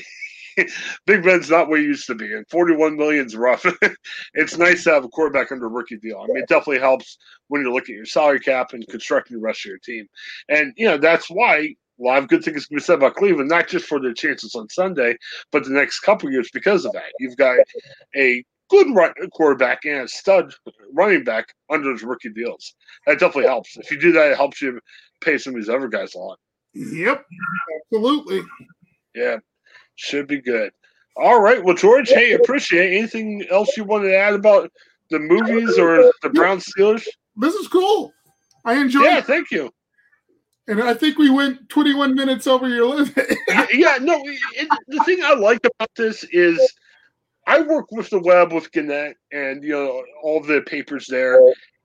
Big 1.07 1.23
Ben's 1.23 1.51
not 1.51 1.69
what 1.69 1.79
he 1.81 1.87
used 1.87 2.07
to 2.09 2.15
be, 2.15 2.33
and 2.33 2.45
forty-one 2.51 2.97
million's 2.97 3.37
rough. 3.37 3.65
it's 4.35 4.59
nice 4.59 4.85
to 4.85 4.91
have 4.91 5.05
a 5.05 5.09
quarterback 5.09 5.53
under 5.53 5.67
a 5.67 5.71
rookie 5.71 5.97
deal. 5.99 6.19
I 6.19 6.27
mean, 6.27 6.39
it 6.39 6.49
definitely 6.49 6.81
helps 6.81 7.17
when 7.49 7.63
you're 7.63 7.73
looking 7.73 7.95
at 7.95 7.99
your 7.99 8.07
salary 8.07 8.41
cap 8.41 8.73
and 8.73 8.87
constructing 8.89 9.37
the 9.37 9.43
rest 9.43 9.65
of 9.65 9.71
your 9.71 9.79
team. 9.79 10.07
And 10.49 10.73
you 10.77 10.87
know 10.87 10.99
that's 10.99 11.31
why 11.31 11.77
a 11.99 12.03
lot 12.03 12.19
of 12.19 12.29
good 12.29 12.45
things 12.45 12.67
can 12.67 12.77
be 12.77 12.83
said 12.83 12.97
about 12.97 13.15
Cleveland, 13.15 13.49
not 13.49 13.69
just 13.69 13.87
for 13.87 14.01
their 14.01 14.13
chances 14.13 14.55
on 14.55 14.69
Sunday, 14.69 15.17
but 15.53 15.65
the 15.65 15.71
next 15.71 16.01
couple 16.01 16.31
years 16.31 16.51
because 16.53 16.85
of 16.85 16.93
that. 16.93 17.13
You've 17.19 17.37
got 17.37 17.59
a 18.17 18.45
good 18.71 18.95
run, 18.95 19.13
quarterback 19.33 19.85
and 19.85 20.03
a 20.03 20.09
stud 20.09 20.53
running 20.93 21.25
back 21.25 21.55
under 21.71 21.93
his 21.93 22.03
rookie 22.03 22.31
deals. 22.31 22.75
That 23.07 23.21
definitely 23.21 23.49
helps. 23.49 23.77
If 23.77 23.91
you 23.91 24.01
do 24.01 24.13
that, 24.13 24.33
it 24.33 24.37
helps 24.37 24.61
you 24.61 24.81
pay 25.21 25.39
some 25.39 25.55
of 25.55 25.61
these 25.61 25.69
other 25.69 25.89
guys 25.89 26.15
a 26.15 26.19
lot. 26.19 26.39
Yep, 26.75 27.25
absolutely. 27.93 28.43
Yeah, 29.15 29.37
should 29.95 30.27
be 30.27 30.41
good. 30.41 30.73
All 31.17 31.41
right. 31.41 31.63
Well, 31.63 31.77
George, 31.77 32.09
hey, 32.09 32.33
appreciate 32.33 32.97
anything 32.97 33.47
else 33.51 33.77
you 33.77 33.85
wanted 33.85 34.09
to 34.09 34.17
add 34.17 34.35
about 34.35 34.73
the 35.11 35.21
movies 35.21 35.79
or 35.79 36.13
the 36.23 36.31
Brown 36.31 36.59
Steelers? 36.59 37.07
This 37.37 37.55
is 37.55 37.69
cool. 37.69 38.13
I 38.65 38.75
enjoyed. 38.75 39.05
Yeah, 39.05 39.19
it. 39.19 39.27
thank 39.27 39.51
you. 39.53 39.71
And 40.67 40.83
I 40.83 40.95
think 40.95 41.19
we 41.19 41.31
went 41.31 41.69
21 41.69 42.15
minutes 42.15 42.47
over 42.47 42.69
your 42.69 42.87
limit. 42.87 43.15
yeah, 43.73 43.99
no. 44.01 44.21
It, 44.25 44.69
the 44.89 45.05
thing 45.05 45.21
I 45.23 45.35
like 45.35 45.61
about 45.65 45.91
this 45.97 46.25
is 46.33 46.59
I 47.47 47.61
work 47.61 47.91
with 47.91 48.09
the 48.11 48.21
web 48.21 48.53
with 48.53 48.73
Gannett 48.73 49.17
and 49.33 49.63
you 49.63 49.73
know 49.73 50.03
all 50.23 50.43
the 50.43 50.63
papers 50.63 51.07
there, 51.07 51.39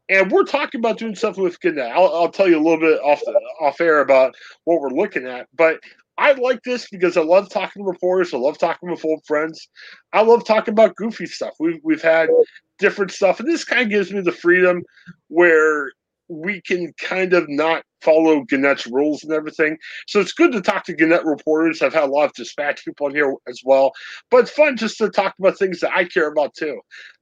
and 0.07 0.32
we're 0.32 0.45
talking 0.45 0.80
about 0.80 0.97
doing 0.97 1.15
stuff 1.15 1.38
with 1.38 1.59
Gannett. 1.59 1.91
I'll, 1.91 2.13
I'll 2.15 2.32
tell 2.32 2.47
you 2.47 2.57
a 2.57 2.63
little 2.63 2.80
bit 2.80 3.01
off 3.01 3.19
the, 3.25 3.34
off 3.59 3.82
air 3.82 3.99
about 3.99 4.36
what 4.63 4.80
we're 4.80 4.89
looking 4.89 5.27
at, 5.27 5.47
but 5.55 5.80
I 6.17 6.34
like 6.34 6.61
this 6.63 6.89
because 6.89 7.15
I 7.15 7.21
love 7.21 7.49
talking 7.49 7.82
to 7.82 7.88
reporters. 7.88 8.34
I 8.34 8.38
love 8.38 8.57
talking 8.57 8.89
with 8.89 9.05
old 9.05 9.25
friends. 9.25 9.69
I 10.11 10.21
love 10.21 10.45
talking 10.45 10.73
about 10.73 10.95
goofy 10.95 11.25
stuff. 11.25 11.53
We've 11.59 11.80
we've 11.84 12.01
had 12.01 12.30
different 12.77 13.11
stuff, 13.11 13.39
and 13.39 13.49
this 13.49 13.65
kind 13.65 13.84
of 13.84 13.89
gives 13.89 14.11
me 14.11 14.21
the 14.21 14.32
freedom 14.32 14.84
where 15.27 15.91
we 16.27 16.61
can 16.61 16.93
kind 16.99 17.34
of 17.34 17.49
not 17.49 17.84
follow 18.01 18.41
Gannett's 18.41 18.87
rules 18.87 19.23
and 19.23 19.33
everything. 19.33 19.77
So 20.07 20.19
it's 20.19 20.33
good 20.33 20.51
to 20.53 20.61
talk 20.61 20.85
to 20.85 20.93
Gannett 20.93 21.25
reporters. 21.25 21.81
I've 21.81 21.93
had 21.93 22.03
a 22.03 22.11
lot 22.11 22.25
of 22.25 22.33
dispatch 22.33 22.85
people 22.85 23.07
on 23.07 23.15
here 23.15 23.33
as 23.47 23.61
well, 23.63 23.91
but 24.29 24.41
it's 24.41 24.51
fun 24.51 24.77
just 24.77 24.97
to 24.97 25.09
talk 25.09 25.35
about 25.39 25.57
things 25.57 25.79
that 25.81 25.95
I 25.95 26.05
care 26.05 26.27
about 26.27 26.53
too. 26.53 26.79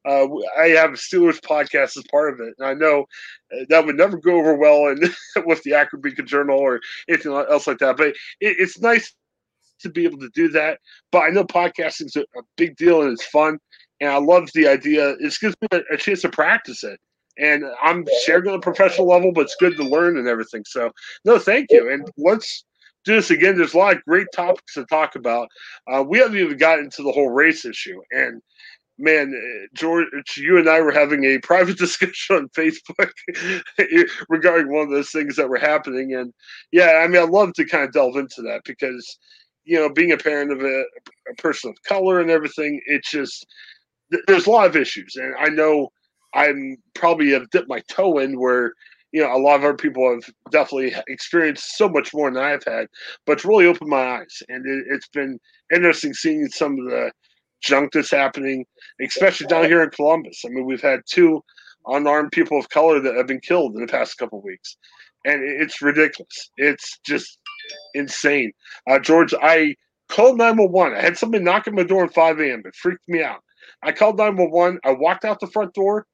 Uh, 0.07 0.27
I 0.57 0.69
have 0.69 0.91
a 0.91 0.97
Steelers 0.97 1.41
podcast 1.41 1.97
as 1.97 2.03
part 2.09 2.33
of 2.33 2.39
it, 2.39 2.53
and 2.57 2.67
I 2.67 2.73
know 2.73 3.05
uh, 3.53 3.65
that 3.69 3.85
would 3.85 3.97
never 3.97 4.17
go 4.17 4.37
over 4.37 4.55
well 4.55 4.87
in, 4.87 4.99
with 5.45 5.63
the 5.63 5.73
Akron 5.73 6.01
Beacon 6.01 6.25
Journal 6.25 6.57
or 6.57 6.79
anything 7.09 7.33
else 7.33 7.67
like 7.67 7.79
that. 7.79 7.97
But 7.97 8.09
it, 8.09 8.15
it's 8.39 8.79
nice 8.79 9.13
to 9.79 9.89
be 9.89 10.05
able 10.05 10.19
to 10.19 10.29
do 10.33 10.47
that. 10.49 10.79
But 11.11 11.19
I 11.19 11.29
know 11.29 11.43
podcasting 11.43 12.05
is 12.05 12.15
a, 12.15 12.21
a 12.21 12.43
big 12.55 12.75
deal 12.77 13.01
and 13.01 13.11
it's 13.11 13.25
fun. 13.25 13.59
And 13.99 14.09
I 14.09 14.17
love 14.17 14.49
the 14.53 14.67
idea. 14.67 15.15
It 15.19 15.35
gives 15.41 15.55
me 15.61 15.67
a, 15.71 15.81
a 15.93 15.97
chance 15.97 16.21
to 16.21 16.29
practice 16.29 16.83
it 16.83 16.99
and 17.39 17.63
I'm 17.81 18.05
sharing 18.25 18.47
on 18.49 18.55
a 18.55 18.61
professional 18.61 19.07
level, 19.07 19.31
but 19.31 19.41
it's 19.41 19.55
good 19.59 19.77
to 19.77 19.83
learn 19.83 20.17
and 20.17 20.27
everything. 20.27 20.63
So, 20.65 20.91
no, 21.25 21.39
thank 21.39 21.67
you. 21.71 21.91
And 21.91 22.09
let's 22.17 22.65
do 23.05 23.15
this 23.15 23.31
again. 23.31 23.57
There's 23.57 23.73
a 23.73 23.77
lot 23.77 23.95
of 23.95 24.03
great 24.05 24.27
topics 24.35 24.73
to 24.73 24.85
talk 24.85 25.15
about. 25.15 25.47
Uh, 25.91 26.03
we 26.07 26.19
haven't 26.19 26.37
even 26.37 26.57
gotten 26.57 26.85
into 26.85 27.03
the 27.03 27.11
whole 27.11 27.29
race 27.29 27.65
issue. 27.65 27.99
And 28.11 28.41
man, 28.97 29.33
George, 29.73 30.07
you 30.35 30.57
and 30.57 30.69
I 30.69 30.81
were 30.81 30.91
having 30.91 31.23
a 31.23 31.37
private 31.43 31.77
discussion 31.77 32.35
on 32.35 32.49
Facebook 32.49 33.11
regarding 34.29 34.71
one 34.71 34.83
of 34.83 34.89
those 34.89 35.11
things 35.11 35.35
that 35.35 35.49
were 35.49 35.57
happening. 35.57 36.13
And 36.13 36.33
yeah, 36.71 37.01
I 37.03 37.07
mean, 37.07 37.21
I'd 37.21 37.29
love 37.29 37.53
to 37.53 37.65
kind 37.65 37.83
of 37.83 37.93
delve 37.93 38.17
into 38.17 38.41
that 38.43 38.61
because, 38.65 39.17
you 39.65 39.77
know, 39.77 39.89
being 39.89 40.11
a 40.11 40.17
parent 40.17 40.51
of 40.51 40.61
a, 40.61 40.83
a 41.31 41.35
person 41.37 41.69
of 41.69 41.81
color 41.83 42.19
and 42.19 42.31
everything, 42.31 42.81
it's 42.85 43.11
just, 43.11 43.45
there's 44.27 44.47
a 44.47 44.51
lot 44.51 44.67
of 44.67 44.75
issues. 44.75 45.15
And 45.15 45.35
I 45.39 45.49
know 45.49 45.89
I'm 46.33 46.77
probably 46.93 47.31
have 47.31 47.49
dipped 47.49 47.69
my 47.69 47.81
toe 47.89 48.19
in 48.19 48.39
where 48.39 48.73
you 49.11 49.21
know 49.21 49.35
a 49.35 49.39
lot 49.39 49.55
of 49.55 49.63
other 49.63 49.75
people 49.75 50.09
have 50.13 50.25
definitely 50.51 50.93
experienced 51.07 51.77
so 51.77 51.89
much 51.89 52.13
more 52.13 52.29
than 52.29 52.41
I've 52.41 52.63
had, 52.63 52.87
but 53.25 53.33
it's 53.33 53.45
really 53.45 53.65
opened 53.65 53.89
my 53.89 54.19
eyes, 54.19 54.43
and 54.49 54.65
it, 54.65 54.85
it's 54.89 55.07
been 55.09 55.39
interesting 55.73 56.13
seeing 56.13 56.47
some 56.47 56.79
of 56.79 56.85
the 56.85 57.11
junk 57.61 57.93
that's 57.93 58.11
happening, 58.11 58.65
especially 59.01 59.47
down 59.47 59.65
here 59.65 59.83
in 59.83 59.89
Columbus. 59.89 60.43
I 60.45 60.49
mean, 60.49 60.65
we've 60.65 60.81
had 60.81 61.01
two 61.09 61.43
unarmed 61.87 62.31
people 62.31 62.59
of 62.59 62.69
color 62.69 62.99
that 62.99 63.15
have 63.15 63.27
been 63.27 63.39
killed 63.39 63.75
in 63.75 63.81
the 63.81 63.91
past 63.91 64.17
couple 64.17 64.41
weeks, 64.41 64.77
and 65.25 65.41
it's 65.43 65.81
ridiculous. 65.81 66.51
It's 66.57 66.99
just 67.05 67.39
insane. 67.93 68.51
Uh, 68.89 68.99
George, 68.99 69.33
I 69.41 69.75
called 70.09 70.37
911. 70.37 70.97
I 70.97 71.01
had 71.01 71.17
somebody 71.17 71.43
knock 71.43 71.67
at 71.67 71.73
my 71.73 71.83
door 71.83 72.05
at 72.05 72.13
5 72.13 72.39
a.m. 72.39 72.61
It 72.65 72.75
freaked 72.75 73.07
me 73.07 73.23
out. 73.23 73.39
I 73.83 73.91
called 73.91 74.17
911. 74.17 74.79
I 74.83 74.91
walked 74.91 75.25
out 75.25 75.39
the 75.39 75.47
front 75.47 75.73
door. 75.73 76.05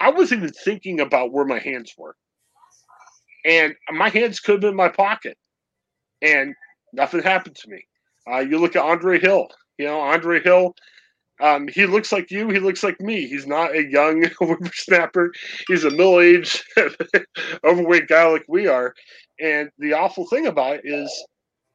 I 0.00 0.10
wasn't 0.10 0.42
even 0.42 0.54
thinking 0.54 1.00
about 1.00 1.32
where 1.32 1.44
my 1.44 1.58
hands 1.58 1.94
were. 1.96 2.16
And 3.44 3.74
my 3.92 4.08
hands 4.08 4.40
could 4.40 4.54
have 4.54 4.60
been 4.62 4.70
in 4.70 4.76
my 4.76 4.88
pocket. 4.88 5.36
And 6.22 6.54
nothing 6.92 7.22
happened 7.22 7.56
to 7.56 7.70
me. 7.70 7.82
Uh, 8.30 8.40
you 8.40 8.58
look 8.58 8.76
at 8.76 8.84
Andre 8.84 9.18
Hill. 9.18 9.48
You 9.78 9.86
know, 9.86 10.00
Andre 10.00 10.42
Hill, 10.42 10.74
um, 11.40 11.68
he 11.68 11.86
looks 11.86 12.12
like 12.12 12.30
you. 12.30 12.50
He 12.50 12.58
looks 12.58 12.82
like 12.82 13.00
me. 13.00 13.26
He's 13.26 13.46
not 13.46 13.74
a 13.74 13.88
young 13.88 14.24
whippersnapper. 14.40 15.32
He's 15.68 15.84
a 15.84 15.90
middle 15.90 16.20
aged, 16.20 16.62
overweight 17.64 18.08
guy 18.08 18.26
like 18.26 18.44
we 18.48 18.66
are. 18.66 18.94
And 19.40 19.70
the 19.78 19.94
awful 19.94 20.26
thing 20.26 20.46
about 20.46 20.76
it 20.76 20.82
is 20.84 21.24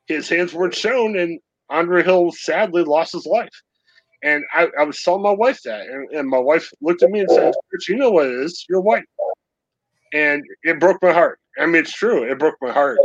his 0.07 0.30
hands 0.30 0.53
weren't 0.53 0.76
shown, 0.76 1.17
and 1.17 1.39
Andre 1.69 2.03
Hill 2.03 2.32
sadly 2.32 2.84
lost 2.84 3.13
his 3.13 3.26
life. 3.26 3.49
And 4.26 4.43
I, 4.51 4.67
I 4.80 4.84
was 4.84 5.01
telling 5.03 5.21
my 5.21 5.32
wife 5.32 5.61
that, 5.65 5.82
and, 5.82 6.09
and 6.09 6.28
my 6.28 6.39
wife 6.39 6.73
looked 6.82 7.03
at 7.03 7.11
me 7.11 7.19
and 7.19 7.30
said, 7.30 7.53
"You 7.88 7.95
know 7.95 8.09
what 8.09 8.26
it 8.26 8.34
is? 8.34 8.65
You're 8.67 8.82
white." 8.82 9.05
And 10.13 10.43
it 10.63 10.80
broke 10.80 10.97
my 11.03 11.13
heart. 11.13 11.39
I 11.59 11.67
mean, 11.67 11.76
it's 11.76 11.93
true. 11.93 12.23
It 12.23 12.39
broke 12.39 12.55
my 12.59 12.71
heart. 12.71 12.97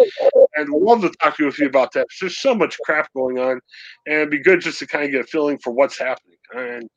And 0.57 0.69
I'd 0.75 0.81
love 0.81 1.03
to 1.03 1.11
talk 1.21 1.37
to 1.37 1.43
you 1.43 1.47
with 1.49 1.59
you 1.59 1.67
about 1.67 1.93
that. 1.93 2.07
There's 2.21 2.39
so 2.39 2.55
much 2.55 2.79
crap 2.85 3.13
going 3.13 3.39
on, 3.39 3.61
and 4.07 4.17
it'd 4.17 4.31
be 4.31 4.43
good 4.43 4.63
just 4.63 4.79
to 4.79 4.87
kind 4.87 5.05
of 5.05 5.11
get 5.11 5.21
a 5.21 5.25
feeling 5.25 5.59
for 5.59 5.73
what's 5.73 5.99
happening. 5.99 6.39
And 6.55 6.89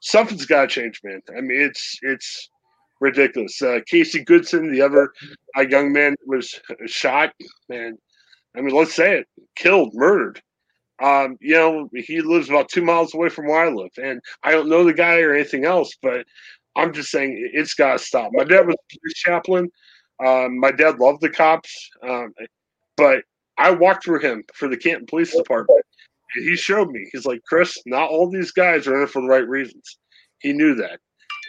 something's 0.00 0.46
got 0.46 0.62
to 0.62 0.68
change, 0.68 1.00
man. 1.04 1.20
I 1.36 1.42
mean, 1.42 1.60
it's 1.60 1.98
it's 2.00 2.48
ridiculous. 3.00 3.60
Uh, 3.60 3.80
Casey 3.86 4.24
Goodson, 4.24 4.72
the 4.72 4.80
other 4.80 5.12
young 5.68 5.92
man, 5.92 6.14
was 6.24 6.58
shot. 6.86 7.34
Man, 7.68 7.98
I 8.56 8.62
mean, 8.62 8.74
let's 8.74 8.94
say 8.94 9.18
it, 9.18 9.26
killed, 9.54 9.90
murdered 9.92 10.40
Um, 11.02 11.36
you 11.40 11.54
know, 11.54 11.90
he 11.94 12.20
lives 12.22 12.48
about 12.48 12.68
two 12.68 12.82
miles 12.82 13.14
away 13.14 13.28
from 13.28 13.48
where 13.48 13.66
I 13.66 13.68
live, 13.68 13.90
and 14.02 14.20
I 14.42 14.52
don't 14.52 14.68
know 14.68 14.84
the 14.84 14.94
guy 14.94 15.20
or 15.20 15.34
anything 15.34 15.64
else, 15.64 15.94
but 16.00 16.24
I'm 16.76 16.92
just 16.92 17.10
saying 17.10 17.50
it's 17.52 17.74
got 17.74 17.92
to 17.92 17.98
stop. 17.98 18.30
My 18.32 18.44
dad 18.44 18.66
was 18.66 18.76
a 18.76 18.98
police 18.98 19.14
chaplain. 19.14 19.70
Um, 20.24 20.58
my 20.58 20.70
dad 20.70 20.98
loved 20.98 21.20
the 21.20 21.28
cops, 21.28 21.90
um, 22.02 22.32
but 22.96 23.24
I 23.58 23.70
walked 23.70 24.04
for 24.04 24.18
him 24.18 24.44
for 24.54 24.68
the 24.68 24.76
Canton 24.76 25.06
Police 25.06 25.36
Department. 25.36 25.84
He 26.34 26.56
showed 26.56 26.90
me. 26.90 27.08
He's 27.12 27.26
like, 27.26 27.42
Chris, 27.46 27.78
not 27.86 28.08
all 28.08 28.30
these 28.30 28.52
guys 28.52 28.86
are 28.86 28.96
in 28.96 29.02
it 29.02 29.10
for 29.10 29.22
the 29.22 29.28
right 29.28 29.46
reasons. 29.46 29.98
He 30.38 30.52
knew 30.52 30.74
that, 30.76 31.00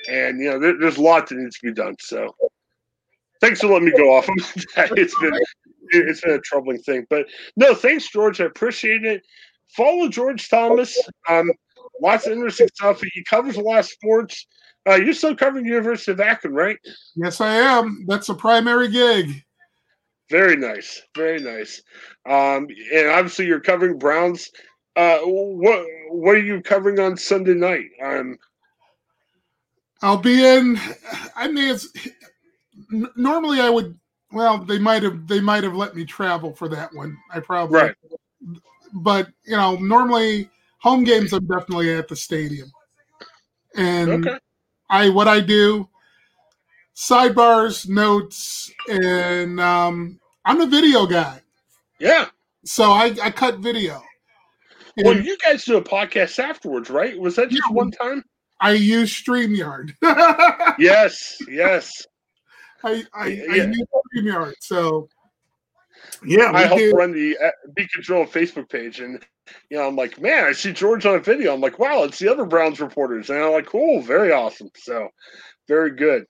and 0.09 0.41
you 0.41 0.49
know, 0.49 0.59
there, 0.59 0.77
there's 0.79 0.97
a 0.97 1.01
lot 1.01 1.27
that 1.27 1.37
needs 1.37 1.57
to 1.59 1.67
be 1.67 1.73
done. 1.73 1.95
So, 1.99 2.33
thanks 3.41 3.61
for 3.61 3.67
letting 3.67 3.85
me 3.85 3.97
go 3.97 4.15
off. 4.15 4.27
it's 4.77 5.19
been 5.19 5.33
it's 5.91 6.21
been 6.21 6.31
a 6.31 6.39
troubling 6.39 6.79
thing, 6.79 7.05
but 7.09 7.25
no, 7.55 7.73
thanks, 7.73 8.09
George. 8.09 8.41
I 8.41 8.45
appreciate 8.45 9.05
it. 9.05 9.23
Follow 9.75 10.09
George 10.09 10.49
Thomas. 10.49 10.97
Um, 11.27 11.51
lots 12.01 12.25
of 12.25 12.33
interesting 12.33 12.69
stuff. 12.73 13.01
He 13.01 13.23
covers 13.23 13.57
a 13.57 13.61
lot 13.61 13.79
of 13.79 13.85
sports. 13.85 14.47
Uh, 14.87 14.95
you're 14.95 15.13
still 15.13 15.35
covering 15.35 15.65
the 15.65 15.69
University 15.69 16.11
of 16.11 16.19
Akron, 16.19 16.53
right? 16.53 16.77
Yes, 17.15 17.41
I 17.41 17.55
am. 17.55 18.05
That's 18.07 18.29
a 18.29 18.33
primary 18.33 18.89
gig. 18.89 19.43
Very 20.29 20.55
nice, 20.55 21.01
very 21.15 21.39
nice. 21.39 21.81
Um, 22.25 22.67
and 22.93 23.07
obviously, 23.07 23.45
you're 23.45 23.59
covering 23.59 23.97
Browns. 23.97 24.49
Uh, 24.95 25.19
what 25.19 25.85
what 26.09 26.35
are 26.35 26.43
you 26.43 26.61
covering 26.61 26.99
on 26.99 27.15
Sunday 27.17 27.53
night? 27.53 27.85
Um, 28.03 28.37
I'll 30.01 30.17
be 30.17 30.45
in. 30.45 30.79
I 31.35 31.47
mean, 31.47 31.75
it's 31.75 31.87
normally 33.15 33.61
I 33.61 33.69
would. 33.69 33.97
Well, 34.31 34.57
they 34.59 34.79
might 34.79 35.03
have 35.03 35.27
they 35.27 35.39
might 35.39 35.63
have 35.63 35.75
let 35.75 35.95
me 35.95 36.05
travel 36.05 36.53
for 36.53 36.67
that 36.69 36.93
one. 36.93 37.17
I 37.31 37.39
probably 37.39 37.79
right. 37.79 37.95
But 38.93 39.29
you 39.45 39.55
know, 39.55 39.75
normally 39.77 40.49
home 40.79 41.03
games 41.03 41.33
I'm 41.33 41.45
definitely 41.45 41.93
at 41.93 42.07
the 42.07 42.15
stadium, 42.15 42.71
and 43.75 44.27
okay. 44.27 44.37
I 44.89 45.09
what 45.09 45.27
I 45.27 45.39
do 45.39 45.87
sidebars, 46.97 47.87
notes, 47.87 48.73
and 48.89 49.59
um, 49.61 50.19
I'm 50.43 50.61
a 50.61 50.67
video 50.67 51.05
guy. 51.05 51.41
Yeah. 51.99 52.25
So 52.65 52.91
I, 52.91 53.15
I 53.21 53.31
cut 53.31 53.59
video. 53.59 54.01
Well, 54.97 55.15
you 55.15 55.37
guys 55.37 55.63
do 55.63 55.77
a 55.77 55.81
podcast 55.81 56.39
afterwards, 56.39 56.89
right? 56.89 57.17
Was 57.17 57.35
that 57.35 57.49
just 57.49 57.61
yeah, 57.69 57.75
one 57.75 57.91
time? 57.91 58.23
I 58.59 58.71
use 58.71 59.13
StreamYard. 59.13 59.93
yes, 60.79 61.37
yes. 61.47 62.07
I 62.87 63.03
I, 63.13 63.27
yeah. 63.27 63.43
I 63.51 63.55
use 63.67 63.85
StreamYard. 64.15 64.53
So 64.59 65.09
yeah, 66.25 66.51
I 66.53 66.65
help 66.65 66.93
run 66.93 67.11
the 67.11 67.37
uh, 67.37 67.51
Be 67.75 67.87
Control 67.87 68.25
Facebook 68.25 68.69
page, 68.69 68.99
and 68.99 69.23
you 69.69 69.77
know, 69.77 69.87
I'm 69.87 69.95
like, 69.95 70.19
man, 70.19 70.45
I 70.45 70.51
see 70.51 70.73
George 70.73 71.05
on 71.05 71.15
a 71.15 71.19
video. 71.19 71.53
I'm 71.53 71.61
like, 71.61 71.79
wow, 71.79 72.03
it's 72.03 72.19
the 72.19 72.29
other 72.29 72.45
Browns 72.45 72.79
reporters, 72.79 73.29
and 73.29 73.39
I'm 73.39 73.51
like, 73.51 73.67
cool, 73.67 74.01
very 74.01 74.31
awesome. 74.31 74.69
So, 74.75 75.09
very 75.67 75.91
good. 75.91 76.25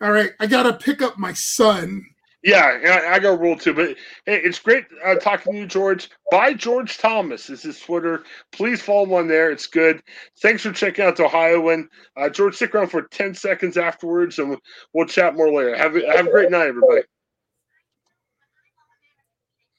All 0.00 0.12
right, 0.12 0.32
I 0.40 0.46
gotta 0.46 0.72
pick 0.72 1.02
up 1.02 1.18
my 1.18 1.32
son. 1.32 2.04
Yeah, 2.44 3.02
I, 3.10 3.18
got 3.18 3.34
a 3.34 3.36
rule 3.36 3.56
too, 3.56 3.74
but 3.74 3.96
hey, 4.24 4.40
it's 4.44 4.60
great 4.60 4.84
uh, 5.04 5.16
talking 5.16 5.54
to 5.54 5.58
you, 5.58 5.66
George. 5.66 6.08
By 6.30 6.54
George 6.54 6.96
Thomas 6.96 7.50
is 7.50 7.62
his 7.62 7.80
Twitter. 7.80 8.22
Please 8.52 8.80
follow 8.80 9.14
on 9.14 9.26
there. 9.26 9.50
It's 9.50 9.66
good. 9.66 10.00
Thanks 10.40 10.62
for 10.62 10.70
checking 10.70 11.04
out 11.04 11.16
the 11.16 11.24
Ohioan. 11.24 11.88
Uh, 12.16 12.28
George, 12.28 12.54
stick 12.54 12.76
around 12.76 12.88
for 12.88 13.02
ten 13.02 13.34
seconds 13.34 13.76
afterwards, 13.76 14.38
and 14.38 14.56
we'll 14.92 15.06
chat 15.06 15.34
more 15.34 15.52
later. 15.52 15.76
Have 15.76 15.94
have 15.94 16.28
a 16.28 16.30
great 16.30 16.50
night, 16.52 16.68
everybody. 16.68 17.02